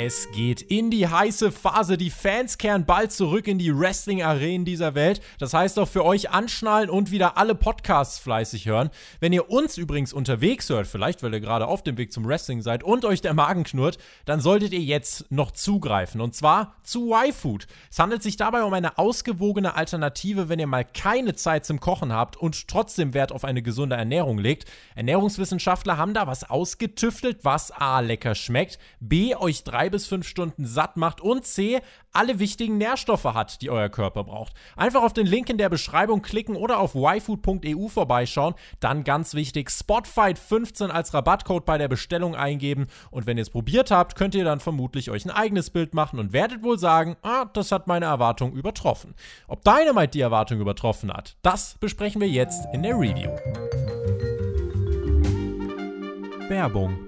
es 0.01 0.31
geht 0.31 0.63
in 0.63 0.93
die 0.93 1.09
heiße 1.09 1.51
Phase. 1.51 1.99
Die 1.99 2.11
Fans 2.11 2.57
kehren 2.57 2.87
bald 2.87 3.11
zurück 3.11 3.49
in 3.49 3.59
die 3.59 3.77
Wrestling-Arenen 3.77 4.65
dieser 4.65 4.95
Welt. 4.95 5.21
Das 5.41 5.55
heißt 5.55 5.77
auch 5.81 5.89
für 5.89 6.05
euch 6.05 6.31
anschnallen 6.31 6.89
und 6.89 7.11
wieder 7.11 7.37
alle 7.37 7.57
Podcasts 7.57 8.21
fleißig 8.21 8.67
hören. 8.67 8.91
Wenn 9.19 9.33
ihr 9.33 9.51
uns 9.51 9.77
übrigens 9.77 10.13
unterwegs 10.13 10.69
hört, 10.69 10.87
vielleicht 10.87 11.25
weil 11.25 11.35
ihr 11.35 11.41
gerade 11.41 11.67
auf 11.67 11.83
dem 11.83 11.99
Weg 11.99 12.13
zum 12.13 12.25
Wrestling 12.29 12.63
seid 12.63 12.85
und 12.85 13.05
euch 13.05 13.23
der 13.23 13.35
Magen 13.35 13.65
knurrt, 13.65 13.99
dann 14.25 14.41
solltet 14.41 14.73
ihr 14.73 14.79
jetzt 14.79 15.33
noch 15.33 15.51
zugreifen. 15.51 16.21
Und 16.21 16.33
zwar 16.33 16.77
zu 16.85 17.13
Y-Food. 17.13 17.67
Es 17.91 17.99
handelt 17.99 18.23
sich 18.23 18.37
dabei 18.37 18.63
um 18.63 18.75
eine 18.75 18.99
ausgewogene 18.99 19.75
Alternative, 19.75 20.49
wenn 20.49 20.61
ihr 20.61 20.69
mal 20.69 20.85
keine 20.85 21.35
Zeit 21.35 21.67
zum 21.67 21.81
Kochen 21.81 22.13
habt 22.13 22.37
und 22.37 22.69
trotzdem 22.69 23.15
Wert 23.15 23.33
auf 23.33 23.45
eine 23.45 23.63
gesunde 23.63 23.97
Ernährung 23.97 24.39
legt. 24.39 24.71
Ernährungswissenschaftler 24.95 25.97
haben 25.97 26.15
da 26.15 26.29
was 26.29 26.49
ausgetüftelt, 26.49 27.39
was 27.43 27.73
A 27.73 27.99
lecker 27.99 28.37
schmeckt, 28.37 28.79
B 29.01 29.35
euch 29.35 29.65
drei 29.65 29.88
drei 29.89 29.91
bis 29.91 30.07
fünf 30.07 30.27
Stunden 30.27 30.67
satt 30.67 30.97
macht 30.97 31.21
und 31.21 31.45
C, 31.47 31.81
alle 32.13 32.39
wichtigen 32.39 32.77
Nährstoffe 32.79 33.25
hat, 33.25 33.63
die 33.63 33.71
euer 33.71 33.89
Körper 33.89 34.25
braucht. 34.25 34.53
Einfach 34.77 35.03
auf 35.03 35.15
den 35.15 35.27
Link 35.27 35.49
in 35.49 35.57
der 35.57 35.69
Beschreibung 35.69 36.21
klicken 36.21 36.57
oder 36.57 36.79
auf 36.79 36.95
yfood.eu 36.95 37.89
vorbeischauen. 37.89 38.55
Dann 38.81 39.05
ganz 39.05 39.35
wichtig, 39.35 39.71
Spotfight15 39.71 40.89
als 40.89 41.15
Rabattcode 41.15 41.65
bei 41.65 41.79
der 41.79 41.89
Bestellung 41.89 42.35
eingeben. 42.35 42.87
Und 43.11 43.27
wenn 43.27 43.39
ihr 43.39 43.43
es 43.43 43.51
probiert 43.51 43.91
habt, 43.91 44.15
könnt 44.15 44.35
ihr 44.35 44.45
dann 44.45 44.61
vermutlich 44.61 45.11
euch 45.11 45.25
ein 45.25 45.31
eigenes 45.31 45.71
Bild 45.71 45.95
machen 45.95 46.19
und 46.19 46.33
werdet 46.33 46.63
wohl 46.63 46.79
sagen, 46.79 47.17
ah, 47.23 47.47
das 47.47 47.73
hat 47.73 47.87
meine 47.87 48.07
Erwartung 48.07 48.53
übertroffen. 48.53 49.15
Ob 49.47 49.65
Dynamite 49.65 50.11
die 50.11 50.21
Erwartung 50.21 50.61
übertroffen 50.61 51.13
hat, 51.13 51.37
das 51.43 51.77
besprechen 51.79 52.21
wir 52.21 52.29
jetzt 52.29 52.67
in 52.75 52.83
der 52.83 52.95
Review. 52.99 53.31
Werbung. 56.49 57.08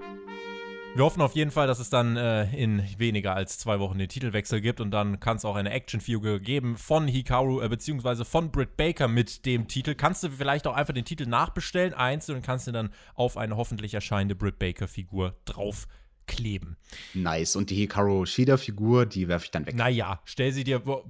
Wir 0.97 1.05
hoffen 1.05 1.23
auf 1.23 1.37
jeden 1.37 1.53
Fall, 1.53 1.69
dass 1.69 1.79
es 1.79 1.89
dann 1.89 2.17
äh, 2.17 2.53
in 2.53 2.83
weniger 2.99 3.35
als 3.37 3.59
zwei 3.59 3.79
Wochen 3.79 3.97
den 3.97 4.09
Titelwechsel 4.09 4.61
gibt 4.61 4.81
und 4.81 4.91
dann 4.91 5.21
kann 5.21 5.37
es 5.37 5.45
auch 5.45 5.55
eine 5.55 5.71
Action-Figure 5.71 6.41
geben 6.41 6.77
von 6.77 7.07
Hikaru 7.07 7.61
äh, 7.61 7.69
beziehungsweise 7.69 8.25
von 8.25 8.51
Britt 8.51 8.77
Baker 8.77 9.07
mit 9.07 9.47
dem 9.47 9.69
Titel. 9.69 9.95
Kannst 9.95 10.25
du 10.25 10.31
vielleicht 10.31 10.67
auch 10.67 10.75
einfach 10.75 10.93
den 10.93 11.05
Titel 11.05 11.27
nachbestellen, 11.27 11.95
einzeln 11.95 12.37
und 12.37 12.43
kannst 12.43 12.67
du 12.67 12.73
dann 12.73 12.91
auf 13.15 13.37
eine 13.37 13.57
hoffentlich 13.57 13.95
erscheinende 13.95 14.35
Britt 14.35 14.59
Baker-Figur 14.59 15.37
draufkleben. 15.45 16.77
Nice. 17.15 17.55
Und 17.55 17.71
die 17.71 17.77
Hikaru 17.77 18.27
Shida-Figur, 18.27 19.07
die 19.07 19.29
werfe 19.29 19.45
ich 19.45 19.53
dann 19.53 19.67
weg. 19.67 19.77
Naja, 19.77 20.21
stell 20.25 20.51
sie 20.51 20.65
dir. 20.65 20.85
Wo, 20.87 21.05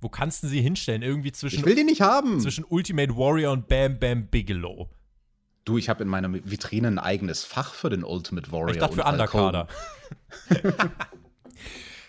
wo 0.00 0.08
kannst 0.08 0.42
du 0.42 0.48
sie 0.48 0.60
hinstellen? 0.60 1.02
Irgendwie 1.02 1.30
zwischen. 1.30 1.60
Ich 1.60 1.64
will 1.64 1.76
die 1.76 1.84
nicht 1.84 2.00
haben. 2.00 2.40
Zwischen 2.40 2.64
Ultimate 2.68 3.16
Warrior 3.16 3.52
und 3.52 3.68
Bam 3.68 3.98
Bam 4.00 4.26
Bigelow. 4.26 4.90
Du, 5.64 5.78
ich 5.78 5.88
habe 5.88 6.02
in 6.02 6.08
meiner 6.08 6.32
Vitrine 6.32 6.88
ein 6.88 6.98
eigenes 6.98 7.44
Fach 7.44 7.72
für 7.72 7.88
den 7.88 8.04
Ultimate 8.04 8.52
Warrior. 8.52 8.70
Ich 8.70 8.78
dachte 8.78 8.96
für 8.96 9.04
Underkader. 9.04 9.66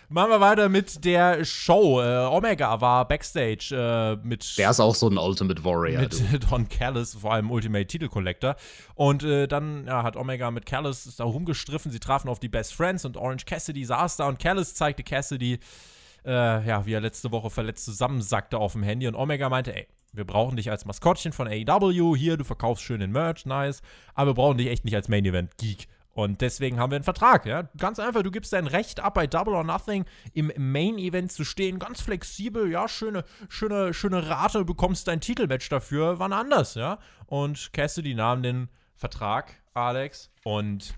Machen 0.08 0.30
wir 0.30 0.40
weiter 0.40 0.68
mit 0.68 1.04
der 1.04 1.44
Show. 1.44 2.00
Äh, 2.00 2.26
Omega 2.26 2.80
war 2.80 3.08
Backstage 3.08 3.74
äh, 3.74 4.16
mit. 4.24 4.56
Der 4.56 4.70
ist 4.70 4.78
auch 4.78 4.94
so 4.94 5.08
ein 5.08 5.18
Ultimate 5.18 5.64
Warrior. 5.64 6.02
Mit 6.02 6.20
du. 6.20 6.38
Don 6.50 6.68
Callis, 6.68 7.14
vor 7.14 7.32
allem 7.32 7.50
Ultimate 7.50 7.86
Titel 7.86 8.08
Collector. 8.08 8.54
Und 8.94 9.24
äh, 9.24 9.48
dann 9.48 9.86
ja, 9.86 10.04
hat 10.04 10.16
Omega 10.16 10.50
mit 10.52 10.64
Callis 10.64 11.16
da 11.16 11.24
rumgestriffen. 11.24 11.90
Sie 11.90 11.98
trafen 11.98 12.28
auf 12.28 12.38
die 12.38 12.48
Best 12.48 12.74
Friends 12.74 13.04
und 13.04 13.16
Orange 13.16 13.46
Cassidy 13.46 13.84
saß 13.84 14.16
da 14.16 14.28
und 14.28 14.38
Callis 14.38 14.74
zeigte 14.74 15.02
Cassidy, 15.02 15.58
äh, 16.24 16.66
ja, 16.66 16.86
wie 16.86 16.92
er 16.92 17.00
letzte 17.00 17.32
Woche 17.32 17.50
verletzt 17.50 17.84
zusammensackte 17.84 18.58
auf 18.58 18.72
dem 18.72 18.84
Handy. 18.84 19.08
Und 19.08 19.16
Omega 19.16 19.48
meinte, 19.48 19.74
ey, 19.74 19.88
wir 20.16 20.24
brauchen 20.24 20.56
dich 20.56 20.70
als 20.70 20.84
Maskottchen 20.84 21.32
von 21.32 21.46
AEW. 21.46 22.16
Hier, 22.16 22.36
du 22.36 22.44
verkaufst 22.44 22.82
schön 22.82 23.00
den 23.00 23.12
Merch, 23.12 23.46
nice. 23.46 23.82
Aber 24.14 24.30
wir 24.30 24.34
brauchen 24.34 24.58
dich 24.58 24.68
echt 24.68 24.84
nicht 24.84 24.94
als 24.94 25.08
Main 25.08 25.24
Event 25.24 25.56
Geek. 25.58 25.88
Und 26.16 26.40
deswegen 26.40 26.80
haben 26.80 26.90
wir 26.90 26.96
einen 26.96 27.04
Vertrag, 27.04 27.44
ja. 27.44 27.68
Ganz 27.76 27.98
einfach, 27.98 28.22
du 28.22 28.30
gibst 28.30 28.54
dein 28.54 28.66
Recht 28.66 29.00
ab, 29.00 29.14
bei 29.14 29.26
Double 29.26 29.54
or 29.54 29.64
Nothing 29.64 30.06
im 30.32 30.50
Main 30.56 30.96
Event 30.96 31.30
zu 31.30 31.44
stehen. 31.44 31.78
Ganz 31.78 32.00
flexibel, 32.00 32.70
ja, 32.70 32.88
schöne, 32.88 33.22
schöne, 33.50 33.92
schöne 33.92 34.26
Rate, 34.26 34.64
bekommst 34.64 35.08
dein 35.08 35.20
Titelmatch 35.20 35.68
dafür, 35.68 36.18
wann 36.18 36.32
anders, 36.32 36.74
ja. 36.74 36.98
Und 37.26 37.70
Cassidy 37.74 38.14
nahm 38.14 38.42
den 38.42 38.70
Vertrag, 38.94 39.62
Alex, 39.74 40.30
und 40.42 40.94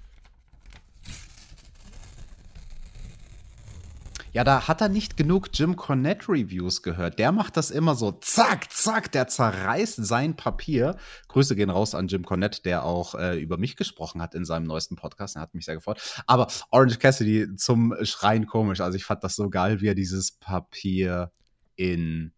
Ja, 4.32 4.44
da 4.44 4.68
hat 4.68 4.80
er 4.80 4.88
nicht 4.88 5.16
genug 5.16 5.48
Jim 5.52 5.76
Cornette 5.76 6.28
Reviews 6.28 6.82
gehört. 6.82 7.18
Der 7.18 7.32
macht 7.32 7.56
das 7.56 7.70
immer 7.70 7.94
so, 7.94 8.12
zack, 8.12 8.70
zack, 8.70 9.10
der 9.12 9.28
zerreißt 9.28 10.04
sein 10.04 10.36
Papier. 10.36 10.96
Grüße 11.28 11.56
gehen 11.56 11.70
raus 11.70 11.94
an 11.94 12.08
Jim 12.08 12.24
Cornette, 12.24 12.62
der 12.62 12.84
auch 12.84 13.14
äh, 13.14 13.38
über 13.38 13.56
mich 13.56 13.76
gesprochen 13.76 14.20
hat 14.20 14.34
in 14.34 14.44
seinem 14.44 14.66
neuesten 14.66 14.96
Podcast. 14.96 15.36
Er 15.36 15.42
hat 15.42 15.54
mich 15.54 15.64
sehr 15.64 15.76
gefreut. 15.76 16.00
Aber 16.26 16.48
Orange 16.70 16.98
Cassidy 16.98 17.56
zum 17.56 17.94
Schreien 18.02 18.46
komisch. 18.46 18.80
Also 18.80 18.96
ich 18.96 19.04
fand 19.04 19.24
das 19.24 19.36
so 19.36 19.48
geil, 19.48 19.80
wie 19.80 19.88
er 19.88 19.94
dieses 19.94 20.32
Papier 20.32 21.32
in 21.76 22.32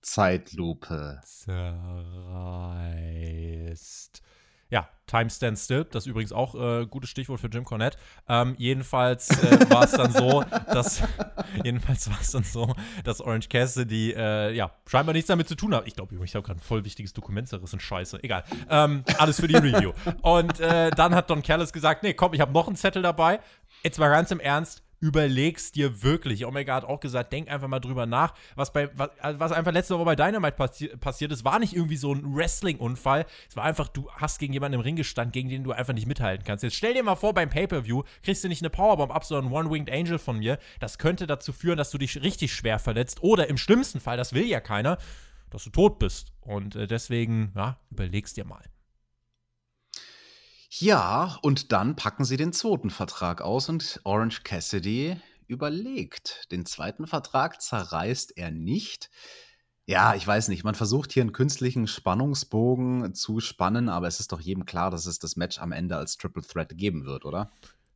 Zeitlupe 0.00 1.20
zerreißt. 1.24 1.56
Ja, 4.68 4.88
Time 5.06 5.30
Stands 5.30 5.64
Still, 5.64 5.84
das 5.84 6.04
ist 6.04 6.10
übrigens 6.10 6.32
auch 6.32 6.54
äh, 6.56 6.86
gutes 6.86 7.08
Stichwort 7.10 7.40
für 7.40 7.46
Jim 7.46 7.64
Cornette. 7.64 7.96
Ähm, 8.28 8.56
jedenfalls 8.58 9.30
äh, 9.30 9.70
war 9.70 9.84
es 9.84 9.92
dann 9.92 10.10
so, 10.10 10.42
dass 10.72 11.02
jedenfalls 11.64 12.10
war 12.10 12.18
es 12.20 12.32
dann 12.32 12.42
so, 12.42 12.74
dass 13.04 13.20
Orange 13.20 13.48
Cassidy 13.48 14.12
äh, 14.12 14.52
ja 14.52 14.72
scheinbar 14.86 15.12
nichts 15.12 15.28
damit 15.28 15.46
zu 15.48 15.54
tun 15.54 15.74
hat. 15.74 15.86
Ich 15.86 15.94
glaube 15.94 16.12
übrigens, 16.12 16.30
ich 16.30 16.34
habe 16.34 16.44
gerade 16.44 16.58
ein 16.58 16.62
voll 16.62 16.84
wichtiges 16.84 17.12
Dokument 17.12 17.48
zerrissen, 17.48 17.78
scheiße. 17.78 18.22
Egal. 18.24 18.42
Ähm, 18.68 19.04
alles 19.18 19.38
für 19.38 19.46
die 19.46 19.54
Review. 19.54 19.92
Und 20.22 20.58
äh, 20.58 20.90
dann 20.90 21.14
hat 21.14 21.30
Don 21.30 21.42
Callis 21.42 21.72
gesagt, 21.72 22.02
nee, 22.02 22.14
komm, 22.14 22.34
ich 22.34 22.40
habe 22.40 22.52
noch 22.52 22.66
einen 22.66 22.76
Zettel 22.76 23.02
dabei. 23.02 23.38
Jetzt 23.84 24.00
mal 24.00 24.08
ganz 24.08 24.32
im 24.32 24.40
Ernst, 24.40 24.82
überlegst 25.00 25.74
dir 25.76 26.02
wirklich. 26.02 26.46
Omega 26.46 26.74
hat 26.74 26.84
auch 26.84 27.00
gesagt, 27.00 27.32
denk 27.32 27.48
einfach 27.48 27.68
mal 27.68 27.80
drüber 27.80 28.06
nach. 28.06 28.34
Was, 28.54 28.72
bei, 28.72 28.90
was, 28.96 29.10
was 29.20 29.52
einfach 29.52 29.72
letzte 29.72 29.94
Woche 29.94 30.04
bei 30.04 30.16
Dynamite 30.16 30.56
passi 30.56 30.88
passiert 30.88 31.32
ist, 31.32 31.44
war 31.44 31.58
nicht 31.58 31.74
irgendwie 31.74 31.96
so 31.96 32.12
ein 32.12 32.34
Wrestling-Unfall. 32.34 33.26
Es 33.48 33.56
war 33.56 33.64
einfach, 33.64 33.88
du 33.88 34.10
hast 34.12 34.38
gegen 34.38 34.52
jemanden 34.52 34.76
im 34.76 34.80
Ring 34.80 34.96
gestanden, 34.96 35.32
gegen 35.32 35.48
den 35.48 35.64
du 35.64 35.72
einfach 35.72 35.94
nicht 35.94 36.06
mithalten 36.06 36.44
kannst. 36.46 36.64
Jetzt 36.64 36.76
stell 36.76 36.94
dir 36.94 37.02
mal 37.02 37.16
vor, 37.16 37.34
beim 37.34 37.50
Pay-Per-View 37.50 38.02
kriegst 38.22 38.42
du 38.44 38.48
nicht 38.48 38.62
eine 38.62 38.70
Powerbomb 38.70 39.14
ab, 39.14 39.24
sondern 39.24 39.52
One-Winged 39.52 39.90
Angel 39.92 40.18
von 40.18 40.38
mir. 40.38 40.58
Das 40.80 40.98
könnte 40.98 41.26
dazu 41.26 41.52
führen, 41.52 41.76
dass 41.76 41.90
du 41.90 41.98
dich 41.98 42.22
richtig 42.22 42.52
schwer 42.54 42.78
verletzt. 42.78 43.22
Oder 43.22 43.48
im 43.48 43.58
schlimmsten 43.58 44.00
Fall, 44.00 44.16
das 44.16 44.32
will 44.32 44.46
ja 44.46 44.60
keiner, 44.60 44.98
dass 45.50 45.64
du 45.64 45.70
tot 45.70 45.98
bist. 45.98 46.32
Und 46.40 46.76
äh, 46.76 46.86
deswegen, 46.86 47.52
ja, 47.54 47.78
überlegst 47.90 48.36
dir 48.36 48.44
mal. 48.44 48.62
Ja, 50.78 51.38
und 51.40 51.72
dann 51.72 51.96
packen 51.96 52.26
sie 52.26 52.36
den 52.36 52.52
zweiten 52.52 52.90
Vertrag 52.90 53.40
aus 53.40 53.70
und 53.70 53.98
Orange 54.04 54.42
Cassidy 54.42 55.16
überlegt. 55.46 56.50
Den 56.52 56.66
zweiten 56.66 57.06
Vertrag 57.06 57.62
zerreißt 57.62 58.36
er 58.36 58.50
nicht. 58.50 59.08
Ja, 59.86 60.14
ich 60.14 60.26
weiß 60.26 60.48
nicht. 60.48 60.64
Man 60.64 60.74
versucht 60.74 61.12
hier 61.12 61.22
einen 61.22 61.32
künstlichen 61.32 61.86
Spannungsbogen 61.86 63.14
zu 63.14 63.40
spannen, 63.40 63.88
aber 63.88 64.06
es 64.06 64.20
ist 64.20 64.32
doch 64.32 64.40
jedem 64.40 64.66
klar, 64.66 64.90
dass 64.90 65.06
es 65.06 65.18
das 65.18 65.36
Match 65.36 65.60
am 65.60 65.72
Ende 65.72 65.96
als 65.96 66.18
Triple 66.18 66.42
Threat 66.42 66.76
geben 66.76 67.06
wird, 67.06 67.24
oder? 67.24 67.50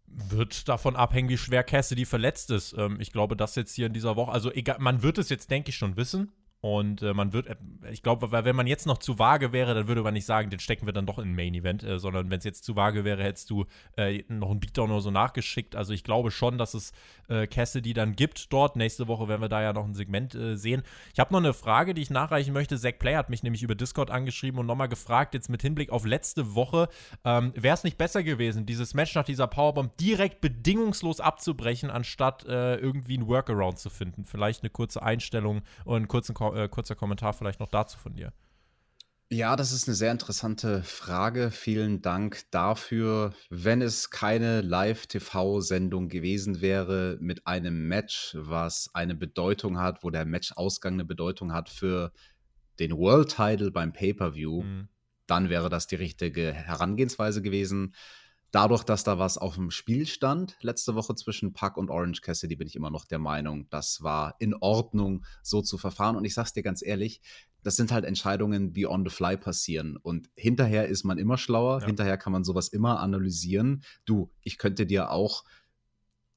Wird 0.07 0.67
davon 0.67 0.97
abhängen, 0.97 1.29
wie 1.29 1.39
schwer 1.39 1.65
Cassidy 1.65 2.07
verletzt 2.07 2.51
ist. 2.51 2.75
Ähm, 2.79 2.99
ich 2.99 3.13
glaube, 3.13 3.37
das 3.37 3.57
jetzt 3.57 3.75
hier 3.75 3.89
in 3.89 3.93
dieser 3.93 4.17
Woche, 4.17 4.33
also 4.33 4.51
egal, 4.53 4.79
man 4.79 5.03
wird 5.03 5.19
es 5.19 5.29
jetzt, 5.29 5.51
denke 5.51 5.69
ich, 5.69 5.77
schon 5.77 5.97
wissen. 5.97 6.33
Und 6.63 7.01
äh, 7.01 7.15
man 7.15 7.33
wird, 7.33 7.47
äh, 7.47 7.57
ich 7.91 8.03
glaube, 8.03 8.33
wenn 8.33 8.57
man 8.57 8.67
jetzt 8.67 8.87
noch 8.87 8.99
zu 8.99 9.19
vage 9.19 9.53
wäre, 9.53 9.75
dann 9.75 9.89
würde 9.89 10.03
man 10.03 10.13
nicht 10.13 10.27
sagen, 10.27 10.51
den 10.51 10.61
stecken 10.61 10.85
wir 10.85 10.93
dann 10.93 11.07
doch 11.07 11.19
in 11.19 11.31
ein 11.31 11.35
Main 11.35 11.55
Event, 11.55 11.83
äh, 11.83 11.99
sondern 11.99 12.31
wenn 12.31 12.39
es 12.39 12.45
jetzt 12.45 12.65
zu 12.65 12.77
vage 12.77 13.05
wäre, 13.05 13.23
hättest 13.23 13.49
du 13.49 13.65
äh, 13.97 14.25
noch 14.29 14.51
einen 14.51 14.61
Beatdown 14.61 14.91
oder 14.91 15.01
so 15.01 15.11
nachgeschickt. 15.11 15.75
Also 15.75 15.95
ich 15.95 16.05
glaube 16.05 16.31
schon, 16.31 16.59
dass 16.59 16.75
es 16.75 16.93
äh, 17.29 17.47
Cassidy 17.47 17.95
dann 17.95 18.15
gibt 18.15 18.53
dort. 18.53 18.77
Nächste 18.77 19.09
Woche 19.09 19.27
werden 19.27 19.41
wir 19.41 19.49
da 19.49 19.63
ja 19.63 19.73
noch 19.73 19.87
ein 19.87 19.95
Segment 19.95 20.35
äh, 20.35 20.57
sehen. 20.57 20.83
Ich 21.15 21.19
habe 21.19 21.33
noch 21.33 21.41
eine 21.41 21.55
Frage, 21.55 21.95
die 21.95 22.03
ich 22.03 22.11
nachreichen 22.11 22.53
möchte. 22.53 22.79
Zack 22.79 22.99
Play 22.99 23.17
hat 23.17 23.31
mich 23.31 23.43
nämlich 23.43 23.63
über 23.63 23.75
Discord 23.75 24.11
angeschrieben 24.11 24.61
und 24.61 24.67
nochmal 24.67 24.89
gefragt, 24.89 25.33
jetzt 25.33 25.49
mit 25.49 25.63
Hinblick 25.63 25.89
auf 25.89 26.05
letzte 26.05 26.55
Woche, 26.55 26.89
ähm, 27.25 27.55
wäre 27.57 27.75
es 27.75 27.85
nicht 27.85 27.97
besser 27.97 28.23
gewesen, 28.23 28.67
dieses 28.67 28.93
Match 28.93 29.15
nach 29.15 29.25
dieser 29.25 29.47
Powerbomb 29.47 29.97
direkt 29.97 30.43
bedingungslos 30.43 31.21
abzubrechen, 31.21 31.91
anstatt 31.91 32.45
irgendwie 32.51 33.17
ein 33.17 33.27
Workaround 33.29 33.79
zu 33.79 33.91
finden? 33.91 34.25
Vielleicht 34.25 34.63
eine 34.63 34.71
kurze 34.71 35.03
Einstellung 35.03 35.63
und 35.85 35.97
einen 35.97 36.09
kurzen 36.09 36.35
Ko 36.35 36.50
äh, 36.55 36.69
kurzer 36.69 36.95
Kommentar 36.95 37.33
vielleicht 37.33 37.61
noch 37.61 37.69
dazu 37.69 37.99
von 37.99 38.15
dir. 38.15 38.33
Ja, 39.33 39.55
das 39.55 39.71
ist 39.71 39.87
eine 39.87 39.95
sehr 39.95 40.11
interessante 40.11 40.83
Frage. 40.83 41.53
Vielen 41.53 42.03
Dank 42.03 42.51
dafür. 42.51 43.33
Wenn 43.49 43.81
es 43.81 44.11
keine 44.11 44.61
Live-TV-Sendung 44.61 46.09
gewesen 46.09 46.61
wäre 46.61 47.17
mit 47.21 47.47
einem 47.47 47.87
Match, 47.87 48.35
was 48.37 48.91
eine 48.93 49.15
Bedeutung 49.15 49.79
hat, 49.79 50.03
wo 50.03 50.11
der 50.11 50.27
Matchausgang 50.27 50.95
eine 50.95 51.05
Bedeutung 51.05 51.53
hat 51.53 51.69
für 51.69 52.11
den 52.81 52.91
World 52.97 53.29
Title 53.29 53.71
beim 53.71 53.93
Pay-per-View, 53.93 54.63
mhm. 54.63 54.89
dann 55.29 55.49
wäre 55.49 55.69
das 55.69 55.87
die 55.87 55.95
richtige 55.95 56.53
Herangehensweise 56.53 57.41
gewesen. 57.41 57.95
Dadurch, 58.53 58.83
dass 58.83 59.05
da 59.05 59.19
was 59.19 59.39
auf 59.39 59.55
dem 59.55 59.71
Spiel 59.71 60.07
stand, 60.07 60.57
letzte 60.61 60.97
Woche 60.97 61.15
zwischen 61.15 61.53
Puck 61.53 61.77
und 61.77 61.89
Orange 61.89 62.21
Cassidy, 62.21 62.57
bin 62.57 62.67
ich 62.67 62.75
immer 62.75 62.91
noch 62.91 63.05
der 63.05 63.21
Meinung, 63.21 63.69
das 63.71 64.03
war 64.03 64.35
in 64.41 64.55
Ordnung, 64.55 65.25
so 65.43 65.63
zu 65.63 65.79
verfahren. 65.79 66.17
Und 66.17 66.25
ich 66.25 66.35
sag's 66.35 66.53
dir 66.53 66.65
ganz 66.65 66.83
ehrlich, 66.83 67.21
das 67.63 67.77
sind 67.77 67.93
halt 67.93 68.05
Entscheidungen, 68.05 68.73
die 68.73 68.87
on 68.87 69.05
the 69.05 69.15
fly 69.15 69.37
passieren. 69.37 69.97
Und 69.97 70.31
hinterher 70.35 70.89
ist 70.89 71.05
man 71.05 71.19
immer 71.19 71.39
schlauer, 71.39 71.81
ja. 71.81 71.87
hinterher 71.87 72.17
kann 72.17 72.33
man 72.33 72.43
sowas 72.43 72.69
immer 72.69 72.99
analysieren. 73.01 73.85
Du, 74.05 74.33
ich 74.43 74.59
könnte 74.59 74.85
dir 74.85 75.11
auch 75.11 75.45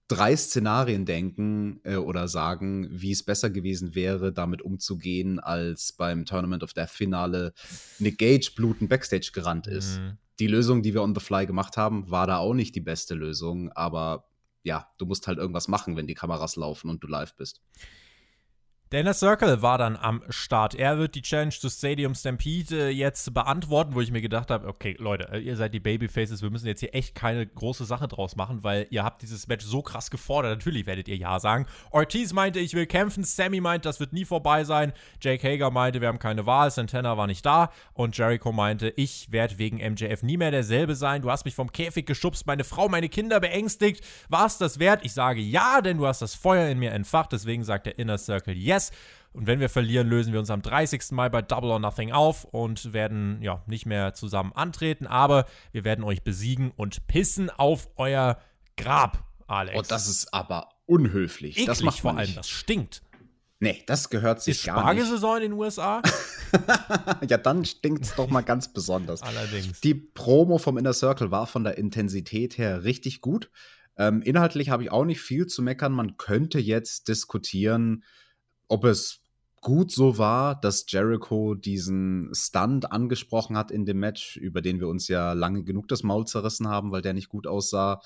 drei 0.07 0.35
Szenarien 0.35 1.05
denken 1.05 1.79
äh, 1.83 1.95
oder 1.95 2.27
sagen, 2.27 2.87
wie 2.91 3.11
es 3.11 3.23
besser 3.23 3.49
gewesen 3.49 3.95
wäre, 3.95 4.31
damit 4.31 4.61
umzugehen, 4.61 5.39
als 5.39 5.93
beim 5.93 6.25
Tournament 6.25 6.61
of 6.61 6.73
Death 6.73 6.89
Finale 6.89 7.53
Nick 7.97 8.19
Gage 8.19 8.51
blutend 8.55 8.89
Backstage 8.89 9.31
gerannt 9.33 9.65
ist. 9.65 9.99
Mhm 9.99 10.17
die 10.39 10.47
Lösung, 10.47 10.81
die 10.81 10.93
wir 10.93 11.03
on 11.03 11.15
the 11.15 11.21
fly 11.21 11.45
gemacht 11.45 11.77
haben, 11.77 12.09
war 12.09 12.27
da 12.27 12.37
auch 12.37 12.53
nicht 12.53 12.75
die 12.75 12.81
beste 12.81 13.13
Lösung, 13.13 13.71
aber 13.71 14.29
ja, 14.63 14.87
du 14.97 15.05
musst 15.05 15.27
halt 15.27 15.37
irgendwas 15.37 15.67
machen, 15.67 15.95
wenn 15.95 16.07
die 16.07 16.15
Kameras 16.15 16.55
laufen 16.55 16.89
und 16.89 17.03
du 17.03 17.07
live 17.07 17.35
bist. 17.35 17.61
Der 18.93 19.01
Inner 19.01 19.15
Circle 19.15 19.63
war 19.63 19.79
dann 19.79 19.97
am 19.97 20.21
Start. 20.29 20.75
Er 20.75 20.99
wird 20.99 21.15
die 21.15 21.23
Challenge 21.23 21.49
zu 21.49 21.67
Stadium 21.67 22.13
Stampede 22.13 22.89
jetzt 22.91 23.33
beantworten, 23.33 23.95
wo 23.95 24.01
ich 24.01 24.11
mir 24.11 24.21
gedacht 24.21 24.51
habe, 24.51 24.67
okay, 24.67 24.95
Leute, 24.99 25.29
äh, 25.31 25.39
ihr 25.39 25.55
seid 25.55 25.73
die 25.73 25.79
Babyfaces, 25.79 26.43
wir 26.43 26.51
müssen 26.51 26.67
jetzt 26.67 26.81
hier 26.81 26.93
echt 26.93 27.15
keine 27.15 27.43
große 27.47 27.85
Sache 27.85 28.07
draus 28.07 28.35
machen, 28.35 28.63
weil 28.63 28.85
ihr 28.91 29.03
habt 29.03 29.23
dieses 29.23 29.47
Match 29.47 29.65
so 29.65 29.81
krass 29.81 30.11
gefordert. 30.11 30.59
Natürlich 30.59 30.85
werdet 30.85 31.07
ihr 31.07 31.15
Ja 31.15 31.39
sagen. 31.39 31.65
Ortiz 31.89 32.33
meinte, 32.33 32.59
ich 32.59 32.75
will 32.75 32.85
kämpfen. 32.85 33.23
Sammy 33.23 33.61
meinte, 33.61 33.89
das 33.89 33.99
wird 33.99 34.13
nie 34.13 34.25
vorbei 34.25 34.63
sein. 34.63 34.93
Jake 35.19 35.41
Hager 35.41 35.71
meinte, 35.71 35.99
wir 35.99 36.07
haben 36.07 36.19
keine 36.19 36.45
Wahl. 36.45 36.69
Santana 36.69 37.17
war 37.17 37.25
nicht 37.25 37.43
da. 37.43 37.71
Und 37.93 38.15
Jericho 38.15 38.51
meinte, 38.51 38.93
ich 38.95 39.31
werde 39.31 39.57
wegen 39.57 39.77
MJF 39.77 40.21
nie 40.21 40.37
mehr 40.37 40.51
derselbe 40.51 40.93
sein. 40.93 41.23
Du 41.23 41.31
hast 41.31 41.45
mich 41.45 41.55
vom 41.55 41.71
Käfig 41.71 42.05
geschubst, 42.05 42.45
meine 42.45 42.63
Frau, 42.63 42.89
meine 42.89 43.09
Kinder 43.09 43.39
beängstigt. 43.39 44.05
War 44.29 44.45
es 44.45 44.59
das 44.59 44.77
wert? 44.77 45.03
Ich 45.03 45.13
sage 45.13 45.41
ja, 45.41 45.81
denn 45.81 45.97
du 45.97 46.05
hast 46.05 46.21
das 46.21 46.35
Feuer 46.35 46.69
in 46.69 46.77
mir 46.77 46.91
entfacht. 46.91 47.31
Deswegen 47.31 47.63
sagt 47.63 47.87
der 47.87 47.97
Inner 47.97 48.19
Circle 48.19 48.55
yes. 48.55 48.82
Yes. 48.89 48.99
Und 49.33 49.47
wenn 49.47 49.59
wir 49.59 49.69
verlieren, 49.69 50.07
lösen 50.07 50.31
wir 50.31 50.39
uns 50.39 50.51
am 50.51 50.61
30. 50.61 51.11
Mai 51.11 51.27
bei 51.27 51.41
Double 51.41 51.71
or 51.71 51.79
Nothing 51.79 52.11
auf 52.11 52.45
und 52.45 52.93
werden 52.93 53.41
ja 53.41 53.63
nicht 53.65 53.87
mehr 53.87 54.13
zusammen 54.13 54.53
antreten. 54.53 55.07
Aber 55.07 55.45
wir 55.71 55.83
werden 55.83 56.03
euch 56.03 56.23
besiegen 56.23 56.71
und 56.75 57.07
pissen 57.07 57.49
auf 57.49 57.89
euer 57.95 58.37
Grab, 58.77 59.23
Alex. 59.47 59.77
Und 59.77 59.85
oh, 59.85 59.87
das 59.89 60.07
ist 60.07 60.33
aber 60.33 60.69
unhöflich. 60.85 61.55
Eklig 61.55 61.65
das 61.65 61.81
macht 61.81 61.99
vor 61.99 62.15
allem, 62.15 62.33
das 62.35 62.47
stinkt. 62.47 63.01
Nee, 63.59 63.81
das 63.87 64.09
gehört 64.09 64.41
sich 64.41 64.57
ist 64.57 64.65
gar 64.65 64.75
nicht. 64.75 64.83
Spargelsaison 64.83 65.37
in 65.37 65.41
den 65.43 65.53
USA? 65.53 66.01
ja, 67.27 67.37
dann 67.37 67.63
stinkt 67.63 68.03
es 68.03 68.13
doch 68.13 68.29
mal 68.29 68.41
ganz 68.41 68.71
besonders. 68.73 69.23
Allerdings. 69.23 69.79
Die 69.79 69.93
Promo 69.93 70.57
vom 70.57 70.77
Inner 70.77 70.93
Circle 70.93 71.31
war 71.31 71.47
von 71.47 71.63
der 71.63 71.77
Intensität 71.77 72.57
her 72.57 72.83
richtig 72.83 73.21
gut. 73.21 73.49
Ähm, 73.97 74.21
inhaltlich 74.21 74.69
habe 74.69 74.83
ich 74.83 74.91
auch 74.91 75.05
nicht 75.05 75.21
viel 75.21 75.47
zu 75.47 75.61
meckern. 75.61 75.93
Man 75.93 76.17
könnte 76.17 76.59
jetzt 76.59 77.07
diskutieren, 77.07 78.03
ob 78.73 78.85
es 78.85 79.21
gut 79.61 79.91
so 79.91 80.17
war, 80.17 80.59
dass 80.59 80.85
Jericho 80.87 81.53
diesen 81.53 82.31
Stunt 82.33 82.91
angesprochen 82.91 83.55
hat 83.55 83.69
in 83.69 83.85
dem 83.85 83.99
Match, 83.99 84.35
über 84.35 84.61
den 84.61 84.79
wir 84.79 84.87
uns 84.87 85.07
ja 85.07 85.33
lange 85.33 85.63
genug 85.63 85.87
das 85.87 86.01
Maul 86.01 86.25
zerrissen 86.25 86.67
haben, 86.67 86.91
weil 86.91 87.03
der 87.03 87.13
nicht 87.13 87.29
gut 87.29 87.45
aussah. 87.45 88.01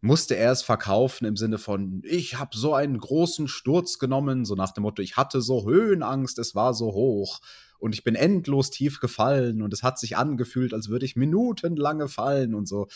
Musste 0.00 0.34
er 0.34 0.50
es 0.50 0.62
verkaufen 0.62 1.24
im 1.24 1.36
Sinne 1.36 1.58
von, 1.58 2.02
ich 2.04 2.36
habe 2.36 2.56
so 2.56 2.74
einen 2.74 2.98
großen 2.98 3.46
Sturz 3.46 3.98
genommen, 4.00 4.44
so 4.44 4.56
nach 4.56 4.72
dem 4.72 4.82
Motto, 4.82 5.02
ich 5.02 5.16
hatte 5.16 5.40
so 5.40 5.64
Höhenangst, 5.64 6.38
es 6.40 6.56
war 6.56 6.74
so 6.74 6.86
hoch 6.86 7.40
und 7.78 7.94
ich 7.94 8.02
bin 8.02 8.16
endlos 8.16 8.70
tief 8.70 8.98
gefallen 8.98 9.62
und 9.62 9.72
es 9.72 9.84
hat 9.84 10.00
sich 10.00 10.16
angefühlt, 10.16 10.74
als 10.74 10.88
würde 10.88 11.06
ich 11.06 11.14
minutenlange 11.14 12.08
fallen 12.08 12.54
und 12.56 12.66
so. 12.66 12.88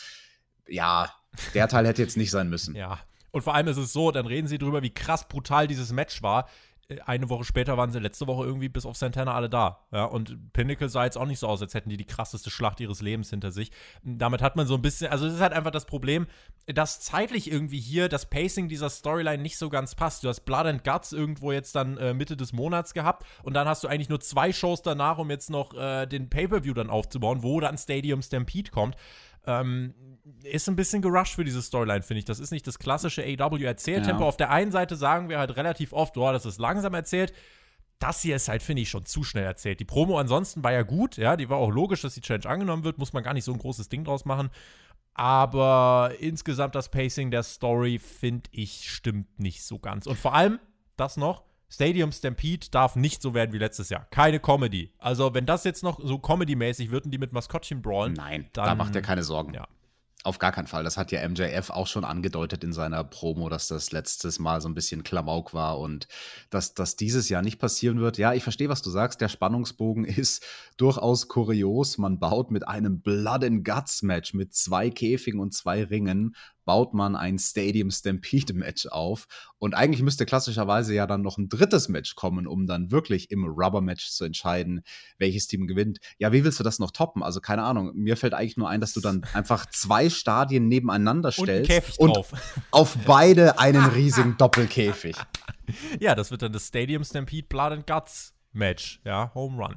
Ja, 0.66 1.14
der 1.54 1.68
Teil 1.68 1.86
hätte 1.86 2.02
jetzt 2.02 2.16
nicht 2.16 2.32
sein 2.32 2.50
müssen. 2.50 2.74
Ja, 2.84 2.98
und 3.34 3.42
vor 3.42 3.56
allem 3.56 3.66
ist 3.66 3.78
es 3.78 3.92
so, 3.92 4.12
dann 4.12 4.26
reden 4.26 4.46
sie 4.46 4.58
drüber, 4.58 4.82
wie 4.82 4.94
krass 4.94 5.26
brutal 5.26 5.66
dieses 5.66 5.90
Match 5.90 6.22
war. 6.22 6.46
Äh, 6.88 7.00
eine 7.00 7.28
Woche 7.28 7.42
später 7.42 7.76
waren 7.76 7.90
sie 7.90 7.98
letzte 7.98 8.28
Woche 8.28 8.44
irgendwie 8.44 8.68
bis 8.68 8.86
auf 8.86 8.96
Santana 8.96 9.34
alle 9.34 9.50
da. 9.50 9.80
Ja, 9.90 10.04
und 10.04 10.52
Pinnacle 10.52 10.88
sah 10.88 11.04
jetzt 11.04 11.18
auch 11.18 11.26
nicht 11.26 11.40
so 11.40 11.48
aus, 11.48 11.60
als 11.60 11.74
hätten 11.74 11.90
die 11.90 11.96
die 11.96 12.04
krasseste 12.04 12.48
Schlacht 12.48 12.78
ihres 12.78 13.02
Lebens 13.02 13.30
hinter 13.30 13.50
sich. 13.50 13.72
Damit 14.04 14.40
hat 14.40 14.54
man 14.54 14.68
so 14.68 14.76
ein 14.76 14.82
bisschen, 14.82 15.10
also 15.10 15.26
es 15.26 15.34
ist 15.34 15.40
halt 15.40 15.52
einfach 15.52 15.72
das 15.72 15.84
Problem, 15.84 16.28
dass 16.66 17.00
zeitlich 17.00 17.50
irgendwie 17.50 17.80
hier 17.80 18.08
das 18.08 18.30
Pacing 18.30 18.68
dieser 18.68 18.88
Storyline 18.88 19.42
nicht 19.42 19.58
so 19.58 19.68
ganz 19.68 19.96
passt. 19.96 20.22
Du 20.22 20.28
hast 20.28 20.42
Blood 20.42 20.66
and 20.66 20.84
Guts 20.84 21.12
irgendwo 21.12 21.50
jetzt 21.50 21.74
dann 21.74 21.96
äh, 21.96 22.14
Mitte 22.14 22.36
des 22.36 22.52
Monats 22.52 22.94
gehabt 22.94 23.26
und 23.42 23.54
dann 23.54 23.66
hast 23.66 23.82
du 23.82 23.88
eigentlich 23.88 24.08
nur 24.08 24.20
zwei 24.20 24.52
Shows 24.52 24.82
danach, 24.82 25.18
um 25.18 25.28
jetzt 25.28 25.50
noch 25.50 25.74
äh, 25.74 26.06
den 26.06 26.30
Pay-Per-View 26.30 26.74
dann 26.74 26.88
aufzubauen, 26.88 27.42
wo 27.42 27.58
dann 27.58 27.76
Stadium 27.78 28.22
Stampede 28.22 28.70
kommt. 28.70 28.96
Ähm, 29.46 29.94
ist 30.42 30.68
ein 30.68 30.76
bisschen 30.76 31.02
gerusht 31.02 31.34
für 31.34 31.44
diese 31.44 31.62
Storyline, 31.62 32.02
finde 32.02 32.18
ich. 32.18 32.24
Das 32.24 32.38
ist 32.38 32.50
nicht 32.50 32.66
das 32.66 32.78
klassische 32.78 33.22
AW-Erzähltempo. 33.22 34.22
Ja. 34.22 34.28
Auf 34.28 34.36
der 34.36 34.50
einen 34.50 34.70
Seite 34.70 34.96
sagen 34.96 35.28
wir 35.28 35.38
halt 35.38 35.56
relativ 35.56 35.92
oft, 35.92 36.16
oh, 36.16 36.32
das 36.32 36.46
ist 36.46 36.58
langsam 36.58 36.94
erzählt. 36.94 37.32
Das 37.98 38.22
hier 38.22 38.36
ist 38.36 38.48
halt, 38.48 38.62
finde 38.62 38.82
ich, 38.82 38.90
schon 38.90 39.06
zu 39.06 39.22
schnell 39.22 39.44
erzählt. 39.44 39.80
Die 39.80 39.84
Promo 39.84 40.18
ansonsten 40.18 40.64
war 40.64 40.72
ja 40.72 40.82
gut, 40.82 41.16
ja, 41.16 41.36
die 41.36 41.48
war 41.48 41.58
auch 41.58 41.70
logisch, 41.70 42.02
dass 42.02 42.14
die 42.14 42.20
Challenge 42.20 42.48
angenommen 42.48 42.84
wird, 42.84 42.98
muss 42.98 43.12
man 43.12 43.22
gar 43.22 43.34
nicht 43.34 43.44
so 43.44 43.52
ein 43.52 43.58
großes 43.58 43.88
Ding 43.88 44.04
draus 44.04 44.24
machen. 44.24 44.50
Aber 45.14 46.12
insgesamt 46.18 46.74
das 46.74 46.90
Pacing 46.90 47.30
der 47.30 47.44
Story, 47.44 47.98
finde 47.98 48.50
ich, 48.52 48.90
stimmt 48.90 49.38
nicht 49.38 49.64
so 49.64 49.78
ganz. 49.78 50.06
Und 50.06 50.18
vor 50.18 50.34
allem, 50.34 50.58
das 50.96 51.16
noch, 51.16 51.44
Stadium 51.74 52.12
Stampede 52.12 52.68
darf 52.70 52.94
nicht 52.94 53.20
so 53.20 53.34
werden 53.34 53.52
wie 53.52 53.58
letztes 53.58 53.88
Jahr. 53.88 54.06
Keine 54.10 54.38
Comedy. 54.38 54.92
Also, 54.98 55.34
wenn 55.34 55.44
das 55.44 55.64
jetzt 55.64 55.82
noch 55.82 55.98
so 56.00 56.18
Comedy-mäßig 56.18 56.92
wird 56.92 57.04
und 57.04 57.10
die 57.10 57.18
mit 57.18 57.32
Maskottchen 57.32 57.82
brawlen. 57.82 58.12
Nein, 58.12 58.48
dann, 58.52 58.66
da 58.66 58.74
macht 58.76 58.94
er 58.94 59.02
keine 59.02 59.24
Sorgen. 59.24 59.54
Ja. 59.54 59.66
Auf 60.22 60.38
gar 60.38 60.52
keinen 60.52 60.68
Fall. 60.68 60.84
Das 60.84 60.96
hat 60.96 61.12
ja 61.12 61.28
MJF 61.28 61.68
auch 61.68 61.86
schon 61.86 62.04
angedeutet 62.04 62.64
in 62.64 62.72
seiner 62.72 63.04
Promo, 63.04 63.50
dass 63.50 63.68
das 63.68 63.92
letztes 63.92 64.38
Mal 64.38 64.62
so 64.62 64.68
ein 64.68 64.74
bisschen 64.74 65.02
Klamauk 65.02 65.52
war 65.52 65.78
und 65.78 66.08
dass 66.48 66.72
das 66.72 66.96
dieses 66.96 67.28
Jahr 67.28 67.42
nicht 67.42 67.58
passieren 67.58 68.00
wird. 68.00 68.16
Ja, 68.16 68.32
ich 68.32 68.42
verstehe, 68.42 68.70
was 68.70 68.80
du 68.80 68.88
sagst. 68.88 69.20
Der 69.20 69.28
Spannungsbogen 69.28 70.04
ist 70.06 70.42
durchaus 70.76 71.28
kurios. 71.28 71.98
Man 71.98 72.20
baut 72.20 72.52
mit 72.52 72.66
einem 72.66 73.00
Blood 73.00 73.44
and 73.44 73.64
Guts 73.64 74.02
Match 74.02 74.32
mit 74.32 74.54
zwei 74.54 74.88
Käfigen 74.90 75.40
und 75.40 75.52
zwei 75.52 75.84
Ringen 75.84 76.36
baut 76.64 76.94
man 76.94 77.16
ein 77.16 77.38
Stadium 77.38 77.90
Stampede 77.90 78.54
Match 78.54 78.86
auf. 78.86 79.26
Und 79.58 79.74
eigentlich 79.74 80.02
müsste 80.02 80.26
klassischerweise 80.26 80.94
ja 80.94 81.06
dann 81.06 81.22
noch 81.22 81.38
ein 81.38 81.48
drittes 81.48 81.88
Match 81.88 82.14
kommen, 82.14 82.46
um 82.46 82.66
dann 82.66 82.90
wirklich 82.90 83.30
im 83.30 83.44
Rubber 83.44 83.80
Match 83.80 84.10
zu 84.10 84.24
entscheiden, 84.24 84.82
welches 85.18 85.46
Team 85.46 85.66
gewinnt. 85.66 85.98
Ja, 86.18 86.32
wie 86.32 86.44
willst 86.44 86.60
du 86.60 86.64
das 86.64 86.78
noch 86.78 86.90
toppen? 86.90 87.22
Also 87.22 87.40
keine 87.40 87.62
Ahnung. 87.62 87.92
Mir 87.94 88.16
fällt 88.16 88.34
eigentlich 88.34 88.56
nur 88.56 88.68
ein, 88.68 88.80
dass 88.80 88.92
du 88.92 89.00
dann 89.00 89.24
einfach 89.32 89.66
zwei 89.66 90.10
Stadien 90.10 90.68
nebeneinander 90.68 91.32
stellst 91.32 91.98
und, 91.98 92.16
und 92.16 92.26
auf 92.70 92.96
beide 93.06 93.58
einen 93.58 93.84
riesigen 93.94 94.36
Doppelkäfig. 94.36 95.16
Ja, 96.00 96.14
das 96.14 96.30
wird 96.30 96.42
dann 96.42 96.52
das 96.52 96.68
Stadium 96.68 97.04
Stampede 97.04 97.46
Blood 97.48 97.72
and 97.72 97.86
Guts 97.86 98.34
Match. 98.52 99.00
Ja, 99.04 99.32
Home 99.34 99.62
Run. 99.62 99.76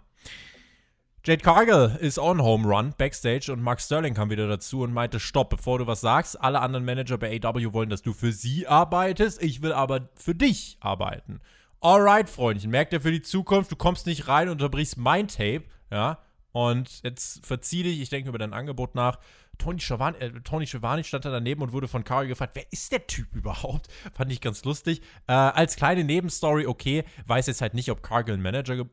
Jade 1.28 1.44
Cargill 1.44 1.98
ist 2.00 2.20
on 2.20 2.42
Home 2.42 2.66
Run 2.66 2.94
backstage 2.98 3.52
und 3.52 3.62
Mark 3.62 3.82
Sterling 3.82 4.14
kam 4.14 4.30
wieder 4.30 4.48
dazu 4.48 4.84
und 4.84 4.94
meinte: 4.94 5.20
Stopp, 5.20 5.50
bevor 5.50 5.78
du 5.78 5.86
was 5.86 6.00
sagst. 6.00 6.40
Alle 6.40 6.62
anderen 6.62 6.86
Manager 6.86 7.18
bei 7.18 7.38
AW 7.44 7.74
wollen, 7.74 7.90
dass 7.90 8.02
du 8.02 8.14
für 8.14 8.32
sie 8.32 8.66
arbeitest. 8.66 9.44
Ich 9.44 9.62
will 9.62 9.74
aber 9.74 10.08
für 10.16 10.36
dich 10.36 10.78
arbeiten. 10.80 11.42
Alright, 11.82 12.30
Freundchen, 12.30 12.72
merkt 12.72 12.94
ihr 12.94 13.02
für 13.02 13.12
die 13.12 13.22
Zukunft, 13.22 13.74
du 13.74 13.76
kommst 13.76 14.06
nicht 14.06 14.30
rein 14.30 14.48
und 14.48 14.54
unterbrichst 14.54 14.96
mein 14.96 15.28
Tape, 15.28 15.66
ja? 15.92 16.20
Und 16.54 17.04
jetzt 17.04 17.46
verzieh 17.46 17.84
dich, 17.84 18.00
ich 18.00 18.08
denke 18.08 18.30
über 18.30 18.38
dein 18.38 18.54
Angebot 18.54 18.96
nach. 18.96 19.20
Tony 19.58 19.82
Schiavone, 19.82 20.18
äh, 20.22 20.32
Tony 20.46 20.66
Schiavone 20.66 21.04
stand 21.04 21.26
da 21.26 21.30
daneben 21.30 21.62
und 21.62 21.74
wurde 21.74 21.90
von 21.90 22.06
Cargill 22.06 22.30
gefragt, 22.30 22.56
wer 22.56 22.72
ist 22.72 22.92
der 22.94 23.06
Typ 23.06 23.36
überhaupt? 23.36 23.90
Fand 24.14 24.32
ich 24.32 24.40
ganz 24.40 24.64
lustig. 24.64 25.02
Äh, 25.28 25.34
als 25.34 25.76
kleine 25.76 26.06
Nebenstory, 26.06 26.66
okay, 26.68 27.04
weiß 27.26 27.48
jetzt 27.48 27.60
halt 27.60 27.74
nicht, 27.74 27.92
ob 27.92 28.02
Cargill 28.02 28.36
einen 28.36 28.44
Manager 28.44 28.86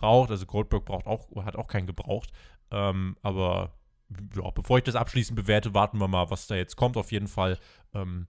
braucht. 0.00 0.30
Also 0.30 0.46
Goldberg 0.46 0.84
braucht 0.84 1.06
auch, 1.06 1.28
hat 1.44 1.56
auch 1.56 1.68
keinen 1.68 1.86
gebraucht. 1.86 2.30
Ähm, 2.70 3.16
aber 3.22 3.72
ja, 4.34 4.50
bevor 4.50 4.78
ich 4.78 4.84
das 4.84 4.96
abschließend 4.96 5.36
bewerte, 5.36 5.74
warten 5.74 5.98
wir 5.98 6.08
mal, 6.08 6.30
was 6.30 6.46
da 6.46 6.56
jetzt 6.56 6.76
kommt. 6.76 6.96
Auf 6.96 7.12
jeden 7.12 7.28
Fall 7.28 7.58
ähm, 7.94 8.26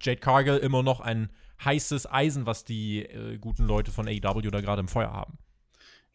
Jade 0.00 0.20
Cargill 0.20 0.58
immer 0.58 0.82
noch 0.82 1.00
ein 1.00 1.30
heißes 1.64 2.10
Eisen, 2.10 2.46
was 2.46 2.64
die 2.64 3.04
äh, 3.04 3.38
guten 3.38 3.64
Leute 3.64 3.90
von 3.90 4.08
AEW 4.08 4.50
da 4.50 4.60
gerade 4.60 4.80
im 4.80 4.88
Feuer 4.88 5.12
haben. 5.12 5.38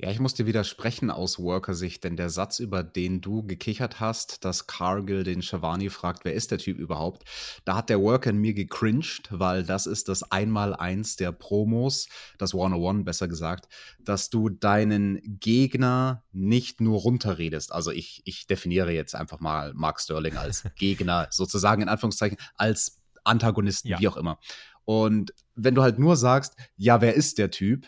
Ja, 0.02 0.10
ich 0.10 0.22
muss 0.22 0.34
dir 0.34 0.46
widersprechen 0.46 1.12
aus 1.12 1.40
Worker-Sicht, 1.40 2.06
denn 2.06 2.16
der 2.16 2.30
Satz, 2.30 2.60
über 2.60 2.84
den 2.84 3.20
du 3.20 3.44
gekichert 3.44 4.00
hast, 4.00 4.46
dass 4.46 4.66
Cargill 4.66 5.26
den 5.26 5.42
Shivani 5.42 5.90
fragt, 5.90 6.24
wer 6.24 6.34
ist 6.34 6.52
der 6.52 6.58
Typ 6.58 6.80
überhaupt, 6.80 7.26
da 7.66 7.76
hat 7.76 7.90
der 7.90 8.00
Worker 8.00 8.30
in 8.30 8.38
mir 8.38 8.54
gecringed, 8.54 9.28
weil 9.30 9.64
das 9.64 9.88
ist 9.88 10.08
das 10.08 10.24
Einmaleins 10.32 11.18
der 11.18 11.34
Promos, 11.34 12.08
das 12.38 12.54
101 12.54 13.04
besser 13.04 13.28
gesagt, 13.28 13.68
dass 14.00 14.30
du 14.30 14.48
deinen 14.48 15.20
Gegner 15.42 16.24
nicht 16.32 16.80
nur 16.80 17.02
runterredest. 17.02 17.74
Also 17.74 17.92
ich, 17.92 18.22
ich 18.24 18.48
definiere 18.48 18.94
jetzt 18.94 19.16
einfach 19.16 19.42
mal 19.42 19.74
Mark 19.74 20.00
Sterling 20.00 20.38
als 20.38 20.64
Gegner, 20.78 21.28
sozusagen 21.30 21.82
in 21.82 21.90
Anführungszeichen, 21.90 22.38
als 22.56 23.02
Antagonisten, 23.26 23.90
ja. 23.90 24.00
wie 24.00 24.08
auch 24.08 24.16
immer. 24.16 24.40
Und 24.86 25.34
wenn 25.56 25.76
du 25.76 25.82
halt 25.82 26.00
nur 26.00 26.16
sagst, 26.16 26.56
ja, 26.78 27.02
wer 27.02 27.16
ist 27.16 27.38
der 27.38 27.52
Typ, 27.52 27.86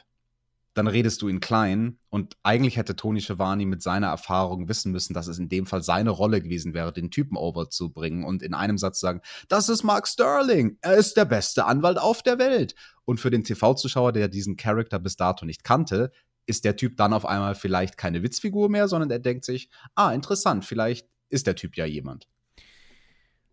dann 0.74 0.88
redest 0.88 1.22
du 1.22 1.28
ihn 1.28 1.39
klein. 1.39 1.99
Und 2.09 2.38
eigentlich 2.43 2.78
hätte 2.78 2.95
Tony 2.95 3.22
Schiavone 3.22 3.65
mit 3.65 3.82
seiner 3.82 4.07
Erfahrung 4.07 4.67
wissen 4.67 4.91
müssen, 4.91 5.13
dass 5.13 5.28
es 5.28 5.38
in 5.38 5.49
dem 5.49 5.65
Fall 5.65 5.84
seine 5.84 6.11
Rolle 6.11 6.41
gewesen 6.41 6.74
wäre, 6.74 6.93
den 6.93 7.11
Typen 7.11 7.38
overzubringen 7.38 8.24
und 8.24 8.41
in 8.41 8.53
einem 8.53 8.78
Satz 8.78 8.99
sagen, 8.99 9.22
das 9.49 9.69
ist 9.69 9.84
Mark 9.84 10.07
Sterling, 10.07 10.78
er 10.82 10.95
ist 10.95 11.17
der 11.17 11.26
beste 11.26 11.65
Anwalt 11.65 11.97
auf 11.97 12.24
der 12.24 12.39
Welt. 12.39 12.76
Und 13.05 13.19
für 13.19 13.32
den 13.32 13.43
TV-Zuschauer, 13.43 14.13
der 14.13 14.28
diesen 14.28 14.55
Charakter 14.55 14.99
bis 14.99 15.15
dato 15.15 15.45
nicht 15.45 15.63
kannte, 15.63 16.11
ist 16.45 16.65
der 16.65 16.76
Typ 16.76 16.97
dann 16.97 17.13
auf 17.13 17.26
einmal 17.26 17.55
vielleicht 17.55 17.97
keine 17.97 18.24
Witzfigur 18.24 18.69
mehr, 18.69 18.88
sondern 18.88 19.11
er 19.11 19.19
denkt 19.19 19.45
sich, 19.45 19.69
ah, 19.95 20.13
interessant, 20.13 20.65
vielleicht 20.65 21.07
ist 21.30 21.47
der 21.47 21.55
Typ 21.55 21.78
ja 21.78 21.86
jemand 21.86 22.30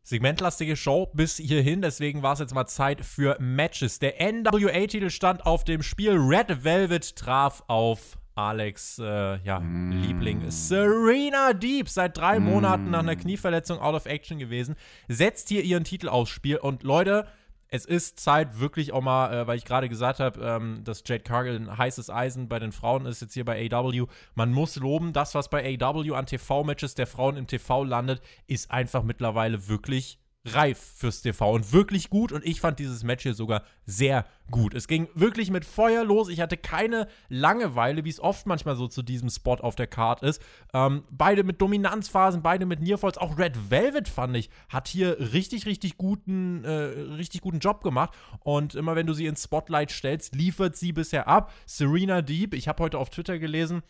segmentlastige 0.09 0.74
Show 0.74 1.11
bis 1.12 1.36
hierhin, 1.36 1.82
deswegen 1.82 2.22
war 2.22 2.32
es 2.32 2.38
jetzt 2.38 2.54
mal 2.54 2.66
Zeit 2.66 3.02
für 3.02 3.36
Matches. 3.40 3.98
Der 3.98 4.14
NWA-Titel 4.32 5.11
stand 5.11 5.44
auf 5.44 5.64
dem 5.64 5.82
Spiel. 5.82 6.12
Red 6.12 6.64
Velvet 6.64 7.14
traf 7.14 7.62
auf 7.66 8.16
Alex, 8.34 8.98
äh, 8.98 9.36
ja, 9.44 9.61
mm. 9.61 9.90
Liebling 9.90 10.50
Serena 10.50 11.52
Deep, 11.52 11.90
seit 11.90 12.16
drei 12.16 12.38
mm. 12.38 12.44
Monaten 12.44 12.90
nach 12.90 13.00
einer 13.00 13.16
Knieverletzung 13.16 13.80
out 13.80 13.94
of 13.94 14.06
action 14.06 14.38
gewesen, 14.38 14.76
setzt 15.09 15.48
hier 15.48 15.62
ihren 15.62 15.84
Titel 15.84 16.09
aufs 16.09 16.30
Spiel. 16.30 16.56
Und 16.56 16.84
Leute, 16.84 17.26
es 17.70 17.84
ist 17.84 18.18
Zeit, 18.18 18.60
wirklich 18.60 18.92
auch 18.92 19.02
mal, 19.02 19.32
äh, 19.32 19.46
weil 19.46 19.58
ich 19.58 19.64
gerade 19.64 19.88
gesagt 19.88 20.20
habe, 20.20 20.40
ähm, 20.40 20.82
dass 20.84 21.02
Jade 21.06 21.22
Cargill 21.22 21.56
ein 21.56 21.78
heißes 21.78 22.10
Eisen 22.10 22.48
bei 22.48 22.58
den 22.58 22.72
Frauen 22.72 23.06
ist, 23.06 23.20
jetzt 23.20 23.34
hier 23.34 23.44
bei 23.44 23.68
AW. 23.70 24.06
Man 24.34 24.52
muss 24.52 24.76
loben, 24.76 25.12
das, 25.12 25.34
was 25.34 25.50
bei 25.50 25.78
AW 25.80 26.14
an 26.14 26.26
TV-Matches 26.26 26.94
der 26.94 27.06
Frauen 27.06 27.36
im 27.36 27.46
TV 27.46 27.84
landet, 27.84 28.22
ist 28.46 28.70
einfach 28.70 29.02
mittlerweile 29.02 29.68
wirklich 29.68 30.18
reif 30.55 30.78
fürs 30.78 31.22
TV 31.22 31.53
und 31.53 31.72
wirklich 31.72 32.11
gut. 32.11 32.32
Und 32.32 32.44
ich 32.44 32.61
fand 32.61 32.78
dieses 32.78 33.05
Match 33.05 33.22
hier 33.22 33.34
sogar 33.34 33.62
sehr 33.86 34.26
gut. 34.51 34.74
Es 34.74 34.88
ging 34.88 35.09
wirklich 35.14 35.51
mit 35.51 35.64
Feuer 35.64 36.05
los. 36.05 36.28
Ich 36.28 36.40
hatte 36.40 36.57
keine 36.57 37.09
Langeweile, 37.28 38.05
wie 38.05 38.09
es 38.11 38.20
oft 38.20 38.46
manchmal 38.46 38.76
so 38.76 38.88
zu 38.88 39.03
diesem 39.03 39.30
Spot 39.30 39.55
auf 39.55 39.76
der 39.76 39.86
Card 39.86 40.22
ist. 40.22 40.42
Ähm, 40.72 41.05
beide 41.11 41.44
mit 41.44 41.61
Dominanzphasen, 41.61 42.42
beide 42.42 42.66
mit 42.66 42.80
Nearfalls. 42.80 43.18
Auch 43.18 43.38
Red 43.38 43.70
Velvet, 43.70 44.09
fand 44.09 44.36
ich, 44.36 44.51
hat 44.68 44.88
hier 44.88 45.18
richtig, 45.32 45.66
richtig 45.66 45.96
guten, 45.96 46.64
äh, 46.64 46.70
richtig 46.70 47.40
guten 47.40 47.59
Job 47.59 47.82
gemacht. 47.82 48.14
Und 48.40 48.74
immer 48.74 48.96
wenn 48.96 49.07
du 49.07 49.12
sie 49.12 49.26
ins 49.26 49.44
Spotlight 49.44 49.90
stellst, 49.90 50.34
liefert 50.34 50.76
sie 50.76 50.92
bisher 50.92 51.28
ab. 51.28 51.53
Serena 51.66 52.22
Deep, 52.22 52.55
ich 52.55 52.68
habe 52.68 52.82
heute 52.82 52.99
auf 52.99 53.11
Twitter 53.11 53.38
gelesen, 53.38 53.82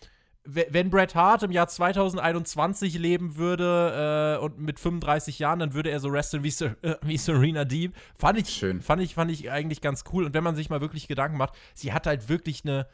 wenn 0.51 0.89
Bret 0.89 1.15
Hart 1.15 1.43
im 1.43 1.51
Jahr 1.51 1.69
2021 1.69 2.99
leben 2.99 3.37
würde 3.37 4.39
äh, 4.39 4.43
und 4.43 4.59
mit 4.59 4.81
35 4.81 5.39
Jahren, 5.39 5.59
dann 5.59 5.75
würde 5.75 5.91
er 5.91 6.01
so 6.01 6.11
wresteln 6.11 6.43
wie, 6.43 6.51
Ser 6.51 6.77
äh, 6.83 6.97
wie 7.03 7.19
Serena 7.19 7.67
Deep. 7.67 7.95
Fand 8.17 8.39
ich, 8.39 8.49
Schön. 8.49 8.81
Fand, 8.81 9.03
ich, 9.03 9.15
fand 9.15 9.31
ich 9.31 9.51
eigentlich 9.51 9.83
ganz 9.83 10.05
cool. 10.13 10.25
Und 10.25 10.33
wenn 10.33 10.45
man 10.45 10.57
sich 10.57 10.71
mal 10.71 10.81
wirklich 10.81 11.07
Gedanken 11.07 11.37
macht, 11.37 11.55
sie 11.75 11.93
hat 11.93 12.07
halt 12.07 12.31
wirklich 12.31 12.63
eine 12.65 12.87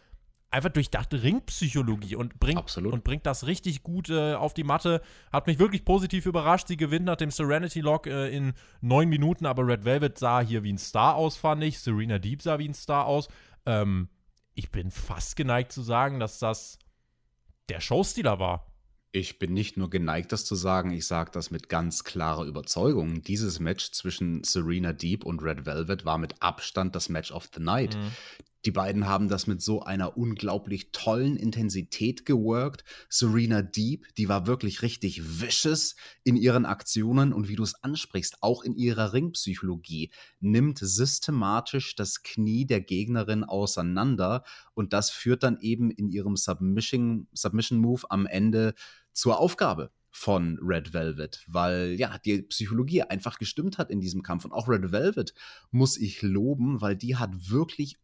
einfach 0.51 0.71
durchdachte 0.71 1.23
Ringpsychologie 1.23 2.17
und 2.17 2.39
bringt, 2.39 2.77
und 2.77 3.05
bringt 3.05 3.27
das 3.27 3.47
richtig 3.47 3.83
gut 3.83 4.09
äh, 4.09 4.35
auf 4.35 4.55
die 4.55 4.65
Matte. 4.65 5.01
Hat 5.33 5.47
mich 5.47 5.59
wirklich 5.59 5.85
positiv 5.85 6.27
überrascht. 6.27 6.69
Sie 6.69 6.77
gewinnt 6.77 7.07
nach 7.07 7.17
dem 7.17 7.31
Serenity 7.31 7.81
Lock 7.81 8.07
äh, 8.07 8.29
in 8.29 8.53
neun 8.81 9.09
Minuten, 9.09 9.47
aber 9.47 9.67
Red 9.67 9.85
Velvet 9.85 10.19
sah 10.19 10.41
hier 10.41 10.63
wie 10.63 10.73
ein 10.73 10.79
Star 10.79 11.15
aus, 11.17 11.37
fand 11.37 11.63
ich. 11.63 11.79
Serena 11.81 12.19
Deep 12.19 12.43
sah 12.43 12.59
wie 12.59 12.69
ein 12.69 12.75
Star 12.75 13.07
aus. 13.07 13.29
Ähm, 13.67 14.09
ich 14.55 14.71
bin 14.71 14.91
fast 14.91 15.37
geneigt 15.37 15.73
zu 15.73 15.83
sagen, 15.83 16.21
dass 16.21 16.39
das 16.39 16.79
der 17.69 17.81
Showstealer 17.81 18.39
war. 18.39 18.71
Ich 19.13 19.39
bin 19.39 19.53
nicht 19.53 19.77
nur 19.77 19.91
geneigt, 19.91 20.33
das 20.33 20.45
zu 20.45 20.57
sagen, 20.57 20.91
ich 20.91 21.07
sage 21.07 21.31
das 21.31 21.53
mit 21.53 21.69
ganz 21.69 22.03
klarer 22.03 22.45
Überzeugung. 22.45 23.23
Dieses 23.23 23.61
Match 23.61 23.93
zwischen 23.93 24.43
Serena 24.43 24.93
Deep 24.93 25.25
und 25.25 25.41
Red 25.41 25.67
Velvet 25.67 26.05
war 26.05 26.19
mit 26.19 26.43
Abstand 26.43 26.97
das 26.97 27.09
Match 27.09 27.31
of 27.31 27.49
the 27.55 27.63
Night. 27.63 27.97
Mhm. 27.97 28.11
Die 28.65 28.71
beiden 28.71 29.07
haben 29.07 29.29
das 29.29 29.47
mit 29.47 29.61
so 29.61 29.83
einer 29.83 30.17
unglaublich 30.17 30.91
tollen 30.93 31.37
Intensität 31.37 32.25
geworkt. 32.25 32.85
Serena 33.11 33.61
Deep, 33.61 34.07
die 34.17 34.29
war 34.29 34.47
wirklich 34.47 34.81
richtig 34.81 35.41
vicious 35.41 35.97
in 36.23 36.37
ihren 36.37 36.65
Aktionen 36.65 37.35
und 37.35 37.49
wie 37.49 37.57
du 37.57 37.63
es 37.63 37.75
ansprichst, 37.83 38.39
auch 38.41 38.63
in 38.63 38.75
ihrer 38.75 39.13
Ringpsychologie, 39.13 40.11
nimmt 40.41 40.79
systematisch 40.79 41.95
das 41.95 42.23
Knie 42.23 42.65
der 42.65 42.81
Gegnerin 42.81 43.45
auseinander 43.45 44.45
und 44.73 44.95
das 44.95 45.11
führt 45.11 45.43
dann 45.43 45.59
eben 45.61 45.91
in 45.91 46.09
ihrem 46.09 46.37
Submission, 46.37 47.29
Submission 47.33 47.85
am 48.09 48.25
Ende 48.25 48.75
zur 49.13 49.39
Aufgabe 49.39 49.91
von 50.17 50.61
Red 50.63 50.95
Velvet, 50.95 51.45
weil 51.49 51.97
ja, 51.99 52.19
die 52.19 52.43
Psychologie 52.43 53.03
einfach 53.03 53.37
gestimmt 53.37 53.79
hat 53.79 53.91
in 53.91 54.01
diesem 54.01 54.23
Kampf. 54.23 54.45
Und 54.45 54.53
auch 54.53 54.69
Red 54.69 54.93
Velvet 54.93 55.35
muss 55.73 55.97
ich 55.97 56.23
loben, 56.23 56.81
weil 56.81 56.95
die 56.95 57.17
hat 57.17 57.51
wirklich 57.51 57.99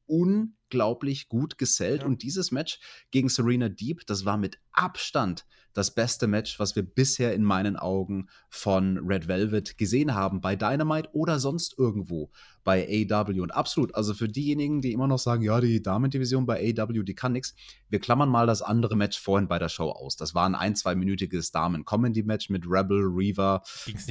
unglaublich 0.71 1.29
gut 1.29 1.59
gesellt. 1.59 2.03
Ja. 2.03 2.07
Und 2.07 2.23
dieses 2.23 2.51
Match 2.51 2.79
gegen 3.11 3.29
Serena 3.29 3.69
Deep, 3.69 4.07
das 4.07 4.25
war 4.25 4.37
mit 4.37 4.59
Abstand 4.73 5.45
das 5.73 5.95
beste 5.95 6.27
Match, 6.27 6.59
was 6.59 6.75
wir 6.75 6.83
bisher 6.83 7.33
in 7.33 7.45
meinen 7.45 7.77
Augen 7.77 8.29
von 8.49 8.99
Red 8.99 9.29
Velvet 9.29 9.79
gesehen 9.79 10.15
haben, 10.15 10.41
bei 10.41 10.57
Dynamite 10.57 11.09
oder 11.13 11.39
sonst 11.39 11.79
irgendwo 11.79 12.31
bei 12.65 13.07
AW. 13.09 13.41
Und 13.41 13.53
absolut, 13.53 13.95
also 13.95 14.13
für 14.15 14.29
diejenigen, 14.29 14.81
die 14.81 14.93
immer 14.93 15.07
noch 15.07 15.21
sagen, 15.21 15.43
ja, 15.43 15.61
die 15.61 15.81
Damendivision 15.81 16.45
bei 16.45 16.75
AW, 16.77 17.05
die 17.05 17.15
kann 17.15 17.33
nichts, 17.33 17.55
wir 17.89 18.01
klammern 18.01 18.29
mal 18.29 18.49
das 18.49 18.63
andere 18.63 18.97
Match 18.97 19.21
vorhin 19.21 19.47
bei 19.47 19.61
der 19.61 19.69
Show 19.69 19.91
aus. 19.91 20.17
Das 20.17 20.35
war 20.35 20.45
ein 20.45 20.57
ein-, 20.57 20.75
zweiminütiges 20.75 21.53
Damen-Comedy-Match 21.53 22.51
mit 22.51 22.65
Rebel, 22.67 23.03
Reaver, 23.05 23.63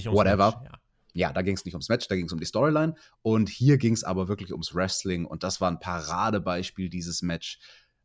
whatever. 0.06 0.62
Match, 0.62 0.72
ja 0.72 0.80
ja, 1.14 1.34
da 1.34 1.42
ging 1.42 1.56
es 1.56 1.66
nicht 1.66 1.74
ums 1.74 1.90
Match, 1.90 2.08
da 2.08 2.16
ging 2.16 2.26
es 2.26 2.34
um 2.34 2.40
die 2.40 2.46
Storyline. 2.46 2.96
Und 3.22 3.50
hier 3.50 3.78
ging 3.78 3.94
es 3.94 4.04
aber 4.04 4.28
wirklich 4.28 4.52
ums 4.52 4.74
Wrestling. 4.74 5.26
Und 5.26 5.44
das 5.44 5.62
war 5.62 5.70
ein 5.70 5.80
Paradebeispiel, 5.80 6.90
dieses 6.90 7.22
Match 7.22 7.60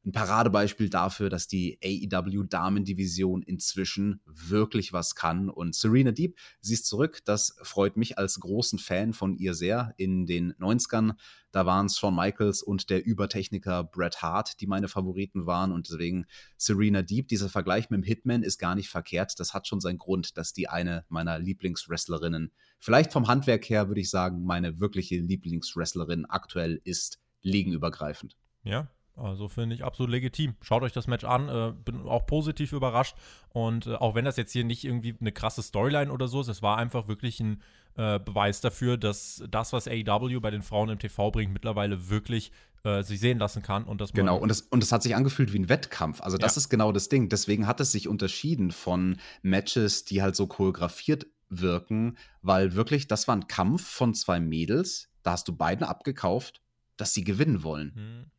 ein 0.07 0.13
Paradebeispiel 0.13 0.91
dafür, 0.91 1.31
dass 1.31 1.49
die 1.49 1.79
AEW 1.83 2.45
Damendivision 2.45 3.43
inzwischen 3.43 4.21
wirklich 4.27 4.93
was 4.93 5.15
kann. 5.15 5.49
Und 5.49 5.75
Serena 5.75 6.11
Deep, 6.11 6.37
sie 6.61 6.75
ist 6.75 6.87
zurück. 6.87 7.21
Das 7.25 7.57
freut 7.63 7.97
mich 7.97 8.19
als 8.19 8.39
großen 8.39 8.79
Fan 8.79 9.15
von 9.15 9.35
ihr 9.35 9.55
sehr. 9.55 9.95
In 9.97 10.27
den 10.27 10.53
90ern, 10.55 11.15
da 11.53 11.65
waren 11.65 11.87
es 11.87 11.97
Shawn 11.97 12.15
Michaels 12.15 12.63
und 12.63 12.91
der 12.91 13.05
Übertechniker 13.05 13.85
Bret 13.85 14.21
Hart, 14.21 14.61
die 14.61 14.67
meine 14.67 14.89
Favoriten 14.89 15.47
waren. 15.47 15.73
Und 15.73 15.89
deswegen 15.89 16.27
Serena 16.59 17.01
Deep, 17.01 17.29
dieser 17.29 17.49
Vergleich 17.49 17.89
mit 17.89 18.03
dem 18.03 18.05
Hitman 18.05 18.43
ist 18.43 18.59
gar 18.59 18.75
nicht 18.75 18.91
verkehrt. 18.91 19.41
Das 19.41 19.55
hat 19.55 19.67
schon 19.67 19.81
seinen 19.81 19.99
Grund, 19.99 20.37
dass 20.37 20.53
die 20.53 20.69
eine 20.69 21.05
meiner 21.09 21.39
Lieblingswrestlerinnen, 21.39 22.53
vielleicht 22.79 23.13
vom 23.13 23.29
Handwerk 23.29 23.69
her 23.71 23.89
würde 23.89 24.03
ich 24.03 24.11
sagen, 24.11 24.45
meine 24.45 24.81
wirkliche 24.81 25.17
Lieblingswrestlerin 25.17 26.27
aktuell 26.27 26.81
ist, 26.85 27.21
liegenübergreifend. 27.41 28.37
Ja, 28.65 28.89
also 29.17 29.49
finde 29.49 29.77
ich 29.77 29.85
absolut 29.85 30.11
legitim. 30.11 30.55
Schaut 30.61 30.83
euch 30.83 30.93
das 30.93 31.07
Match 31.07 31.25
an. 31.25 31.49
Äh, 31.49 31.73
bin 31.85 32.07
auch 32.07 32.27
positiv 32.27 32.73
überrascht. 32.73 33.17
Und 33.51 33.87
äh, 33.87 33.95
auch 33.95 34.15
wenn 34.15 34.25
das 34.25 34.37
jetzt 34.37 34.53
hier 34.53 34.65
nicht 34.65 34.85
irgendwie 34.85 35.15
eine 35.21 35.33
krasse 35.33 35.63
Storyline 35.63 36.11
oder 36.11 36.27
so 36.27 36.41
ist, 36.41 36.49
es 36.49 36.63
war 36.63 36.79
einfach 36.79 37.07
wirklich 37.07 37.39
ein 37.41 37.63
äh, 37.97 38.19
Beweis 38.19 38.61
dafür, 38.61 38.97
dass 38.97 39.45
das, 39.49 39.73
was 39.73 39.87
AEW 39.87 40.41
bei 40.41 40.51
den 40.51 40.63
Frauen 40.63 40.89
im 40.89 40.99
TV 40.99 41.31
bringt, 41.31 41.53
mittlerweile 41.53 42.09
wirklich 42.11 42.51
äh, 42.83 43.03
sich 43.03 43.21
sehen 43.21 43.39
lassen 43.39 43.63
kann. 43.63 43.85
Und 43.85 44.01
dass 44.01 44.13
genau, 44.13 44.37
und 44.37 44.51
es 44.51 44.63
und 44.63 44.83
das 44.83 44.91
hat 44.91 45.03
sich 45.03 45.15
angefühlt 45.15 45.53
wie 45.53 45.61
ein 45.61 45.69
Wettkampf. 45.69 46.21
Also, 46.21 46.37
das 46.37 46.57
ja. 46.57 46.61
ist 46.61 46.69
genau 46.69 46.91
das 46.91 47.09
Ding. 47.09 47.29
Deswegen 47.29 47.67
hat 47.69 47.81
es 47.81 47.93
sich 47.93 48.09
unterschieden 48.09 48.73
von 48.73 49.19
Matches, 49.43 50.05
die 50.05 50.23
halt 50.23 50.35
so 50.35 50.49
choreografiert 50.49 51.27
wirken, 51.49 52.17
weil 52.43 52.75
wirklich, 52.75 53.07
das 53.07 53.29
war 53.29 53.37
ein 53.37 53.47
Kampf 53.47 53.87
von 53.87 54.13
zwei 54.13 54.41
Mädels. 54.41 55.09
Da 55.23 55.33
hast 55.33 55.47
du 55.47 55.57
beiden 55.57 55.87
abgekauft, 55.87 56.61
dass 56.97 57.15
sie 57.15 57.23
gewinnen 57.23 57.63
wollen. 57.63 57.93
Hm. 57.95 58.31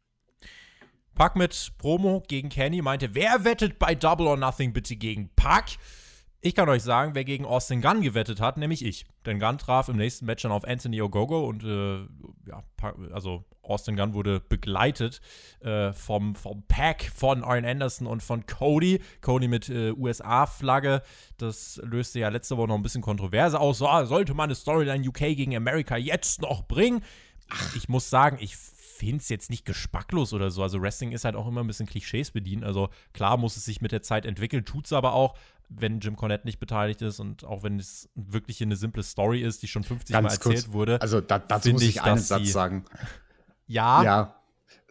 Pack 1.16 1.36
mit 1.36 1.72
Promo 1.78 2.22
gegen 2.28 2.50
Kenny 2.50 2.82
meinte, 2.82 3.16
wer 3.16 3.44
wettet 3.46 3.80
bei 3.80 3.96
Double 3.96 4.28
or 4.28 4.38
Nothing 4.38 4.74
bitte 4.74 4.96
gegen 4.96 5.30
Pack? 5.36 5.78
Ich 6.42 6.54
kann 6.54 6.70
euch 6.70 6.84
sagen, 6.84 7.16
wer 7.16 7.24
gegen 7.24 7.44
Austin 7.44 7.82
Gunn 7.82 8.02
gewettet 8.02 8.40
hat, 8.40 8.58
nämlich 8.58 8.86
ich. 8.86 9.08
Denn 9.26 9.40
Gunn 9.40 9.58
traf 9.58 9.90
im 9.90 9.98
nächsten 9.98 10.28
Match 10.28 10.44
dann 10.44 10.52
auf 10.52 10.64
Anthony 10.64 11.02
Ogogo 11.02 11.48
und 11.48 11.64
äh, 11.64 12.02
ja, 12.48 12.64
also 13.12 13.44
Austin 13.64 13.96
Gunn 13.96 14.14
wurde 14.14 14.42
begleitet 14.42 15.22
äh, 15.62 15.92
vom, 15.94 16.36
vom 16.36 16.62
Pack 16.68 17.12
von 17.16 17.44
Arn 17.44 17.66
Anderson 17.66 18.06
und 18.06 18.22
von 18.22 18.46
Cody. 18.46 19.02
Cody 19.22 19.48
mit 19.48 19.70
äh, 19.70 19.92
USA-Flagge. 19.94 21.02
Das 21.38 21.82
löste 21.84 22.20
ja 22.20 22.30
letzte 22.30 22.58
Woche 22.58 22.68
noch 22.68 22.76
ein 22.76 22.84
bisschen 22.84 23.02
Kontroverse 23.02 23.60
aus. 23.60 23.80
So, 23.80 23.88
sollte 24.06 24.36
man 24.36 24.46
eine 24.46 24.56
Storyline 24.56 25.08
UK 25.08 25.36
gegen 25.36 25.56
America 25.56 25.98
jetzt 25.98 26.44
noch 26.44 26.68
bringen? 26.68 27.02
Ach, 27.50 27.76
ich 27.76 27.90
muss 27.90 28.12
sagen, 28.12 28.38
ich 28.40 28.56
finde 28.96 29.22
es 29.22 29.30
jetzt 29.30 29.50
nicht 29.50 29.66
geschmacklos 29.66 30.34
oder 30.34 30.50
so. 30.52 30.64
Also 30.64 30.82
Wrestling 30.82 31.12
ist 31.12 31.26
halt 31.26 31.36
auch 31.36 31.48
immer 31.48 31.62
ein 31.62 31.68
bisschen 31.68 31.86
Klischees 31.86 32.32
bedient. 32.32 32.64
Also 32.64 32.90
klar 33.14 33.38
muss 33.38 33.58
es 33.58 33.66
sich 33.66 33.82
mit 33.82 33.92
der 33.92 34.02
Zeit 34.02 34.26
entwickeln, 34.26 34.64
tut 34.64 34.86
es 34.86 34.94
aber 34.94 35.14
auch, 35.14 35.38
wenn 35.68 36.00
Jim 36.00 36.16
Cornette 36.16 36.46
nicht 36.46 36.60
beteiligt 36.60 37.02
ist 37.02 37.20
und 37.20 37.44
auch 37.44 37.64
wenn 37.64 37.80
es 37.80 38.10
wirklich 38.16 38.62
eine 38.62 38.76
simple 38.76 39.04
Story 39.04 39.42
ist, 39.42 39.64
die 39.64 39.68
schon 39.68 39.84
50 39.84 40.14
Ganz 40.14 40.24
Mal 40.24 40.30
erzählt 40.30 40.56
kurz, 40.56 40.72
wurde. 40.72 41.02
Also 41.02 41.20
da, 41.22 41.40
dazu 41.40 41.72
muss 41.72 41.82
ich, 41.82 41.90
ich 41.90 42.02
einen 42.04 42.20
Satz 42.20 42.52
sagen. 42.52 42.86
Ja. 43.68 44.04
Ja. 44.04 44.36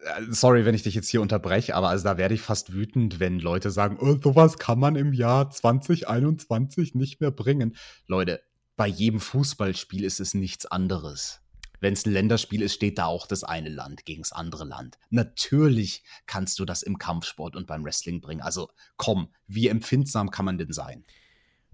Äh, 0.03 0.23
sorry, 0.29 0.65
wenn 0.65 0.75
ich 0.75 0.83
dich 0.83 0.95
jetzt 0.95 1.09
hier 1.09 1.23
unterbreche, 1.23 1.75
aber 1.75 1.89
also 1.89 2.05
da 2.05 2.19
werde 2.19 2.35
ich 2.35 2.43
fast 2.43 2.75
wütend, 2.75 3.21
wenn 3.21 3.39
Leute 3.39 3.71
sagen, 3.71 3.97
oh, 4.01 4.19
sowas 4.23 4.59
kann 4.59 4.79
man 4.79 4.97
im 4.97 5.13
Jahr 5.13 5.49
2021 5.49 6.95
nicht 6.95 7.21
mehr 7.21 7.31
bringen. 7.31 7.77
Leute, 8.07 8.43
bei 8.77 8.89
jedem 8.89 9.21
Fußballspiel 9.21 10.05
ist 10.05 10.21
es 10.21 10.35
nichts 10.35 10.67
anderes 10.67 11.43
wenn 11.85 11.93
es 11.93 12.07
ein 12.07 12.12
Länderspiel 12.12 12.62
ist, 12.62 12.72
steht 12.72 12.97
da 12.97 13.05
auch 13.05 13.26
das 13.26 13.45
eine 13.45 13.68
Land 13.68 14.07
gegen 14.07 14.22
das 14.22 14.32
andere 14.32 14.64
Land. 14.64 14.99
Natürlich 15.11 16.03
kannst 16.24 16.59
du 16.59 16.64
das 16.64 16.82
im 16.82 16.97
Kampfsport 16.97 17.55
und 17.55 17.66
beim 17.66 17.85
Wrestling 17.85 18.22
bringen. 18.22 18.41
Also 18.41 18.70
komm, 18.97 19.28
wie 19.47 19.68
empfindsam 19.68 20.30
kann 20.30 20.47
man 20.47 20.57
denn 20.57 20.72
sein? 20.72 21.05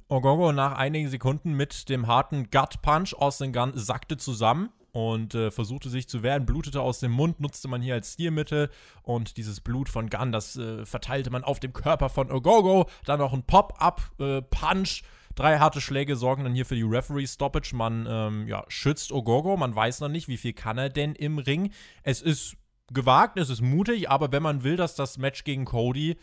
Ogogo 0.09 0.51
nach 0.51 0.77
einigen 0.77 1.09
Sekunden 1.09 1.53
mit 1.53 1.89
dem 1.89 2.09
harten 2.09 2.51
Gut 2.51 2.83
Punch 2.83 3.15
aus 3.15 3.39
dem 3.39 3.53
Gun 3.53 3.71
sackte 3.77 4.17
zusammen 4.17 4.71
und 4.91 5.37
äh, 5.37 5.53
versuchte 5.53 5.89
sich 5.89 6.09
zu 6.09 6.25
wehren, 6.25 6.45
blutete 6.45 6.81
aus 6.81 6.99
dem 6.99 7.13
Mund, 7.13 7.39
nutzte 7.39 7.69
man 7.69 7.81
hier 7.81 7.95
als 7.95 8.15
Stilmittel 8.15 8.69
und 9.05 9.37
dieses 9.37 9.61
Blut 9.61 9.89
von 9.89 10.11
Gun, 10.11 10.33
das 10.33 10.57
äh, 10.57 10.85
verteilte 10.85 11.31
man 11.31 11.45
auf 11.45 11.61
dem 11.61 11.73
Körper 11.73 12.09
von 12.09 12.33
Ogogo, 12.33 12.91
dann 13.05 13.21
noch 13.21 13.33
ein 13.33 13.45
Pop-Up-Punch. 13.45 15.03
Äh, 15.03 15.20
Drei 15.35 15.59
harte 15.59 15.81
Schläge 15.81 16.17
sorgen 16.17 16.45
dann 16.45 16.55
hier 16.55 16.67
für 16.67 16.75
die 16.75 16.83
Referee-Stoppage. 16.83 17.75
Man 17.75 18.07
ähm, 18.09 18.49
ja, 18.49 18.65
schützt 18.69 19.13
Ogogo. 19.13 19.57
Man 19.57 19.75
weiß 19.75 20.01
noch 20.01 20.09
nicht, 20.09 20.29
wie 20.29 20.37
viel 20.37 20.53
kann 20.53 20.79
er 20.79 20.89
denn 20.89 21.15
im 21.15 21.39
Ring. 21.39 21.73
Es 22.03 22.21
ist 22.21 22.57
gewagt, 22.93 23.39
es 23.39 23.51
ist 23.51 23.61
mutig, 23.61 24.11
aber 24.11 24.33
wenn 24.33 24.43
man 24.43 24.65
will, 24.65 24.77
dass 24.77 24.97
das 24.97 25.19
Match 25.19 25.45
gegen 25.45 25.65
Cody 25.65 26.17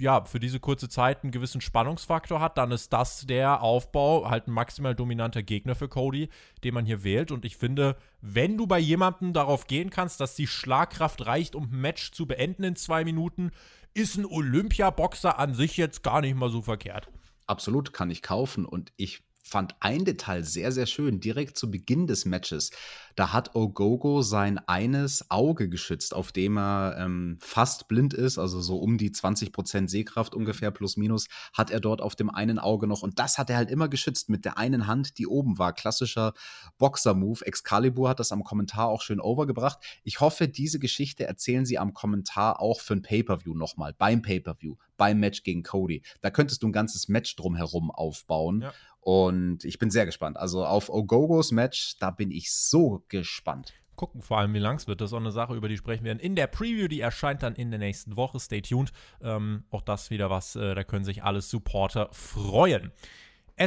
ja, 0.00 0.24
für 0.24 0.40
diese 0.40 0.60
kurze 0.60 0.88
Zeit 0.88 1.22
einen 1.22 1.32
gewissen 1.32 1.60
Spannungsfaktor 1.60 2.40
hat, 2.40 2.58
dann 2.58 2.72
ist 2.72 2.92
das 2.92 3.26
der 3.26 3.62
Aufbau, 3.62 4.28
halt 4.28 4.48
ein 4.48 4.52
maximal 4.52 4.94
dominanter 4.94 5.42
Gegner 5.42 5.74
für 5.74 5.88
Cody, 5.88 6.28
den 6.64 6.74
man 6.74 6.86
hier 6.86 7.04
wählt. 7.04 7.30
Und 7.30 7.44
ich 7.44 7.56
finde, 7.56 7.96
wenn 8.20 8.56
du 8.56 8.66
bei 8.66 8.78
jemandem 8.78 9.32
darauf 9.32 9.66
gehen 9.66 9.90
kannst, 9.90 10.20
dass 10.20 10.34
die 10.34 10.46
Schlagkraft 10.46 11.26
reicht, 11.26 11.54
um 11.54 11.64
ein 11.64 11.80
Match 11.80 12.12
zu 12.12 12.26
beenden 12.26 12.64
in 12.64 12.76
zwei 12.76 13.04
Minuten, 13.04 13.50
ist 13.94 14.16
ein 14.16 14.26
Olympiaboxer 14.26 15.38
an 15.38 15.54
sich 15.54 15.76
jetzt 15.76 16.02
gar 16.02 16.20
nicht 16.20 16.36
mal 16.36 16.50
so 16.50 16.62
verkehrt. 16.62 17.08
Absolut, 17.48 17.92
kann 17.94 18.10
ich 18.10 18.22
kaufen. 18.22 18.64
Und 18.66 18.92
ich 18.96 19.22
fand 19.42 19.74
ein 19.80 20.04
Detail 20.04 20.44
sehr, 20.44 20.70
sehr 20.70 20.86
schön. 20.86 21.18
Direkt 21.20 21.56
zu 21.56 21.70
Beginn 21.70 22.06
des 22.06 22.26
Matches 22.26 22.70
da 23.18 23.32
hat 23.32 23.56
Ogogo 23.56 24.22
sein 24.22 24.60
eines 24.68 25.28
Auge 25.28 25.68
geschützt, 25.68 26.14
auf 26.14 26.30
dem 26.30 26.56
er 26.56 26.94
ähm, 27.00 27.36
fast 27.40 27.88
blind 27.88 28.14
ist, 28.14 28.38
also 28.38 28.60
so 28.60 28.78
um 28.78 28.96
die 28.96 29.10
20% 29.10 29.88
Sehkraft 29.88 30.36
ungefähr 30.36 30.70
plus 30.70 30.96
minus, 30.96 31.26
hat 31.52 31.72
er 31.72 31.80
dort 31.80 32.00
auf 32.00 32.14
dem 32.14 32.30
einen 32.30 32.60
Auge 32.60 32.86
noch. 32.86 33.02
Und 33.02 33.18
das 33.18 33.36
hat 33.36 33.50
er 33.50 33.56
halt 33.56 33.72
immer 33.72 33.88
geschützt 33.88 34.28
mit 34.28 34.44
der 34.44 34.56
einen 34.56 34.86
Hand, 34.86 35.18
die 35.18 35.26
oben 35.26 35.58
war. 35.58 35.72
Klassischer 35.72 36.32
Boxer-Move. 36.78 37.44
Excalibur 37.44 38.08
hat 38.08 38.20
das 38.20 38.30
am 38.30 38.44
Kommentar 38.44 38.86
auch 38.86 39.02
schön 39.02 39.20
overgebracht. 39.20 39.80
Ich 40.04 40.20
hoffe, 40.20 40.46
diese 40.46 40.78
Geschichte 40.78 41.26
erzählen 41.26 41.66
sie 41.66 41.76
am 41.76 41.94
Kommentar 41.94 42.60
auch 42.60 42.78
für 42.80 42.94
ein 42.94 43.02
Pay-Per-View 43.02 43.54
nochmal, 43.54 43.94
beim 43.98 44.22
Pay-Per-View, 44.22 44.76
beim 44.96 45.18
Match 45.18 45.42
gegen 45.42 45.64
Cody. 45.64 46.02
Da 46.20 46.30
könntest 46.30 46.62
du 46.62 46.68
ein 46.68 46.72
ganzes 46.72 47.08
Match 47.08 47.34
drumherum 47.34 47.90
aufbauen. 47.90 48.62
Ja. 48.62 48.72
Und 49.00 49.64
ich 49.64 49.78
bin 49.78 49.90
sehr 49.90 50.04
gespannt. 50.04 50.36
Also 50.36 50.66
auf 50.66 50.90
Ogogos 50.90 51.50
Match, 51.50 51.96
da 51.98 52.10
bin 52.10 52.30
ich 52.30 52.52
so 52.52 53.04
gespannt. 53.08 53.74
Gucken 53.96 54.22
vor 54.22 54.38
allem, 54.38 54.54
wie 54.54 54.60
lang 54.60 54.76
es 54.76 54.86
wird. 54.86 55.00
Das 55.00 55.10
ist 55.10 55.14
auch 55.14 55.20
eine 55.20 55.32
Sache, 55.32 55.54
über 55.54 55.68
die 55.68 55.76
sprechen 55.76 56.04
wir 56.04 56.18
in 56.20 56.36
der 56.36 56.46
Preview. 56.46 56.86
Die 56.86 57.00
erscheint 57.00 57.42
dann 57.42 57.56
in 57.56 57.70
der 57.70 57.80
nächsten 57.80 58.16
Woche. 58.16 58.38
Stay 58.38 58.62
tuned. 58.62 58.92
Ähm, 59.20 59.64
auch 59.70 59.82
das 59.82 60.10
wieder 60.10 60.30
was, 60.30 60.54
äh, 60.54 60.74
da 60.74 60.84
können 60.84 61.04
sich 61.04 61.24
alle 61.24 61.40
Supporter 61.40 62.08
freuen. 62.12 62.92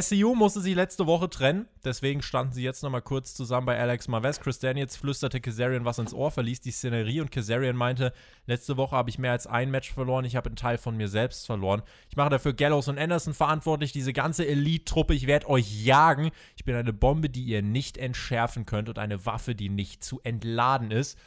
SEU 0.00 0.34
musste 0.34 0.62
sie 0.62 0.72
letzte 0.72 1.06
Woche 1.06 1.28
trennen, 1.28 1.66
deswegen 1.84 2.22
standen 2.22 2.54
sie 2.54 2.62
jetzt 2.62 2.82
nochmal 2.82 3.02
kurz 3.02 3.34
zusammen 3.34 3.66
bei 3.66 3.78
Alex 3.78 4.08
Marves. 4.08 4.40
Chris 4.40 4.58
Daniels 4.58 4.96
flüsterte 4.96 5.38
Kazarian 5.38 5.84
was 5.84 5.98
ins 5.98 6.14
Ohr, 6.14 6.30
verließ 6.30 6.62
die 6.62 6.70
Szenerie 6.70 7.20
und 7.20 7.30
Kazarian 7.30 7.76
meinte, 7.76 8.14
letzte 8.46 8.78
Woche 8.78 8.96
habe 8.96 9.10
ich 9.10 9.18
mehr 9.18 9.32
als 9.32 9.46
ein 9.46 9.70
Match 9.70 9.92
verloren, 9.92 10.24
ich 10.24 10.34
habe 10.34 10.46
einen 10.46 10.56
Teil 10.56 10.78
von 10.78 10.96
mir 10.96 11.08
selbst 11.08 11.44
verloren. 11.44 11.82
Ich 12.08 12.16
mache 12.16 12.30
dafür 12.30 12.54
Gallows 12.54 12.88
und 12.88 12.98
Anderson 12.98 13.34
verantwortlich, 13.34 13.92
diese 13.92 14.14
ganze 14.14 14.46
Elite-Truppe, 14.46 15.12
ich 15.12 15.26
werde 15.26 15.50
euch 15.50 15.84
jagen. 15.84 16.30
Ich 16.56 16.64
bin 16.64 16.74
eine 16.74 16.94
Bombe, 16.94 17.28
die 17.28 17.44
ihr 17.44 17.60
nicht 17.60 17.98
entschärfen 17.98 18.64
könnt 18.64 18.88
und 18.88 18.98
eine 18.98 19.26
Waffe, 19.26 19.54
die 19.54 19.68
nicht 19.68 20.02
zu 20.02 20.20
entladen 20.22 20.90
ist 20.90 21.18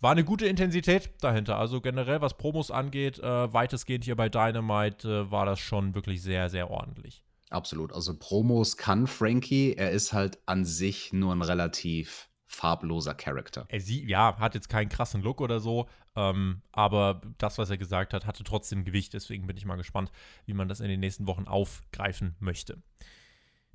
war 0.00 0.10
eine 0.12 0.24
gute 0.24 0.46
Intensität 0.46 1.08
dahinter. 1.22 1.56
Also 1.56 1.80
generell, 1.80 2.20
was 2.20 2.36
Promos 2.36 2.70
angeht, 2.70 3.20
äh, 3.20 3.52
weitestgehend 3.54 4.04
hier 4.04 4.16
bei 4.16 4.28
Dynamite 4.28 5.08
äh, 5.08 5.30
war 5.30 5.46
das 5.46 5.60
schon 5.60 5.94
wirklich 5.94 6.20
sehr, 6.20 6.50
sehr 6.50 6.70
ordentlich. 6.70 7.24
Absolut. 7.54 7.92
Also 7.92 8.16
Promos 8.18 8.76
kann 8.76 9.06
Frankie. 9.06 9.74
Er 9.74 9.92
ist 9.92 10.12
halt 10.12 10.38
an 10.46 10.64
sich 10.64 11.12
nur 11.12 11.32
ein 11.32 11.42
relativ 11.42 12.28
farbloser 12.46 13.14
Charakter. 13.14 13.64
Er 13.68 13.80
sieht, 13.80 14.08
ja, 14.08 14.36
hat 14.38 14.54
jetzt 14.54 14.68
keinen 14.68 14.88
krassen 14.88 15.22
Look 15.22 15.40
oder 15.40 15.60
so, 15.60 15.88
ähm, 16.16 16.62
aber 16.72 17.20
das, 17.38 17.58
was 17.58 17.70
er 17.70 17.78
gesagt 17.78 18.12
hat, 18.12 18.26
hatte 18.26 18.44
trotzdem 18.44 18.84
Gewicht. 18.84 19.12
Deswegen 19.14 19.46
bin 19.46 19.56
ich 19.56 19.64
mal 19.64 19.76
gespannt, 19.76 20.10
wie 20.46 20.54
man 20.54 20.68
das 20.68 20.80
in 20.80 20.88
den 20.88 21.00
nächsten 21.00 21.26
Wochen 21.26 21.46
aufgreifen 21.46 22.36
möchte. 22.38 22.82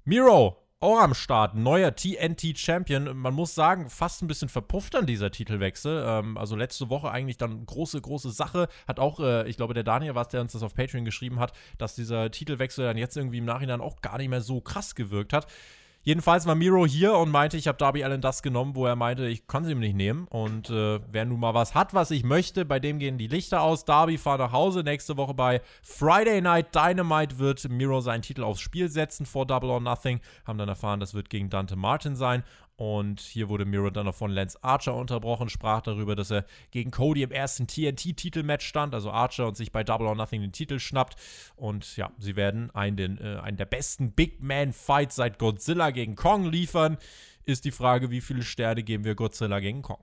Miro 0.04 0.58
auch 0.82 1.00
am 1.00 1.14
Start. 1.14 1.56
Neuer 1.56 1.94
TNT-Champion. 1.94 3.18
Man 3.18 3.34
muss 3.34 3.54
sagen, 3.54 3.90
fast 3.90 4.22
ein 4.22 4.28
bisschen 4.28 4.48
verpufft 4.48 4.96
an 4.96 5.06
dieser 5.06 5.30
Titelwechsel. 5.30 6.04
Ähm, 6.08 6.38
also 6.38 6.56
letzte 6.56 6.90
Woche 6.90 7.12
eigentlich 7.12 7.38
dann 7.38 7.66
große, 7.66 8.00
große 8.00 8.32
Sache. 8.32 8.70
Hat 8.88 9.00
auch, 9.00 9.20
äh, 9.20 9.48
ich 9.50 9.58
glaube, 9.58 9.74
der 9.74 9.84
Daniel 9.84 10.16
war 10.16 10.24
es, 10.24 10.30
der 10.30 10.42
uns 10.42 10.54
das 10.54 10.64
auf 10.64 10.74
Patreon 10.74 11.04
geschrieben 11.04 11.40
hat, 11.40 11.52
dass 11.78 11.96
dieser 11.96 12.32
Titelwechsel 12.32 12.86
dann 12.86 12.98
jetzt 12.98 13.18
irgendwie 13.18 13.40
im 13.40 13.46
Nachhinein 13.46 13.82
auch 13.82 14.02
gar 14.02 14.18
nicht 14.18 14.30
mehr 14.30 14.42
so 14.42 14.62
krass 14.62 14.96
gewirkt 14.96 15.34
hat. 15.34 15.48
Jedenfalls 16.02 16.48
war 16.48 16.56
Miro 16.56 16.86
hier 16.86 17.14
und 17.14 17.30
meinte, 17.30 17.58
ich 17.58 17.68
habe 17.68 17.78
Darby 17.78 18.04
Allen 18.04 18.22
das 18.22 18.42
genommen, 18.42 18.76
wo 18.76 18.86
er 18.86 18.96
meinte, 18.96 19.28
ich 19.28 19.48
kann 19.48 19.66
sie 19.66 19.74
ihm 19.74 19.80
nicht 19.80 19.96
nehmen. 19.96 20.28
Und 20.30 20.70
äh, 20.70 21.00
wer 21.12 21.26
nun 21.26 21.40
mal 21.40 21.54
was 21.54 21.76
hat, 21.76 21.94
was 21.94 22.10
ich 22.12 22.24
möchte, 22.24 22.64
bei 22.64 22.80
dem 22.80 23.00
gehen 23.00 23.18
die 23.18 23.28
Lichter 23.28 23.62
aus. 23.62 23.84
Darby 23.84 24.18
fahrt 24.18 24.40
nach 24.40 24.54
Hause. 24.54 24.84
Nächste 24.84 25.18
Woche 25.18 25.34
bei 25.34 25.62
Friday 25.84 26.42
Night 26.42 26.74
Dynamite 26.74 27.38
wird 27.38 27.70
Miro 27.70 28.00
seinen 28.00 28.22
Titel 28.22 28.44
aufs 28.44 28.62
Spiel 28.62 28.90
setzen 28.90 29.26
vor 29.26 29.46
Double 29.46 29.70
or 29.70 29.82
Nothing. 29.82 30.22
Haben 30.46 30.58
dann 30.58 30.70
erfahren, 30.70 31.02
das 31.02 31.14
wird 31.14 31.30
gegen 31.30 31.50
Dante 31.50 31.76
Martin 31.76 32.16
sein. 32.16 32.44
Und 32.80 33.20
hier 33.20 33.50
wurde 33.50 33.66
Miro 33.66 33.90
dann 33.90 34.06
noch 34.06 34.16
von 34.16 34.32
Lance 34.32 34.58
Archer 34.64 34.96
unterbrochen, 34.96 35.50
sprach 35.50 35.82
darüber, 35.82 36.16
dass 36.16 36.32
er 36.32 36.46
gegen 36.72 36.92
Cody 36.92 37.24
im 37.24 37.32
ersten 37.32 37.68
TNT-Titelmatch 37.68 38.66
stand, 38.66 38.94
also 38.94 39.12
Archer 39.12 39.48
und 39.50 39.58
sich 39.58 39.74
bei 39.74 39.84
Double 39.84 40.08
or 40.08 40.16
Nothing 40.16 40.40
den 40.40 40.54
Titel 40.54 40.80
schnappt. 40.80 41.18
Und 41.58 41.98
ja, 41.98 42.14
sie 42.20 42.38
werden 42.38 42.72
einen, 42.72 42.96
den, 42.96 43.18
äh, 43.18 43.36
einen 43.42 43.58
der 43.58 43.66
besten 43.66 44.14
Big 44.14 44.42
Man-Fights 44.42 45.18
seit 45.18 45.40
Godzilla 45.40 45.92
gegen 45.92 46.16
Kong 46.16 46.46
liefern. 46.46 46.98
Ist 47.44 47.66
die 47.66 47.72
Frage, 47.72 48.12
wie 48.12 48.22
viele 48.22 48.44
Sterne 48.44 48.82
geben 48.82 49.04
wir 49.04 49.16
Godzilla 49.16 49.60
gegen 49.60 49.82
Kong? 49.82 50.02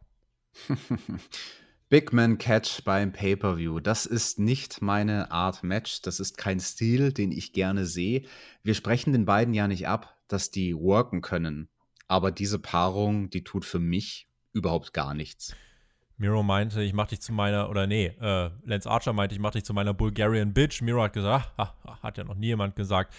Big 1.88 2.12
Man 2.12 2.36
Catch 2.36 2.84
beim 2.84 3.10
Pay-Per-View. 3.10 3.80
Das 3.80 4.04
ist 4.04 4.38
nicht 4.38 4.82
meine 4.82 5.30
Art 5.30 5.62
Match. 5.62 6.02
Das 6.02 6.20
ist 6.20 6.36
kein 6.36 6.60
Stil, 6.60 7.14
den 7.14 7.32
ich 7.32 7.54
gerne 7.54 7.86
sehe. 7.86 8.26
Wir 8.62 8.74
sprechen 8.74 9.14
den 9.14 9.24
beiden 9.24 9.54
ja 9.54 9.66
nicht 9.66 9.88
ab, 9.88 10.18
dass 10.28 10.50
die 10.50 10.76
worken 10.76 11.22
können. 11.22 11.70
Aber 12.08 12.30
diese 12.30 12.58
Paarung, 12.58 13.30
die 13.30 13.44
tut 13.44 13.64
für 13.64 13.78
mich 13.80 14.28
überhaupt 14.52 14.92
gar 14.92 15.14
nichts. 15.14 15.54
Miro 16.18 16.42
meinte, 16.42 16.82
ich 16.82 16.94
mach 16.94 17.08
dich 17.08 17.20
zu 17.20 17.32
meiner, 17.32 17.68
oder 17.68 17.86
nee, 17.86 18.06
äh, 18.20 18.50
Lance 18.64 18.90
Archer 18.90 19.12
meinte, 19.12 19.34
ich 19.34 19.40
mach 19.40 19.50
dich 19.50 19.64
zu 19.64 19.74
meiner 19.74 19.92
Bulgarian 19.92 20.54
Bitch. 20.54 20.80
Miro 20.80 21.02
hat 21.02 21.12
gesagt, 21.12 21.52
ah, 21.58 21.74
hat 22.02 22.16
ja 22.16 22.24
noch 22.24 22.36
nie 22.36 22.46
jemand 22.46 22.74
gesagt. 22.74 23.14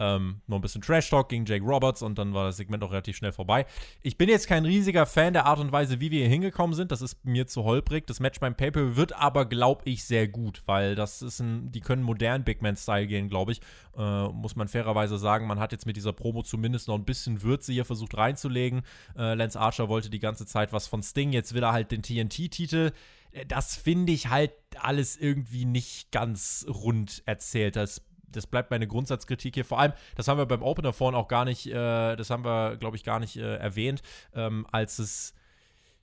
Ähm, 0.00 0.40
noch 0.46 0.56
ein 0.56 0.62
bisschen 0.62 0.80
Trash-Talk 0.80 1.28
gegen 1.28 1.44
Jake 1.44 1.64
Roberts 1.64 2.00
und 2.00 2.18
dann 2.18 2.32
war 2.32 2.46
das 2.46 2.56
Segment 2.56 2.82
auch 2.82 2.90
relativ 2.90 3.18
schnell 3.18 3.32
vorbei. 3.32 3.66
Ich 4.02 4.16
bin 4.16 4.30
jetzt 4.30 4.48
kein 4.48 4.64
riesiger 4.64 5.04
Fan 5.04 5.34
der 5.34 5.44
Art 5.44 5.60
und 5.60 5.72
Weise, 5.72 6.00
wie 6.00 6.10
wir 6.10 6.20
hier 6.20 6.28
hingekommen 6.30 6.74
sind. 6.74 6.90
Das 6.90 7.02
ist 7.02 7.22
mir 7.24 7.46
zu 7.46 7.64
holprig. 7.64 8.06
Das 8.06 8.18
Match 8.18 8.40
beim 8.40 8.54
Paper 8.54 8.96
wird 8.96 9.12
aber, 9.12 9.44
glaube 9.44 9.82
ich, 9.84 10.04
sehr 10.04 10.26
gut, 10.26 10.62
weil 10.64 10.94
das 10.94 11.20
ist 11.20 11.40
ein, 11.40 11.70
die 11.70 11.80
können 11.80 12.02
modern 12.02 12.44
Big 12.44 12.62
Man-Style 12.62 13.06
gehen, 13.06 13.28
glaube 13.28 13.52
ich. 13.52 13.60
Äh, 13.96 14.28
muss 14.28 14.56
man 14.56 14.68
fairerweise 14.68 15.18
sagen. 15.18 15.46
Man 15.46 15.60
hat 15.60 15.72
jetzt 15.72 15.84
mit 15.84 15.96
dieser 15.96 16.14
Promo 16.14 16.42
zumindest 16.42 16.88
noch 16.88 16.94
ein 16.96 17.04
bisschen 17.04 17.42
Würze 17.42 17.72
hier 17.72 17.84
versucht 17.84 18.16
reinzulegen. 18.16 18.80
Äh, 19.18 19.34
Lance 19.34 19.60
Archer 19.60 19.90
wollte 19.90 20.08
die 20.08 20.18
ganze 20.18 20.46
Zeit 20.46 20.72
was 20.72 20.86
von 20.86 21.02
Sting. 21.02 21.32
Jetzt 21.32 21.52
will 21.52 21.62
er 21.62 21.72
halt 21.72 21.92
den 21.92 22.02
TNT-Titel 22.02 22.92
äh, 23.32 23.46
das 23.46 23.76
finde 23.76 24.12
ich 24.12 24.28
halt 24.28 24.52
alles 24.78 25.16
irgendwie 25.16 25.64
nicht 25.64 26.10
ganz 26.10 26.66
rund 26.68 27.22
erzählt. 27.26 27.76
Das 27.76 28.02
das 28.32 28.46
bleibt 28.46 28.70
meine 28.70 28.86
Grundsatzkritik 28.86 29.54
hier. 29.54 29.64
Vor 29.64 29.78
allem, 29.78 29.92
das 30.16 30.28
haben 30.28 30.38
wir 30.38 30.46
beim 30.46 30.62
Opener 30.62 30.92
vorhin 30.92 31.18
auch 31.18 31.28
gar 31.28 31.44
nicht, 31.44 31.66
äh, 31.66 32.16
das 32.16 32.30
haben 32.30 32.44
wir, 32.44 32.76
glaube 32.76 32.96
ich, 32.96 33.04
gar 33.04 33.20
nicht 33.20 33.36
äh, 33.36 33.56
erwähnt, 33.56 34.02
ähm, 34.34 34.66
als 34.70 34.98
es 34.98 35.34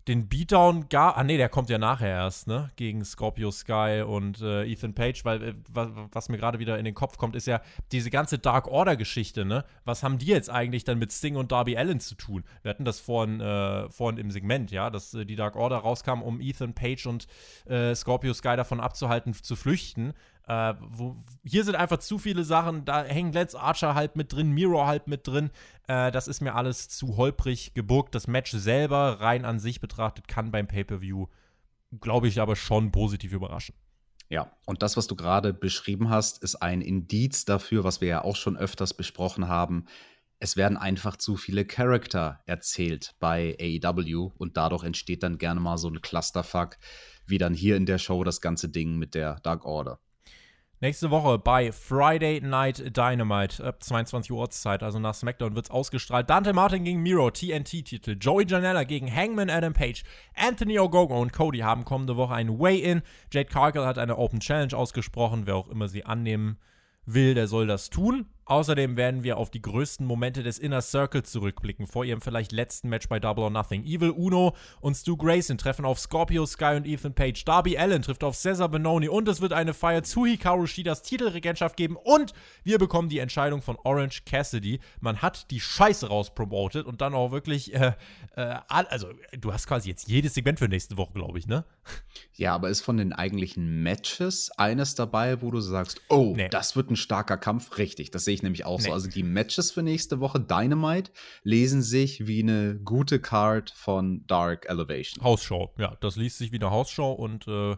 den 0.08 0.30
Beatdown 0.30 0.88
gab. 0.90 1.18
Ah, 1.18 1.24
nee, 1.24 1.38
der 1.38 1.50
kommt 1.50 1.70
ja 1.70 1.78
nachher 1.78 2.10
erst, 2.10 2.48
ne? 2.48 2.72
Gegen 2.78 3.04
Scorpio 3.04 3.52
Sky 3.52 4.04
und 4.08 4.42
äh, 4.42 4.64
Ethan 4.64 4.94
Page, 4.94 5.26
weil 5.26 5.44
äh, 5.44 5.54
was, 5.70 5.90
was, 6.12 6.30
mir 6.30 6.38
gerade 6.38 6.60
wieder 6.60 6.80
in 6.80 6.86
den 6.86 6.94
Kopf 6.94 7.18
kommt, 7.18 7.36
ist 7.36 7.46
ja 7.46 7.62
diese 7.92 8.10
ganze 8.10 8.40
Dark 8.40 8.68
Order-Geschichte, 8.68 9.44
ne? 9.44 9.66
Was 9.84 10.04
haben 10.04 10.18
die 10.18 10.28
jetzt 10.28 10.50
eigentlich 10.50 10.86
dann 10.86 10.98
mit 10.98 11.12
Sting 11.12 11.36
und 11.36 11.52
Darby 11.52 11.78
Allen 11.78 12.00
zu 12.00 12.16
tun? 12.16 12.44
Wir 12.62 12.70
hatten 12.70 12.86
das 12.86 13.00
vorhin, 13.00 13.42
äh, 13.42 13.90
vorhin 13.90 14.18
im 14.18 14.32
Segment, 14.32 14.72
ja, 14.72 14.90
dass 14.90 15.14
äh, 15.14 15.26
die 15.26 15.36
Dark 15.36 15.56
Order 15.56 15.78
rauskam, 15.78 16.22
um 16.22 16.40
Ethan 16.40 16.74
Page 16.74 17.06
und 17.06 17.28
Scorpio 17.96 18.34
Sky 18.34 18.56
davon 18.56 18.80
abzuhalten, 18.80 19.34
zu 19.34 19.56
flüchten. 19.56 20.14
Äh, 20.48 20.76
wo, 20.80 21.18
hier 21.44 21.66
sind 21.66 21.76
einfach 21.76 21.98
zu 21.98 22.18
viele 22.18 22.44
Sachen. 22.46 22.86
Da 22.86 23.04
hängt 23.04 23.36
Let's 23.36 23.54
Archer 23.54 23.96
halt 23.96 24.16
mit 24.16 24.32
drin, 24.32 24.52
Miro 24.52 24.86
halt 24.86 25.08
mit 25.08 25.28
drin. 25.28 25.52
Äh, 25.88 26.12
das 26.12 26.28
ist 26.28 26.42
mir 26.42 26.56
alles 26.56 26.88
zu 26.88 27.18
holprig 27.18 27.74
geburgt. 27.74 28.16
Das 28.16 28.28
Match 28.28 28.52
selber, 28.52 29.20
rein 29.20 29.44
an 29.44 29.60
sich 29.60 29.82
betrachtet, 29.82 30.28
kann 30.30 30.52
beim 30.52 30.68
Pay-Per-View, 30.68 31.28
glaube 32.00 32.30
ich, 32.30 32.40
aber 32.40 32.56
schon 32.56 32.92
positiv 32.92 33.34
überraschen. 33.34 33.76
Ja, 34.30 34.52
und 34.66 34.82
das, 34.82 34.98
was 34.98 35.08
du 35.08 35.16
gerade 35.16 35.54
beschrieben 35.54 36.10
hast, 36.10 36.44
ist 36.44 36.56
ein 36.56 36.82
Indiz 36.82 37.46
dafür, 37.46 37.84
was 37.84 38.02
wir 38.02 38.08
ja 38.08 38.24
auch 38.24 38.36
schon 38.36 38.58
öfters 38.58 38.94
besprochen 38.94 39.48
haben. 39.48 39.86
Es 40.40 40.56
werden 40.56 40.78
einfach 40.78 41.18
zu 41.18 41.36
viele 41.36 41.66
Charakter 41.66 42.42
erzählt 42.46 43.16
bei 43.20 43.58
AEW 43.60 44.32
und 44.38 44.56
dadurch 44.56 44.84
entsteht 44.84 45.24
dann 45.24 45.38
gerne 45.38 45.60
mal 45.60 45.78
so 45.78 45.90
ein 45.90 46.02
Clusterfuck, 46.02 46.78
wie 47.26 47.38
dann 47.38 47.54
hier 47.54 47.76
in 47.76 47.86
der 47.86 47.98
Show 47.98 48.24
das 48.24 48.40
ganze 48.40 48.70
Ding 48.70 48.98
mit 48.98 49.16
der 49.16 49.40
Dark 49.42 49.66
Order. 49.66 50.00
Nächste 50.80 51.10
Woche 51.10 51.40
bei 51.40 51.72
Friday 51.72 52.40
Night 52.40 52.96
Dynamite 52.96 53.64
ab 53.64 53.82
22 53.82 54.32
Uhr 54.32 54.38
Ortszeit, 54.42 54.84
also 54.84 55.00
nach 55.00 55.16
SmackDown, 55.16 55.56
wird 55.56 55.66
es 55.66 55.72
ausgestrahlt. 55.72 56.30
Dante 56.30 56.54
Martin 56.54 56.84
gegen 56.84 57.02
Miro, 57.02 57.32
TNT-Titel. 57.32 58.16
Joey 58.20 58.46
Janella 58.48 58.84
gegen 58.84 59.12
Hangman 59.12 59.50
Adam 59.50 59.74
Page. 59.74 60.04
Anthony 60.36 60.78
Ogogo 60.78 61.20
und 61.20 61.34
Cody 61.34 61.60
haben 61.60 61.84
kommende 61.84 62.16
Woche 62.16 62.36
ein 62.36 62.60
Way-In. 62.60 63.02
Jade 63.34 63.50
Cargill 63.50 63.88
hat 63.88 63.98
eine 63.98 64.20
Open 64.20 64.40
Challenge 64.40 64.78
ausgesprochen. 64.78 65.48
Wer 65.48 65.56
auch 65.56 65.68
immer 65.68 65.88
sie 65.88 66.06
annehmen 66.06 66.60
will, 67.08 67.34
der 67.34 67.48
soll 67.48 67.66
das 67.66 67.90
tun. 67.90 68.28
Außerdem 68.48 68.96
werden 68.96 69.24
wir 69.24 69.38
auf 69.38 69.52
die 69.52 69.62
größten 69.62 70.06
Momente 70.06 70.42
des 70.42 70.58
Inner 70.58 70.82
Circle 70.82 71.24
zurückblicken, 71.24 71.86
vor 71.86 72.06
ihrem 72.06 72.22
vielleicht 72.22 72.54
letzten 72.54 72.88
Match 72.88 73.10
bei 73.10 73.20
Double 73.20 73.44
or 73.44 73.50
Nothing. 73.50 73.84
Evil 73.84 74.12
Uno 74.12 74.56
und 74.80 74.96
Stu 74.96 75.18
Grayson 75.18 75.58
treffen 75.58 75.84
auf 75.84 76.00
Scorpio 76.00 76.46
Sky 76.46 76.76
und 76.78 76.86
Ethan 76.86 77.14
Page. 77.14 77.44
Darby 77.44 77.78
Allen 77.78 78.02
trifft 78.02 78.24
auf 78.24 78.38
Cesar 78.38 78.70
Benoni 78.70 79.10
und 79.10 79.28
es 79.28 79.42
wird 79.42 79.52
eine 79.52 79.74
Feier 79.74 80.04
zu 80.04 80.26
Hikaru 80.26 80.66
Shidas 80.66 81.02
Titelregentschaft 81.02 81.76
geben 81.76 81.98
und 81.98 82.34
wir 82.64 82.78
bekommen 82.78 83.10
die 83.10 83.20
Entscheidung 83.20 83.62
von 83.62 83.78
Orange 83.84 84.24
Cassidy. 84.26 84.80
Man 85.02 85.22
hat 85.22 85.52
die 85.52 85.60
Scheiße 85.60 86.08
rauspromotet 86.08 86.86
und 86.86 87.02
dann 87.02 87.14
auch 87.14 87.32
wirklich, 87.32 87.74
äh, 87.74 87.94
äh, 88.36 88.56
also 88.68 89.10
du 89.38 89.52
hast 89.52 89.68
quasi 89.68 89.90
jetzt 89.90 90.08
jedes 90.08 90.34
Segment 90.36 90.60
für 90.60 90.70
nächste 90.70 90.96
Woche, 90.96 91.14
glaube 91.14 91.38
ich, 91.38 91.48
ne? 91.48 91.66
Ja, 92.34 92.54
aber 92.56 92.70
ist 92.70 92.82
von 92.82 92.98
den 92.98 93.14
eigentlichen 93.14 93.84
Matches 93.84 94.52
eines 94.58 94.96
dabei, 94.96 95.42
wo 95.42 95.52
du 95.52 95.60
sagst, 95.60 96.02
oh, 96.10 96.34
nee. 96.36 96.50
das 96.50 96.76
wird 96.76 96.92
ein 96.92 96.96
starker 96.96 97.38
Kampf? 97.38 97.78
Richtig, 97.78 98.12
das 98.12 98.26
sehe 98.26 98.36
ich 98.36 98.37
nämlich 98.44 98.66
auch 98.66 98.80
nee. 98.80 98.86
so. 98.86 98.94
Also 98.94 99.10
die 99.10 99.24
Matches 99.24 99.72
für 99.72 99.84
nächste 99.84 100.20
Woche 100.20 100.40
Dynamite 100.40 101.12
lesen 101.44 101.82
sich 101.82 102.28
wie 102.28 102.42
eine 102.42 102.76
gute 102.76 103.20
Card 103.20 103.72
von 103.72 104.26
Dark 104.28 104.70
Elevation. 104.70 105.24
Hausshow, 105.24 105.72
ja, 105.78 105.96
das 106.00 106.16
liest 106.16 106.38
sich 106.38 106.52
wie 106.52 106.60
eine 106.60 106.72
Hausshow 106.72 107.12
und 107.12 107.48
äh, 107.48 107.76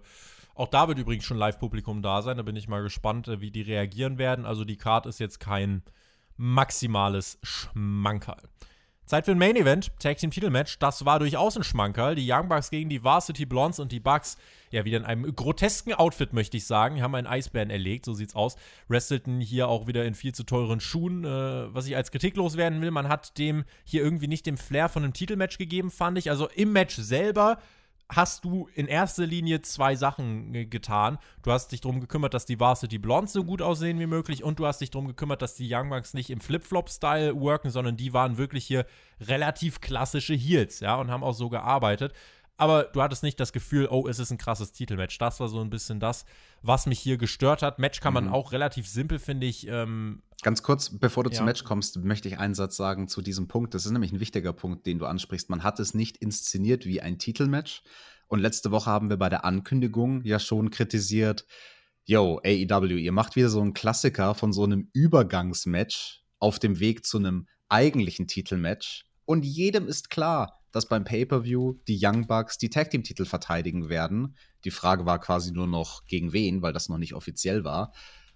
auch 0.59 0.67
da 0.67 0.89
wird 0.89 0.99
übrigens 0.99 1.23
schon 1.23 1.37
Live-Publikum 1.37 2.01
da 2.01 2.21
sein. 2.21 2.35
Da 2.35 2.43
bin 2.43 2.57
ich 2.57 2.67
mal 2.67 2.83
gespannt, 2.83 3.29
äh, 3.29 3.39
wie 3.39 3.49
die 3.49 3.61
reagieren 3.61 4.17
werden. 4.17 4.45
Also 4.45 4.65
die 4.65 4.77
Card 4.77 5.05
ist 5.05 5.19
jetzt 5.19 5.39
kein 5.39 5.83
maximales 6.35 7.39
Schmankerl. 7.43 8.43
Zeit 9.09 9.25
für 9.25 9.31
ein 9.31 9.39
Main 9.39 9.55
Event, 9.55 9.89
Tag 9.97 10.17
Team 10.19 10.29
Titelmatch. 10.29 10.77
Das 10.77 11.03
war 11.03 11.17
durchaus 11.17 11.57
ein 11.57 11.63
Schmankerl. 11.63 12.13
Die 12.13 12.31
Young 12.31 12.47
Bucks 12.47 12.69
gegen 12.69 12.89
die 12.89 13.03
Varsity 13.03 13.47
Blondes 13.47 13.79
und 13.79 13.91
die 13.91 13.99
Bucks, 13.99 14.37
ja, 14.69 14.85
wieder 14.85 14.99
in 14.99 15.03
einem 15.03 15.35
grotesken 15.35 15.95
Outfit, 15.95 16.31
möchte 16.31 16.57
ich 16.57 16.67
sagen. 16.67 17.01
Haben 17.01 17.15
einen 17.15 17.25
Eisbären 17.25 17.71
erlegt, 17.71 18.05
so 18.05 18.13
sieht's 18.13 18.35
aus. 18.35 18.55
Wrestelten 18.87 19.41
hier 19.41 19.67
auch 19.67 19.87
wieder 19.87 20.05
in 20.05 20.13
viel 20.13 20.35
zu 20.35 20.43
teuren 20.43 20.79
Schuhen. 20.79 21.25
Äh, 21.25 21.73
was 21.73 21.87
ich 21.87 21.95
als 21.95 22.11
Kritik 22.11 22.35
loswerden 22.35 22.83
will, 22.83 22.91
man 22.91 23.09
hat 23.09 23.39
dem 23.39 23.63
hier 23.83 24.03
irgendwie 24.03 24.27
nicht 24.27 24.45
den 24.45 24.57
Flair 24.57 24.89
von 24.89 25.03
einem 25.03 25.13
Titelmatch 25.13 25.57
gegeben, 25.57 25.89
fand 25.89 26.19
ich. 26.19 26.29
Also 26.29 26.47
im 26.47 26.71
Match 26.71 26.95
selber 26.95 27.57
hast 28.09 28.43
du 28.43 28.67
in 28.73 28.87
erster 28.87 29.27
Linie 29.27 29.61
zwei 29.61 29.95
Sachen 29.95 30.69
getan. 30.69 31.19
Du 31.43 31.51
hast 31.51 31.71
dich 31.71 31.81
darum 31.81 31.99
gekümmert, 31.99 32.33
dass 32.33 32.45
die 32.45 32.59
Varsity 32.59 32.97
Blondes 32.97 33.33
so 33.33 33.43
gut 33.43 33.61
aussehen 33.61 33.99
wie 33.99 34.07
möglich 34.07 34.43
und 34.43 34.57
du 34.59 34.65
hast 34.65 34.81
dich 34.81 34.89
darum 34.89 35.07
gekümmert, 35.07 35.41
dass 35.43 35.55
die 35.55 35.71
Young 35.71 35.89
Bucks 35.89 36.15
nicht 36.15 36.31
im 36.31 36.39
Flip-Flop-Style 36.39 37.39
worken, 37.39 37.69
sondern 37.69 37.97
die 37.97 38.13
waren 38.13 38.37
wirklich 38.37 38.65
hier 38.65 38.85
relativ 39.21 39.79
klassische 39.79 40.33
Heels, 40.33 40.79
ja, 40.79 40.95
und 40.95 41.11
haben 41.11 41.23
auch 41.23 41.33
so 41.33 41.49
gearbeitet. 41.49 42.13
Aber 42.59 42.83
du 42.83 43.01
hattest 43.01 43.23
nicht 43.23 43.39
das 43.39 43.53
Gefühl, 43.53 43.87
oh, 43.89 44.05
es 44.07 44.19
ist 44.19 44.31
ein 44.31 44.37
krasses 44.37 44.73
Titelmatch. 44.73 45.17
Das 45.17 45.39
war 45.39 45.47
so 45.47 45.61
ein 45.61 45.69
bisschen 45.69 46.01
das, 46.01 46.25
was 46.61 46.87
mich 46.87 46.99
hier 46.99 47.17
gestört 47.17 47.61
hat. 47.61 47.79
Match 47.79 48.01
kann 48.01 48.13
man 48.13 48.25
mhm. 48.25 48.33
auch 48.33 48.51
relativ 48.51 48.87
simpel, 48.87 49.17
finde 49.17 49.47
ich, 49.47 49.67
ähm, 49.67 50.21
Ganz 50.41 50.63
kurz, 50.63 50.89
bevor 50.89 51.23
du 51.25 51.29
ja. 51.31 51.37
zum 51.37 51.45
Match 51.45 51.65
kommst, 51.65 51.97
möchte 51.97 52.29
ich 52.29 52.37
einen 52.37 52.53
Satz 52.53 52.77
sagen 52.77 53.07
zu 53.07 53.21
diesem 53.21 53.47
Punkt. 53.47 53.73
Das 53.73 53.85
ist 53.85 53.91
nämlich 53.91 54.13
ein 54.13 54.21
wichtiger 54.21 54.53
Punkt, 54.53 54.85
den 54.85 54.99
du 54.99 55.05
ansprichst. 55.05 55.49
Man 55.49 55.63
hat 55.63 55.79
es 55.79 55.93
nicht 55.93 56.17
inszeniert 56.17 56.85
wie 56.85 57.01
ein 57.01 57.17
Titelmatch. 57.17 57.81
Und 58.27 58.39
letzte 58.39 58.71
Woche 58.71 58.89
haben 58.89 59.09
wir 59.09 59.17
bei 59.17 59.29
der 59.29 59.43
Ankündigung 59.43 60.23
ja 60.23 60.39
schon 60.39 60.69
kritisiert, 60.69 61.45
yo, 62.05 62.39
AEW, 62.43 62.97
ihr 62.97 63.11
macht 63.11 63.35
wieder 63.35 63.49
so 63.49 63.61
einen 63.61 63.73
Klassiker 63.73 64.33
von 64.33 64.53
so 64.53 64.63
einem 64.63 64.89
Übergangsmatch 64.93 66.23
auf 66.39 66.59
dem 66.59 66.79
Weg 66.79 67.05
zu 67.05 67.17
einem 67.17 67.47
eigentlichen 67.69 68.27
Titelmatch. 68.27 69.05
Und 69.25 69.45
jedem 69.45 69.87
ist 69.87 70.09
klar, 70.09 70.58
dass 70.71 70.87
beim 70.87 71.03
Pay-Per-View 71.03 71.75
die 71.87 71.99
Young 72.01 72.27
Bucks 72.27 72.57
die 72.57 72.69
Tag 72.69 72.91
Team-Titel 72.91 73.25
verteidigen 73.25 73.89
werden. 73.89 74.35
Die 74.63 74.71
Frage 74.71 75.05
war 75.05 75.19
quasi 75.19 75.51
nur 75.51 75.67
noch 75.67 76.05
gegen 76.05 76.33
wen, 76.33 76.61
weil 76.61 76.73
das 76.73 76.89
noch 76.89 76.97
nicht 76.97 77.13
offiziell 77.13 77.63
war. 77.63 77.93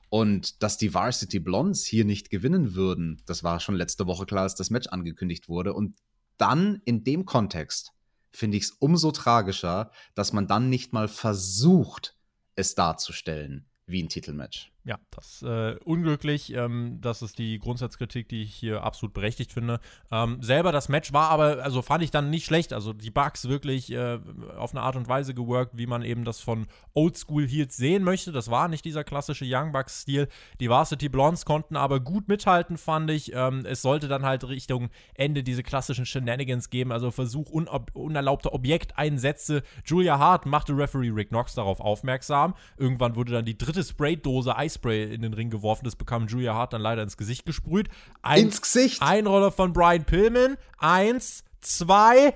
Und 0.09 0.61
dass 0.61 0.77
die 0.77 0.93
Varsity 0.93 1.39
Blondes 1.39 1.85
hier 1.85 2.05
nicht 2.05 2.29
gewinnen 2.29 2.75
würden, 2.75 3.21
das 3.25 3.43
war 3.43 3.59
schon 3.59 3.75
letzte 3.75 4.05
Woche 4.05 4.25
klar, 4.25 4.43
als 4.43 4.55
das 4.55 4.69
Match 4.69 4.87
angekündigt 4.87 5.49
wurde. 5.49 5.73
Und 5.73 5.95
dann 6.37 6.81
in 6.85 7.03
dem 7.03 7.25
Kontext 7.25 7.93
finde 8.31 8.57
ich 8.57 8.63
es 8.63 8.71
umso 8.71 9.11
tragischer, 9.11 9.91
dass 10.15 10.33
man 10.33 10.47
dann 10.47 10.69
nicht 10.69 10.93
mal 10.93 11.07
versucht, 11.07 12.15
es 12.55 12.75
darzustellen 12.75 13.65
wie 13.85 14.03
ein 14.03 14.09
Titelmatch. 14.09 14.72
Ja, 14.85 14.99
das 15.11 15.35
ist 15.35 15.43
äh, 15.43 15.77
unglücklich. 15.85 16.53
Ähm, 16.53 16.97
das 16.99 17.21
ist 17.21 17.37
die 17.37 17.57
Grundsatzkritik, 17.57 18.27
die 18.27 18.43
ich 18.43 18.53
hier 18.53 18.83
absolut 18.83 19.13
berechtigt 19.13 19.53
finde. 19.53 19.79
Ähm, 20.11 20.41
selber 20.41 20.73
das 20.73 20.89
Match 20.89 21.13
war 21.13 21.29
aber, 21.29 21.63
also 21.63 21.81
fand 21.81 22.03
ich 22.03 22.11
dann 22.11 22.29
nicht 22.29 22.45
schlecht. 22.45 22.73
Also 22.73 22.91
die 22.91 23.09
Bugs 23.09 23.47
wirklich 23.47 23.93
äh, 23.93 24.19
auf 24.57 24.71
eine 24.71 24.81
Art 24.81 24.97
und 24.97 25.07
Weise 25.07 25.33
geworkt, 25.33 25.77
wie 25.77 25.87
man 25.87 26.01
eben 26.01 26.25
das 26.25 26.41
von 26.41 26.67
Oldschool 26.93 27.47
Heels 27.47 27.77
sehen 27.77 28.03
möchte. 28.03 28.33
Das 28.33 28.51
war 28.51 28.67
nicht 28.67 28.83
dieser 28.83 29.05
klassische 29.05 29.45
Young 29.47 29.71
Bucks-Stil. 29.71 30.27
Die 30.59 30.69
Varsity 30.69 31.07
Blondes 31.07 31.45
konnten 31.45 31.77
aber 31.77 32.01
gut 32.01 32.27
mithalten, 32.27 32.77
fand 32.77 33.09
ich. 33.09 33.33
Ähm, 33.33 33.65
es 33.65 33.81
sollte 33.81 34.09
dann 34.09 34.25
halt 34.25 34.45
Richtung 34.49 34.89
Ende 35.13 35.43
diese 35.43 35.63
klassischen 35.63 36.05
Shenanigans 36.05 36.69
geben, 36.69 36.91
also 36.91 37.09
Versuch 37.09 37.51
unerlaubter 37.51 38.53
Objekteinsätze. 38.53 39.63
Julia 39.85 40.19
Hart 40.19 40.45
machte 40.45 40.75
Referee 40.75 41.11
Rick 41.11 41.29
Knox 41.29 41.55
darauf 41.55 41.79
aufmerksam. 41.79 42.53
Irgendwann 42.75 43.15
wurde 43.15 43.31
dann 43.31 43.45
die 43.45 43.57
dritte 43.57 43.81
Spraydose 43.81 44.57
Eis 44.57 44.72
Eispray 44.73 45.13
in 45.13 45.21
den 45.21 45.33
Ring 45.33 45.49
geworfen. 45.49 45.85
Das 45.85 45.95
bekam 45.95 46.27
Julia 46.27 46.53
Hart 46.53 46.73
dann 46.73 46.81
leider 46.81 47.03
ins 47.03 47.17
Gesicht 47.17 47.45
gesprüht. 47.45 47.89
Ein, 48.21 48.43
ins 48.43 48.61
Gesicht? 48.61 49.01
Ein 49.01 49.27
Roller 49.27 49.51
von 49.51 49.73
Brian 49.73 50.05
Pillman. 50.05 50.57
Eins, 50.77 51.43
zwei. 51.61 52.33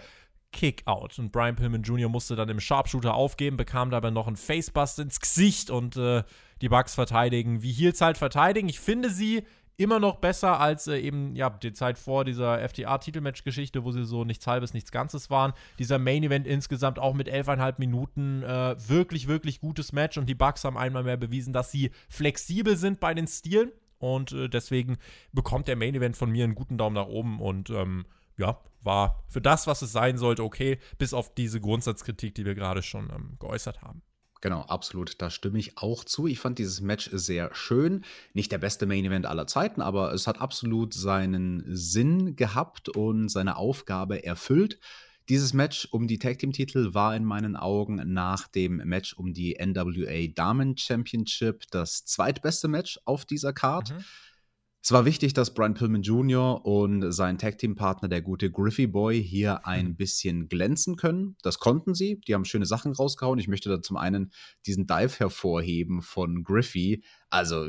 Kickout. 0.52 1.20
Und 1.20 1.32
Brian 1.32 1.56
Pillman 1.56 1.84
Jr. 1.84 2.10
musste 2.10 2.36
dann 2.36 2.50
im 2.50 2.60
Sharpshooter 2.60 3.14
aufgeben, 3.14 3.58
bekam 3.58 3.90
dabei 3.90 4.12
noch 4.12 4.28
einen 4.28 4.38
Facebust 4.38 5.00
ins 5.00 5.20
Gesicht 5.20 5.70
und 5.70 5.98
äh, 5.98 6.24
die 6.62 6.70
Bugs 6.70 6.96
verteidigen, 6.96 7.62
wie 7.62 7.72
Heels 7.72 8.02
halt 8.02 8.18
verteidigen. 8.18 8.70
Ich 8.70 8.80
finde 8.80 9.10
sie 9.10 9.44
immer 9.78 10.00
noch 10.00 10.16
besser 10.18 10.60
als 10.60 10.88
äh, 10.88 10.98
eben, 10.98 11.36
ja, 11.36 11.50
die 11.50 11.72
Zeit 11.72 11.98
vor 11.98 12.26
dieser 12.26 12.68
FTA-Titelmatch-Geschichte, 12.68 13.84
wo 13.84 13.92
sie 13.92 14.04
so 14.04 14.26
nichts 14.26 14.46
Halbes, 14.48 14.74
nichts 14.74 14.92
Ganzes 14.92 15.30
waren. 15.30 15.54
Dieser 15.80 16.00
Main-Event 16.00 16.48
insgesamt 16.48 17.00
auch 17.00 17.14
mit 17.14 17.28
elfeinhalb 17.28 17.78
Minuten 17.80 18.44
äh, 18.44 18.76
wirklich, 18.90 19.28
wirklich 19.28 19.62
gutes 19.62 19.94
Match 19.94 20.18
und 20.18 20.28
die 20.28 20.36
Bucks 20.36 20.64
haben 20.64 20.78
einmal 20.78 21.04
mehr 21.04 21.18
bewiesen, 21.18 21.54
dass 21.54 21.72
sie 21.72 21.92
flexibel 22.10 22.76
sind 22.76 23.00
bei 23.00 23.14
den 23.14 23.28
Stilen 23.28 23.72
und 24.00 24.32
äh, 24.32 24.50
deswegen 24.50 24.98
bekommt 25.32 25.68
der 25.68 25.76
Main-Event 25.76 26.18
von 26.18 26.32
mir 26.32 26.44
einen 26.44 26.56
guten 26.56 26.78
Daumen 26.78 26.96
nach 26.96 27.08
oben 27.08 27.40
und 27.40 27.70
ähm, 27.70 28.06
ja, 28.38 28.60
war 28.82 29.24
für 29.28 29.42
das, 29.42 29.68
was 29.68 29.82
es 29.84 29.92
sein 29.92 30.18
sollte, 30.18 30.44
okay, 30.44 30.80
bis 30.98 31.14
auf 31.14 31.34
diese 31.34 31.60
Grundsatzkritik, 31.62 32.34
die 32.36 32.46
wir 32.46 32.56
gerade 32.56 32.82
schon 32.82 33.10
ähm, 33.14 33.38
geäußert 33.40 33.82
haben. 33.82 34.02
Genau, 34.42 34.62
absolut. 34.62 35.22
Da 35.22 35.30
stimme 35.30 35.60
ich 35.60 35.78
auch 35.78 36.04
zu. 36.04 36.28
Ich 36.28 36.40
fand 36.40 36.60
dieses 36.60 36.82
Match 36.82 37.10
sehr 37.12 37.54
schön. 37.54 38.04
Nicht 38.34 38.52
der 38.52 38.60
beste 38.60 38.86
Main 38.86 39.06
Event 39.06 39.26
aller 39.26 39.48
Zeiten, 39.48 39.82
aber 39.82 40.14
es 40.14 40.28
hat 40.28 40.40
absolut 40.40 40.94
seinen 40.94 41.64
Sinn 41.68 42.36
gehabt 42.36 42.90
und 42.90 43.30
seine 43.30 43.58
Aufgabe 43.58 44.24
erfüllt. 44.24 44.80
Dieses 45.30 45.54
Match 45.54 45.90
um 45.92 46.08
die 46.08 46.20
Tag 46.20 46.40
Team 46.40 46.54
Titel 46.54 46.94
war 46.94 47.14
in 47.14 47.26
meinen 47.26 47.58
Augen 47.58 48.02
nach 48.14 48.48
dem 48.48 48.78
Match 48.78 49.14
um 49.14 49.34
die 49.34 49.58
NWA 49.60 50.28
Damen 50.34 50.78
Championship 50.78 51.64
das 51.72 52.06
zweitbeste 52.06 52.70
Match 52.70 53.00
auf 53.04 53.26
dieser 53.26 53.52
Card. 53.52 53.92
Mhm. 53.92 54.06
Es 54.88 54.94
war 54.94 55.04
wichtig, 55.04 55.34
dass 55.34 55.54
Brian 55.54 55.74
Pillman 55.74 56.02
Jr. 56.02 56.66
und 56.66 57.12
sein 57.12 57.38
Tag-Team-Partner, 57.38 58.08
der 58.08 58.22
gute 58.22 58.50
Griffey 58.50 58.88
Boy, 58.88 59.22
hier 59.22 59.68
ein 59.68 59.88
mhm. 59.88 59.96
bisschen 59.98 60.48
glänzen 60.48 60.96
können. 60.96 61.36
Das 61.42 61.60
konnten 61.60 61.94
sie. 61.94 62.22
Die 62.26 62.34
haben 62.34 62.46
schöne 62.46 62.66
Sachen 62.66 62.94
rausgehauen. 62.94 63.38
Ich 63.38 63.50
möchte 63.50 63.68
da 63.68 63.82
zum 63.82 63.98
einen 63.98 64.32
diesen 64.66 64.88
Dive 64.88 65.20
hervorheben 65.20 66.02
von 66.02 66.42
Griffey. 66.42 67.04
Also, 67.30 67.68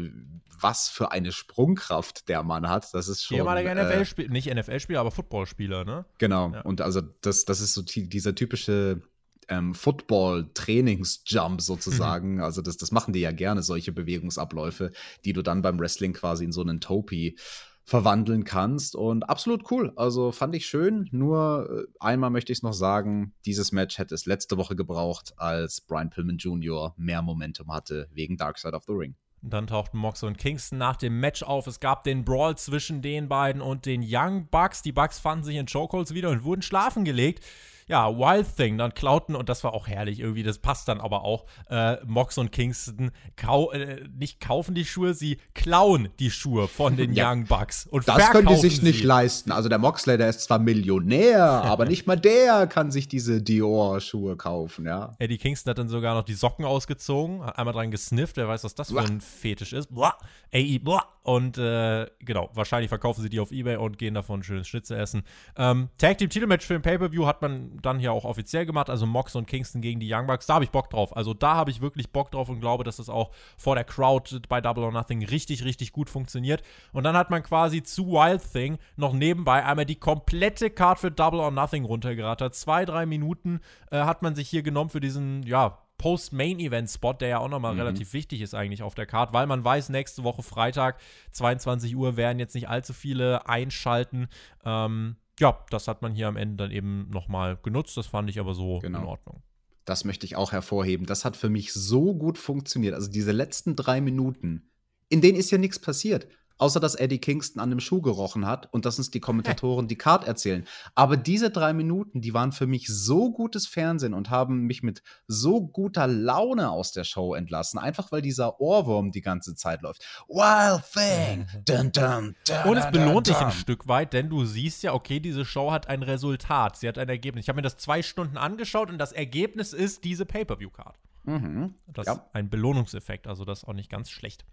was 0.60 0.88
für 0.88 1.10
eine 1.10 1.32
Sprungkraft 1.32 2.28
der 2.28 2.44
Mann 2.44 2.68
hat. 2.68 2.94
Das 2.94 3.08
ist 3.08 3.24
schon. 3.24 3.38
Ehemaliger 3.38 3.72
äh, 3.72 3.84
NFL-Spieler, 3.84 4.28
nicht 4.30 4.54
NFL-Spieler, 4.54 5.00
aber 5.00 5.10
Footballspieler, 5.10 5.84
ne? 5.84 6.04
Genau. 6.18 6.52
Ja. 6.52 6.60
Und 6.60 6.82
also, 6.82 7.00
das, 7.00 7.44
das 7.44 7.60
ist 7.60 7.74
so 7.74 7.82
dieser 7.82 8.36
typische 8.36 9.02
ähm, 9.48 9.74
Football-Trainingsjump 9.74 11.60
sozusagen. 11.60 12.36
Mhm. 12.36 12.42
Also 12.42 12.62
das, 12.62 12.76
das 12.76 12.92
machen 12.92 13.12
die 13.12 13.20
ja 13.20 13.32
gerne, 13.32 13.62
solche 13.62 13.92
Bewegungsabläufe, 13.92 14.92
die 15.24 15.32
du 15.32 15.42
dann 15.42 15.62
beim 15.62 15.78
Wrestling 15.78 16.12
quasi 16.12 16.44
in 16.44 16.52
so 16.52 16.60
einen 16.60 16.80
Topi 16.80 17.36
verwandeln 17.84 18.44
kannst. 18.44 18.94
Und 18.94 19.28
absolut 19.30 19.70
cool. 19.70 19.92
Also 19.96 20.30
fand 20.30 20.54
ich 20.54 20.66
schön. 20.66 21.08
Nur 21.10 21.68
äh, 21.70 21.84
einmal 22.00 22.28
möchte 22.28 22.52
ich 22.52 22.58
es 22.58 22.62
noch 22.62 22.74
sagen, 22.74 23.32
dieses 23.46 23.72
Match 23.72 23.96
hätte 23.96 24.14
es 24.14 24.26
letzte 24.26 24.58
Woche 24.58 24.76
gebraucht, 24.76 25.32
als 25.38 25.80
Brian 25.80 26.10
Pillman 26.10 26.36
Jr. 26.36 26.94
mehr 26.98 27.22
Momentum 27.22 27.72
hatte 27.72 28.08
wegen 28.12 28.36
Dark 28.36 28.58
Side 28.58 28.76
of 28.76 28.84
the 28.86 28.92
Ring. 28.92 29.16
Dann 29.40 29.68
tauchten 29.68 29.98
Mox 29.98 30.22
und 30.22 30.36
Kingston 30.36 30.78
nach 30.78 30.96
dem 30.96 31.18
Match 31.20 31.42
auf. 31.42 31.66
Es 31.66 31.80
gab 31.80 32.02
den 32.02 32.24
Brawl 32.24 32.58
zwischen 32.58 33.00
den 33.02 33.28
beiden 33.28 33.62
und 33.62 33.86
den 33.86 34.04
Young 34.04 34.48
Bucks. 34.50 34.82
Die 34.82 34.92
Bucks 34.92 35.18
fanden 35.18 35.44
sich 35.44 35.56
in 35.56 35.66
Chokeholds 35.66 36.12
wieder 36.12 36.28
und 36.30 36.44
wurden 36.44 36.60
schlafen 36.60 37.04
gelegt 37.04 37.44
ja, 37.88 38.16
Wild 38.16 38.56
Thing 38.56 38.78
dann 38.78 38.94
klauten, 38.94 39.34
und 39.34 39.48
das 39.48 39.64
war 39.64 39.74
auch 39.74 39.88
herrlich 39.88 40.20
irgendwie, 40.20 40.42
das 40.42 40.58
passt 40.58 40.88
dann 40.88 41.00
aber 41.00 41.24
auch, 41.24 41.46
äh, 41.70 41.96
Mox 42.04 42.38
und 42.38 42.52
Kingston 42.52 43.10
kau 43.36 43.72
äh, 43.72 44.06
nicht 44.16 44.40
kaufen 44.40 44.74
die 44.74 44.84
Schuhe, 44.84 45.14
sie 45.14 45.38
klauen 45.54 46.10
die 46.18 46.30
Schuhe 46.30 46.68
von 46.68 46.96
den 46.96 47.12
ja, 47.14 47.32
Young 47.32 47.46
Bucks. 47.46 47.86
Und 47.86 48.06
das 48.06 48.30
können 48.30 48.48
die 48.48 48.56
sich 48.56 48.82
nicht 48.82 49.02
leisten. 49.02 49.50
Also 49.50 49.68
der 49.68 49.78
Moxley, 49.78 50.18
der 50.18 50.28
ist 50.28 50.42
zwar 50.42 50.58
Millionär, 50.58 51.42
aber 51.64 51.86
nicht 51.86 52.06
mal 52.06 52.16
der 52.16 52.66
kann 52.66 52.90
sich 52.90 53.08
diese 53.08 53.42
Dior-Schuhe 53.42 54.36
kaufen, 54.36 54.86
ja. 54.86 55.14
Eddie 55.18 55.38
Kingston 55.38 55.70
hat 55.70 55.78
dann 55.78 55.88
sogar 55.88 56.14
noch 56.14 56.24
die 56.24 56.34
Socken 56.34 56.64
ausgezogen, 56.64 57.44
hat 57.44 57.58
einmal 57.58 57.74
dran 57.74 57.90
gesnifft, 57.90 58.36
wer 58.36 58.48
weiß, 58.48 58.64
was 58.64 58.74
das 58.74 58.90
für 58.90 59.00
ein 59.00 59.20
Fetisch 59.20 59.72
ist. 59.72 59.94
Boah, 59.94 60.16
ey, 60.50 60.78
boah. 60.78 61.04
Und 61.28 61.58
äh, 61.58 62.06
genau, 62.20 62.48
wahrscheinlich 62.54 62.88
verkaufen 62.88 63.20
sie 63.20 63.28
die 63.28 63.38
auf 63.38 63.52
Ebay 63.52 63.76
und 63.76 63.98
gehen 63.98 64.14
davon 64.14 64.40
ein 64.40 64.42
schönes 64.42 64.66
Schnitzel 64.66 64.98
essen. 64.98 65.24
Ähm, 65.58 65.90
Tag 65.98 66.16
Team 66.16 66.30
Titelmatch 66.30 66.64
für 66.64 66.72
den 66.72 66.80
Pay-Per-View 66.80 67.26
hat 67.26 67.42
man 67.42 67.78
dann 67.82 67.98
hier 67.98 68.14
auch 68.14 68.24
offiziell 68.24 68.64
gemacht. 68.64 68.88
Also 68.88 69.04
Mox 69.04 69.36
und 69.36 69.46
Kingston 69.46 69.82
gegen 69.82 70.00
die 70.00 70.10
Young 70.10 70.26
Bucks. 70.26 70.46
Da 70.46 70.54
habe 70.54 70.64
ich 70.64 70.70
Bock 70.70 70.88
drauf. 70.88 71.14
Also 71.14 71.34
da 71.34 71.54
habe 71.54 71.70
ich 71.70 71.82
wirklich 71.82 72.12
Bock 72.12 72.30
drauf 72.30 72.48
und 72.48 72.60
glaube, 72.60 72.82
dass 72.82 72.96
das 72.96 73.10
auch 73.10 73.30
vor 73.58 73.74
der 73.74 73.84
Crowd 73.84 74.40
bei 74.48 74.62
Double 74.62 74.84
or 74.84 74.90
Nothing 74.90 75.22
richtig, 75.22 75.66
richtig 75.66 75.92
gut 75.92 76.08
funktioniert. 76.08 76.62
Und 76.94 77.04
dann 77.04 77.14
hat 77.14 77.28
man 77.28 77.42
quasi 77.42 77.82
zu 77.82 78.06
Wild 78.06 78.50
Thing 78.50 78.78
noch 78.96 79.12
nebenbei 79.12 79.62
einmal 79.66 79.84
die 79.84 79.96
komplette 79.96 80.70
Card 80.70 80.98
für 80.98 81.10
Double 81.10 81.40
or 81.40 81.50
Nothing 81.50 81.84
runtergerattert. 81.84 82.54
Zwei, 82.54 82.86
drei 82.86 83.04
Minuten 83.04 83.60
äh, 83.90 83.98
hat 83.98 84.22
man 84.22 84.34
sich 84.34 84.48
hier 84.48 84.62
genommen 84.62 84.88
für 84.88 85.00
diesen, 85.00 85.42
ja, 85.42 85.76
Post-Main-Event-Spot, 85.98 87.12
der 87.14 87.28
ja 87.28 87.38
auch 87.38 87.48
nochmal 87.48 87.74
mhm. 87.74 87.80
relativ 87.80 88.12
wichtig 88.12 88.40
ist 88.40 88.54
eigentlich 88.54 88.82
auf 88.82 88.94
der 88.94 89.06
Card, 89.06 89.32
weil 89.32 89.46
man 89.46 89.62
weiß, 89.62 89.88
nächste 89.90 90.24
Woche 90.24 90.42
Freitag, 90.42 90.98
22 91.32 91.94
Uhr, 91.96 92.16
werden 92.16 92.38
jetzt 92.38 92.54
nicht 92.54 92.68
allzu 92.68 92.92
viele 92.92 93.46
einschalten. 93.48 94.28
Ähm, 94.64 95.16
ja, 95.38 95.64
das 95.70 95.88
hat 95.88 96.02
man 96.02 96.14
hier 96.14 96.28
am 96.28 96.36
Ende 96.36 96.64
dann 96.64 96.70
eben 96.70 97.08
nochmal 97.10 97.58
genutzt. 97.62 97.96
Das 97.96 98.06
fand 98.06 98.30
ich 98.30 98.40
aber 98.40 98.54
so 98.54 98.78
genau. 98.78 99.00
in 99.00 99.04
Ordnung. 99.04 99.42
Das 99.84 100.04
möchte 100.04 100.26
ich 100.26 100.36
auch 100.36 100.52
hervorheben. 100.52 101.06
Das 101.06 101.24
hat 101.24 101.36
für 101.36 101.48
mich 101.48 101.72
so 101.72 102.14
gut 102.14 102.38
funktioniert. 102.38 102.94
Also 102.94 103.10
diese 103.10 103.32
letzten 103.32 103.74
drei 103.74 104.00
Minuten, 104.00 104.70
in 105.08 105.20
denen 105.20 105.38
ist 105.38 105.50
ja 105.50 105.58
nichts 105.58 105.78
passiert. 105.78 106.28
Außer 106.58 106.80
dass 106.80 106.94
Eddie 106.94 107.18
Kingston 107.18 107.62
an 107.62 107.70
dem 107.70 107.80
Schuh 107.80 108.02
gerochen 108.02 108.46
hat 108.46 108.72
und 108.72 108.84
dass 108.84 108.98
uns 108.98 109.10
die 109.10 109.20
Kommentatoren 109.28 109.88
die 109.88 109.96
Card 109.96 110.26
erzählen. 110.26 110.66
Aber 110.94 111.16
diese 111.16 111.50
drei 111.50 111.72
Minuten, 111.72 112.20
die 112.20 112.34
waren 112.34 112.52
für 112.52 112.66
mich 112.66 112.88
so 112.88 113.32
gutes 113.32 113.66
Fernsehen 113.66 114.14
und 114.14 114.30
haben 114.30 114.62
mich 114.62 114.82
mit 114.82 115.02
so 115.26 115.66
guter 115.66 116.06
Laune 116.06 116.70
aus 116.70 116.92
der 116.92 117.04
Show 117.04 117.34
entlassen. 117.34 117.78
Einfach 117.78 118.12
weil 118.12 118.22
dieser 118.22 118.60
Ohrwurm 118.60 119.12
die 119.12 119.20
ganze 119.20 119.54
Zeit 119.54 119.82
läuft. 119.82 120.04
Wild 120.28 120.82
Thing! 120.92 121.46
Dun, 121.64 121.92
dun, 121.92 122.34
dun, 122.46 122.70
und 122.70 122.76
es 122.76 122.90
belohnt 122.90 123.26
dich 123.26 123.36
ein 123.36 123.50
Stück 123.52 123.88
weit, 123.88 124.12
denn 124.12 124.28
du 124.28 124.44
siehst 124.44 124.82
ja, 124.82 124.94
okay, 124.94 125.20
diese 125.20 125.44
Show 125.44 125.70
hat 125.70 125.88
ein 125.88 126.02
Resultat. 126.02 126.76
Sie 126.76 126.88
hat 126.88 126.98
ein 126.98 127.08
Ergebnis. 127.08 127.44
Ich 127.44 127.48
habe 127.48 127.56
mir 127.56 127.62
das 127.62 127.76
zwei 127.76 128.02
Stunden 128.02 128.36
angeschaut 128.36 128.90
und 128.90 128.98
das 128.98 129.12
Ergebnis 129.12 129.72
ist 129.72 130.04
diese 130.04 130.26
Pay-Per-View-Card. 130.26 130.96
Mhm. 131.24 131.74
Das 131.86 132.06
ja. 132.06 132.14
ist 132.14 132.22
ein 132.32 132.48
Belohnungseffekt, 132.48 133.26
also 133.26 133.44
das 133.44 133.60
ist 133.60 133.68
auch 133.68 133.74
nicht 133.74 133.90
ganz 133.90 134.10
schlecht. 134.10 134.44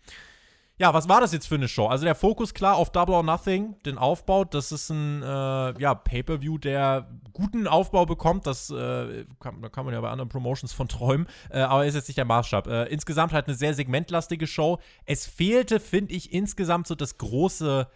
Ja, 0.77 0.93
was 0.93 1.07
war 1.07 1.21
das 1.21 1.31
jetzt 1.31 1.47
für 1.47 1.55
eine 1.55 1.69
Show? 1.69 1.87
Also 1.87 2.03
der 2.03 2.15
Fokus 2.15 2.53
klar 2.53 2.75
auf 2.75 2.91
Double 2.91 3.15
or 3.15 3.23
Nothing, 3.23 3.75
den 3.85 3.97
Aufbau. 3.97 4.43
Das 4.43 4.73
ist 4.73 4.89
ein 4.89 5.23
äh, 5.23 5.25
ja, 5.79 5.95
Pay-per-View, 5.95 6.57
der 6.57 7.07
guten 7.31 7.65
Aufbau 7.65 8.05
bekommt. 8.05 8.45
Das 8.45 8.69
äh, 8.71 9.25
kann, 9.39 9.61
da 9.61 9.69
kann 9.69 9.85
man 9.85 9.93
ja 9.93 10.01
bei 10.01 10.09
anderen 10.09 10.27
Promotions 10.27 10.73
von 10.73 10.89
träumen, 10.89 11.27
äh, 11.49 11.61
aber 11.61 11.85
ist 11.85 11.95
jetzt 11.95 12.09
nicht 12.09 12.17
der 12.17 12.25
Maßstab. 12.25 12.67
Äh, 12.67 12.83
insgesamt 12.87 13.31
halt 13.31 13.47
eine 13.47 13.55
sehr 13.55 13.73
segmentlastige 13.73 14.47
Show. 14.47 14.79
Es 15.05 15.25
fehlte, 15.25 15.79
finde 15.79 16.13
ich, 16.13 16.33
insgesamt 16.33 16.87
so 16.87 16.95
das 16.95 17.17
große 17.17 17.87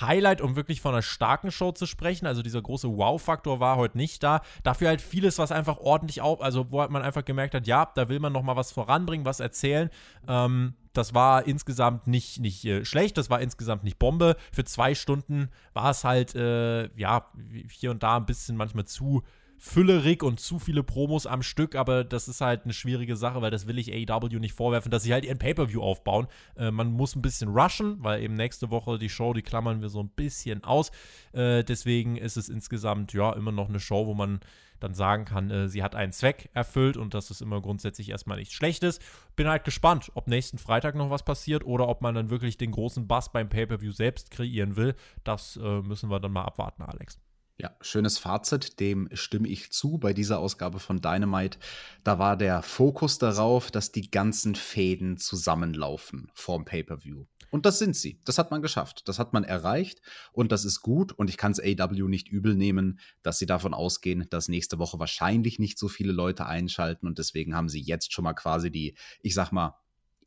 Highlight, 0.00 0.40
um 0.40 0.56
wirklich 0.56 0.80
von 0.80 0.94
einer 0.94 1.02
starken 1.02 1.50
Show 1.50 1.72
zu 1.72 1.84
sprechen. 1.84 2.26
Also 2.26 2.40
dieser 2.40 2.62
große 2.62 2.88
Wow-Faktor 2.88 3.60
war 3.60 3.76
heute 3.76 3.98
nicht 3.98 4.22
da. 4.22 4.40
Dafür 4.62 4.88
halt 4.88 5.02
vieles, 5.02 5.38
was 5.38 5.52
einfach 5.52 5.76
ordentlich 5.76 6.22
auf, 6.22 6.40
also 6.40 6.70
wo 6.70 6.78
man 6.88 7.02
einfach 7.02 7.26
gemerkt 7.26 7.52
hat, 7.52 7.66
ja, 7.66 7.90
da 7.94 8.08
will 8.08 8.20
man 8.20 8.32
noch 8.32 8.42
mal 8.42 8.56
was 8.56 8.72
voranbringen, 8.72 9.26
was 9.26 9.40
erzählen. 9.40 9.90
Ähm, 10.26 10.72
das 10.92 11.14
war 11.14 11.46
insgesamt 11.46 12.06
nicht, 12.06 12.40
nicht 12.40 12.64
äh, 12.64 12.84
schlecht, 12.84 13.16
das 13.18 13.30
war 13.30 13.40
insgesamt 13.40 13.84
nicht 13.84 13.98
Bombe. 13.98 14.36
Für 14.52 14.64
zwei 14.64 14.94
Stunden 14.94 15.48
war 15.72 15.90
es 15.90 16.04
halt, 16.04 16.34
äh, 16.34 16.88
ja, 16.98 17.30
hier 17.70 17.90
und 17.90 18.02
da 18.02 18.16
ein 18.16 18.26
bisschen 18.26 18.56
manchmal 18.56 18.84
zu 18.84 19.22
füllerig 19.64 20.24
und 20.24 20.40
zu 20.40 20.58
viele 20.58 20.82
Promos 20.82 21.24
am 21.24 21.40
Stück, 21.40 21.76
aber 21.76 22.02
das 22.02 22.26
ist 22.26 22.40
halt 22.40 22.64
eine 22.64 22.72
schwierige 22.72 23.14
Sache, 23.14 23.42
weil 23.42 23.52
das 23.52 23.68
will 23.68 23.78
ich 23.78 23.92
AEW 23.92 24.40
nicht 24.40 24.54
vorwerfen, 24.54 24.90
dass 24.90 25.04
sie 25.04 25.12
halt 25.12 25.24
ihren 25.24 25.38
Pay-Per-View 25.38 25.80
aufbauen. 25.80 26.26
Äh, 26.56 26.72
man 26.72 26.90
muss 26.90 27.14
ein 27.14 27.22
bisschen 27.22 27.50
rushen, 27.50 28.02
weil 28.02 28.22
eben 28.24 28.34
nächste 28.34 28.72
Woche 28.72 28.98
die 28.98 29.08
Show, 29.08 29.32
die 29.32 29.42
klammern 29.42 29.80
wir 29.80 29.88
so 29.88 30.00
ein 30.00 30.08
bisschen 30.08 30.64
aus. 30.64 30.90
Äh, 31.32 31.62
deswegen 31.62 32.16
ist 32.16 32.36
es 32.36 32.48
insgesamt 32.48 33.12
ja 33.12 33.32
immer 33.34 33.52
noch 33.52 33.68
eine 33.68 33.78
Show, 33.78 34.06
wo 34.06 34.14
man 34.14 34.40
dann 34.82 34.94
sagen 34.94 35.24
kann, 35.24 35.50
äh, 35.50 35.68
sie 35.68 35.82
hat 35.82 35.94
einen 35.94 36.12
Zweck 36.12 36.50
erfüllt 36.54 36.96
und 36.96 37.14
das 37.14 37.30
ist 37.30 37.42
immer 37.42 37.60
grundsätzlich 37.60 38.10
erstmal 38.10 38.38
nichts 38.38 38.54
Schlechtes. 38.54 39.00
Bin 39.36 39.48
halt 39.48 39.64
gespannt, 39.64 40.10
ob 40.14 40.28
nächsten 40.28 40.58
Freitag 40.58 40.94
noch 40.94 41.10
was 41.10 41.24
passiert 41.24 41.64
oder 41.64 41.88
ob 41.88 42.02
man 42.02 42.14
dann 42.14 42.30
wirklich 42.30 42.58
den 42.58 42.72
großen 42.72 43.06
Bass 43.06 43.32
beim 43.32 43.48
Pay-Per-View 43.48 43.92
selbst 43.92 44.30
kreieren 44.30 44.76
will. 44.76 44.94
Das 45.24 45.56
äh, 45.56 45.80
müssen 45.82 46.10
wir 46.10 46.20
dann 46.20 46.32
mal 46.32 46.44
abwarten, 46.44 46.82
Alex. 46.82 47.18
Ja, 47.62 47.70
schönes 47.80 48.18
Fazit, 48.18 48.80
dem 48.80 49.08
stimme 49.12 49.46
ich 49.46 49.70
zu 49.70 49.96
bei 49.96 50.12
dieser 50.12 50.40
Ausgabe 50.40 50.80
von 50.80 51.00
Dynamite. 51.00 51.58
Da 52.02 52.18
war 52.18 52.36
der 52.36 52.60
Fokus 52.60 53.18
darauf, 53.18 53.70
dass 53.70 53.92
die 53.92 54.10
ganzen 54.10 54.56
Fäden 54.56 55.16
zusammenlaufen 55.16 56.28
vorm 56.34 56.64
Pay-per-View. 56.64 57.24
Und 57.52 57.64
das 57.64 57.78
sind 57.78 57.94
sie. 57.94 58.20
Das 58.24 58.38
hat 58.38 58.50
man 58.50 58.62
geschafft. 58.62 59.06
Das 59.06 59.20
hat 59.20 59.32
man 59.32 59.44
erreicht 59.44 60.02
und 60.32 60.50
das 60.50 60.64
ist 60.64 60.80
gut. 60.80 61.12
Und 61.12 61.30
ich 61.30 61.36
kann 61.36 61.52
es 61.52 61.60
AW 61.60 62.08
nicht 62.08 62.26
übel 62.26 62.56
nehmen, 62.56 62.98
dass 63.22 63.38
sie 63.38 63.46
davon 63.46 63.74
ausgehen, 63.74 64.26
dass 64.28 64.48
nächste 64.48 64.80
Woche 64.80 64.98
wahrscheinlich 64.98 65.60
nicht 65.60 65.78
so 65.78 65.86
viele 65.86 66.10
Leute 66.10 66.46
einschalten 66.46 67.06
und 67.06 67.20
deswegen 67.20 67.54
haben 67.54 67.68
sie 67.68 67.80
jetzt 67.80 68.12
schon 68.12 68.24
mal 68.24 68.34
quasi 68.34 68.72
die, 68.72 68.96
ich 69.20 69.34
sag 69.34 69.52
mal, 69.52 69.78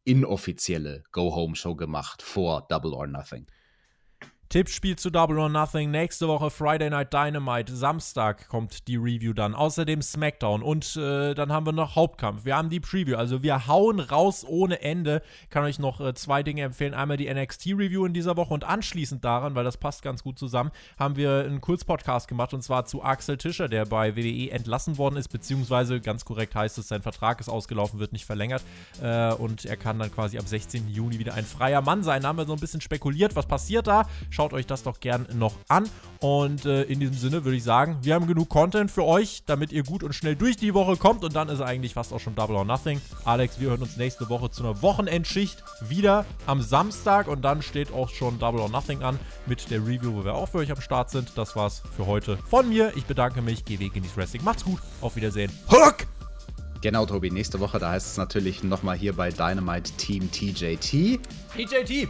inoffizielle 0.05 1.03
Go-Home-Show 1.11 1.75
gemacht 1.75 2.21
vor 2.21 2.65
Double 2.69 2.93
or 2.93 3.07
Nothing. 3.07 3.45
Tippspiel 4.49 4.95
zu 4.95 5.09
Double 5.09 5.39
or 5.39 5.49
Nothing. 5.49 5.91
Nächste 5.91 6.27
Woche 6.27 6.49
Friday 6.49 6.89
Night 6.89 7.11
Dynamite. 7.11 7.75
Samstag 7.75 8.47
kommt 8.47 8.87
die 8.87 8.95
Review 8.95 9.33
dann. 9.33 9.55
Außerdem 9.55 10.01
SmackDown. 10.01 10.61
Und 10.61 10.95
äh, 10.95 11.33
dann 11.33 11.51
haben 11.51 11.65
wir 11.65 11.73
noch 11.73 11.95
Hauptkampf. 11.95 12.45
Wir 12.45 12.55
haben 12.55 12.69
die 12.69 12.79
Preview. 12.79 13.17
Also 13.17 13.43
wir 13.43 13.67
hauen 13.67 13.99
raus 13.99 14.45
ohne 14.47 14.81
Ende. 14.81 15.21
Kann 15.49 15.63
euch 15.63 15.79
noch 15.79 15.99
äh, 15.99 16.13
zwei 16.13 16.43
Dinge 16.43 16.61
empfehlen. 16.61 16.93
Einmal 16.93 17.17
die 17.17 17.33
NXT 17.33 17.67
Review 17.67 18.05
in 18.05 18.13
dieser 18.13 18.37
Woche 18.37 18.53
und 18.53 18.63
anschließend 18.63 19.23
daran, 19.25 19.55
weil 19.55 19.63
das 19.63 19.77
passt 19.77 20.01
ganz 20.01 20.23
gut 20.23 20.37
zusammen, 20.39 20.71
haben 20.97 21.15
wir 21.15 21.43
einen 21.45 21.61
Kurzpodcast 21.61 22.27
gemacht 22.27 22.53
und 22.53 22.61
zwar 22.61 22.85
zu 22.85 23.03
Axel 23.03 23.37
Tischer, 23.37 23.67
der 23.67 23.85
bei 23.85 24.15
WWE 24.15 24.51
entlassen 24.51 24.97
worden 24.97 25.17
ist, 25.17 25.29
beziehungsweise 25.29 25.99
ganz 25.99 26.25
korrekt 26.25 26.55
heißt 26.55 26.77
es, 26.77 26.87
sein 26.87 27.01
Vertrag 27.01 27.39
ist 27.39 27.49
ausgelaufen, 27.49 27.99
wird 27.99 28.13
nicht 28.13 28.25
verlängert. 28.25 28.63
Äh, 29.01 29.33
und 29.33 29.65
er 29.65 29.77
kann 29.77 29.99
dann 29.99 30.11
quasi 30.11 30.37
ab 30.37 30.47
16. 30.47 30.89
Juni 30.89 31.19
wieder 31.19 31.33
ein 31.33 31.45
freier 31.45 31.81
Mann 31.81 32.03
sein. 32.03 32.21
Da 32.21 32.29
haben 32.29 32.37
wir 32.37 32.45
so 32.45 32.53
ein 32.53 32.59
bisschen 32.59 32.81
spekuliert, 32.81 33.35
was 33.35 33.47
passiert 33.47 33.87
da. 33.87 34.07
Schaut 34.35 34.51
euch 34.51 34.67
das 34.67 34.83
doch 34.83 34.99
gern 34.99 35.25
noch 35.33 35.53
an. 35.69 35.89
Und 36.19 36.65
äh, 36.65 36.83
in 36.83 36.99
diesem 36.99 37.15
Sinne 37.15 37.45
würde 37.45 37.55
ich 37.55 37.63
sagen, 37.63 37.99
wir 38.01 38.15
haben 38.15 38.27
genug 38.27 38.49
Content 38.49 38.91
für 38.91 39.05
euch, 39.05 39.43
damit 39.45 39.71
ihr 39.71 39.83
gut 39.83 40.03
und 40.03 40.13
schnell 40.13 40.35
durch 40.35 40.57
die 40.57 40.73
Woche 40.73 40.97
kommt. 40.97 41.23
Und 41.23 41.37
dann 41.37 41.47
ist 41.47 41.61
eigentlich 41.61 41.93
fast 41.93 42.11
auch 42.11 42.19
schon 42.19 42.35
Double 42.35 42.57
or 42.57 42.65
Nothing. 42.65 42.99
Alex, 43.23 43.61
wir 43.61 43.69
hören 43.69 43.81
uns 43.81 43.95
nächste 43.95 44.27
Woche 44.27 44.49
zu 44.49 44.63
einer 44.63 44.81
Wochenendschicht 44.81 45.63
wieder 45.87 46.25
am 46.47 46.61
Samstag. 46.61 47.29
Und 47.29 47.43
dann 47.43 47.61
steht 47.61 47.93
auch 47.93 48.09
schon 48.09 48.37
Double 48.37 48.59
or 48.59 48.67
Nothing 48.67 49.03
an 49.03 49.17
mit 49.45 49.71
der 49.71 49.79
Review, 49.79 50.13
wo 50.13 50.25
wir 50.25 50.33
auch 50.33 50.49
für 50.49 50.57
euch 50.57 50.71
am 50.71 50.81
Start 50.81 51.11
sind. 51.11 51.31
Das 51.35 51.55
war's 51.55 51.81
für 51.95 52.05
heute 52.05 52.37
von 52.49 52.67
mir. 52.67 52.91
Ich 52.97 53.05
bedanke 53.05 53.41
mich. 53.41 53.63
Geh 53.63 53.79
weg 53.79 53.95
in 53.95 54.03
die 54.03 54.15
Wrestling. 54.17 54.43
Macht's 54.43 54.65
gut. 54.65 54.81
Auf 54.99 55.15
Wiedersehen. 55.15 55.51
Hook! 55.71 56.14
Genau, 56.81 57.05
Tobi. 57.05 57.31
Nächste 57.31 57.59
Woche, 57.59 57.79
da 57.79 57.91
heißt 57.91 58.11
es 58.11 58.17
natürlich 58.17 58.63
nochmal 58.63 58.97
hier 58.97 59.13
bei 59.13 59.31
Dynamite 59.31 59.91
Team 59.93 60.29
TJT. 60.31 61.19
TJT! 61.55 62.09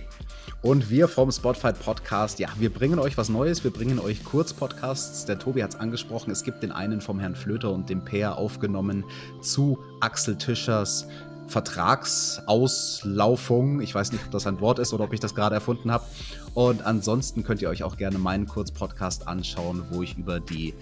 Und 0.61 0.89
wir 0.89 1.07
vom 1.07 1.31
Spotify 1.31 1.73
Podcast, 1.73 2.39
ja, 2.39 2.49
wir 2.57 2.73
bringen 2.73 2.97
euch 2.97 3.17
was 3.17 3.29
Neues, 3.29 3.63
wir 3.63 3.71
bringen 3.71 3.99
euch 3.99 4.23
Kurzpodcasts. 4.23 5.25
Der 5.25 5.37
Tobi 5.37 5.63
hat 5.63 5.75
es 5.75 5.79
angesprochen, 5.79 6.31
es 6.31 6.43
gibt 6.43 6.63
den 6.63 6.71
einen 6.71 7.01
vom 7.01 7.19
Herrn 7.19 7.35
Flöter 7.35 7.71
und 7.71 7.89
dem 7.89 8.03
Peer 8.03 8.37
aufgenommen 8.37 9.03
zu 9.41 9.77
Axel 10.01 10.37
Tischers 10.37 11.07
Vertragsauslaufung. 11.47 13.81
Ich 13.81 13.93
weiß 13.93 14.11
nicht, 14.11 14.25
ob 14.25 14.31
das 14.31 14.47
ein 14.47 14.59
Wort 14.61 14.79
ist 14.79 14.93
oder 14.93 15.03
ob 15.03 15.13
ich 15.13 15.19
das 15.19 15.35
gerade 15.35 15.53
erfunden 15.55 15.91
habe. 15.91 16.05
Und 16.53 16.85
ansonsten 16.85 17.43
könnt 17.43 17.61
ihr 17.61 17.69
euch 17.69 17.83
auch 17.83 17.97
gerne 17.97 18.17
meinen 18.17 18.47
Kurzpodcast 18.47 19.27
anschauen, 19.27 19.83
wo 19.91 20.01
ich 20.01 20.17
über 20.17 20.39
die 20.39 20.73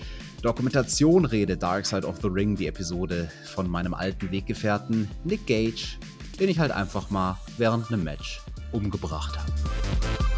Dokumentation 0.43 1.23
rede, 1.23 1.55
Dark 1.55 1.85
Side 1.85 2.05
of 2.05 2.17
the 2.21 2.27
Ring, 2.27 2.57
die 2.57 2.67
Episode 2.67 3.31
von 3.45 3.69
meinem 3.69 3.93
alten 3.93 4.29
Weggefährten 4.29 5.09
Nick 5.23 5.47
Gage, 5.47 5.97
den 6.37 6.49
ich 6.49 6.59
halt 6.59 6.71
einfach 6.71 7.09
mal 7.09 7.37
während 7.57 7.89
einem 7.89 8.03
Match 8.03 8.41
umgebracht 8.73 9.39
habe. 9.39 10.32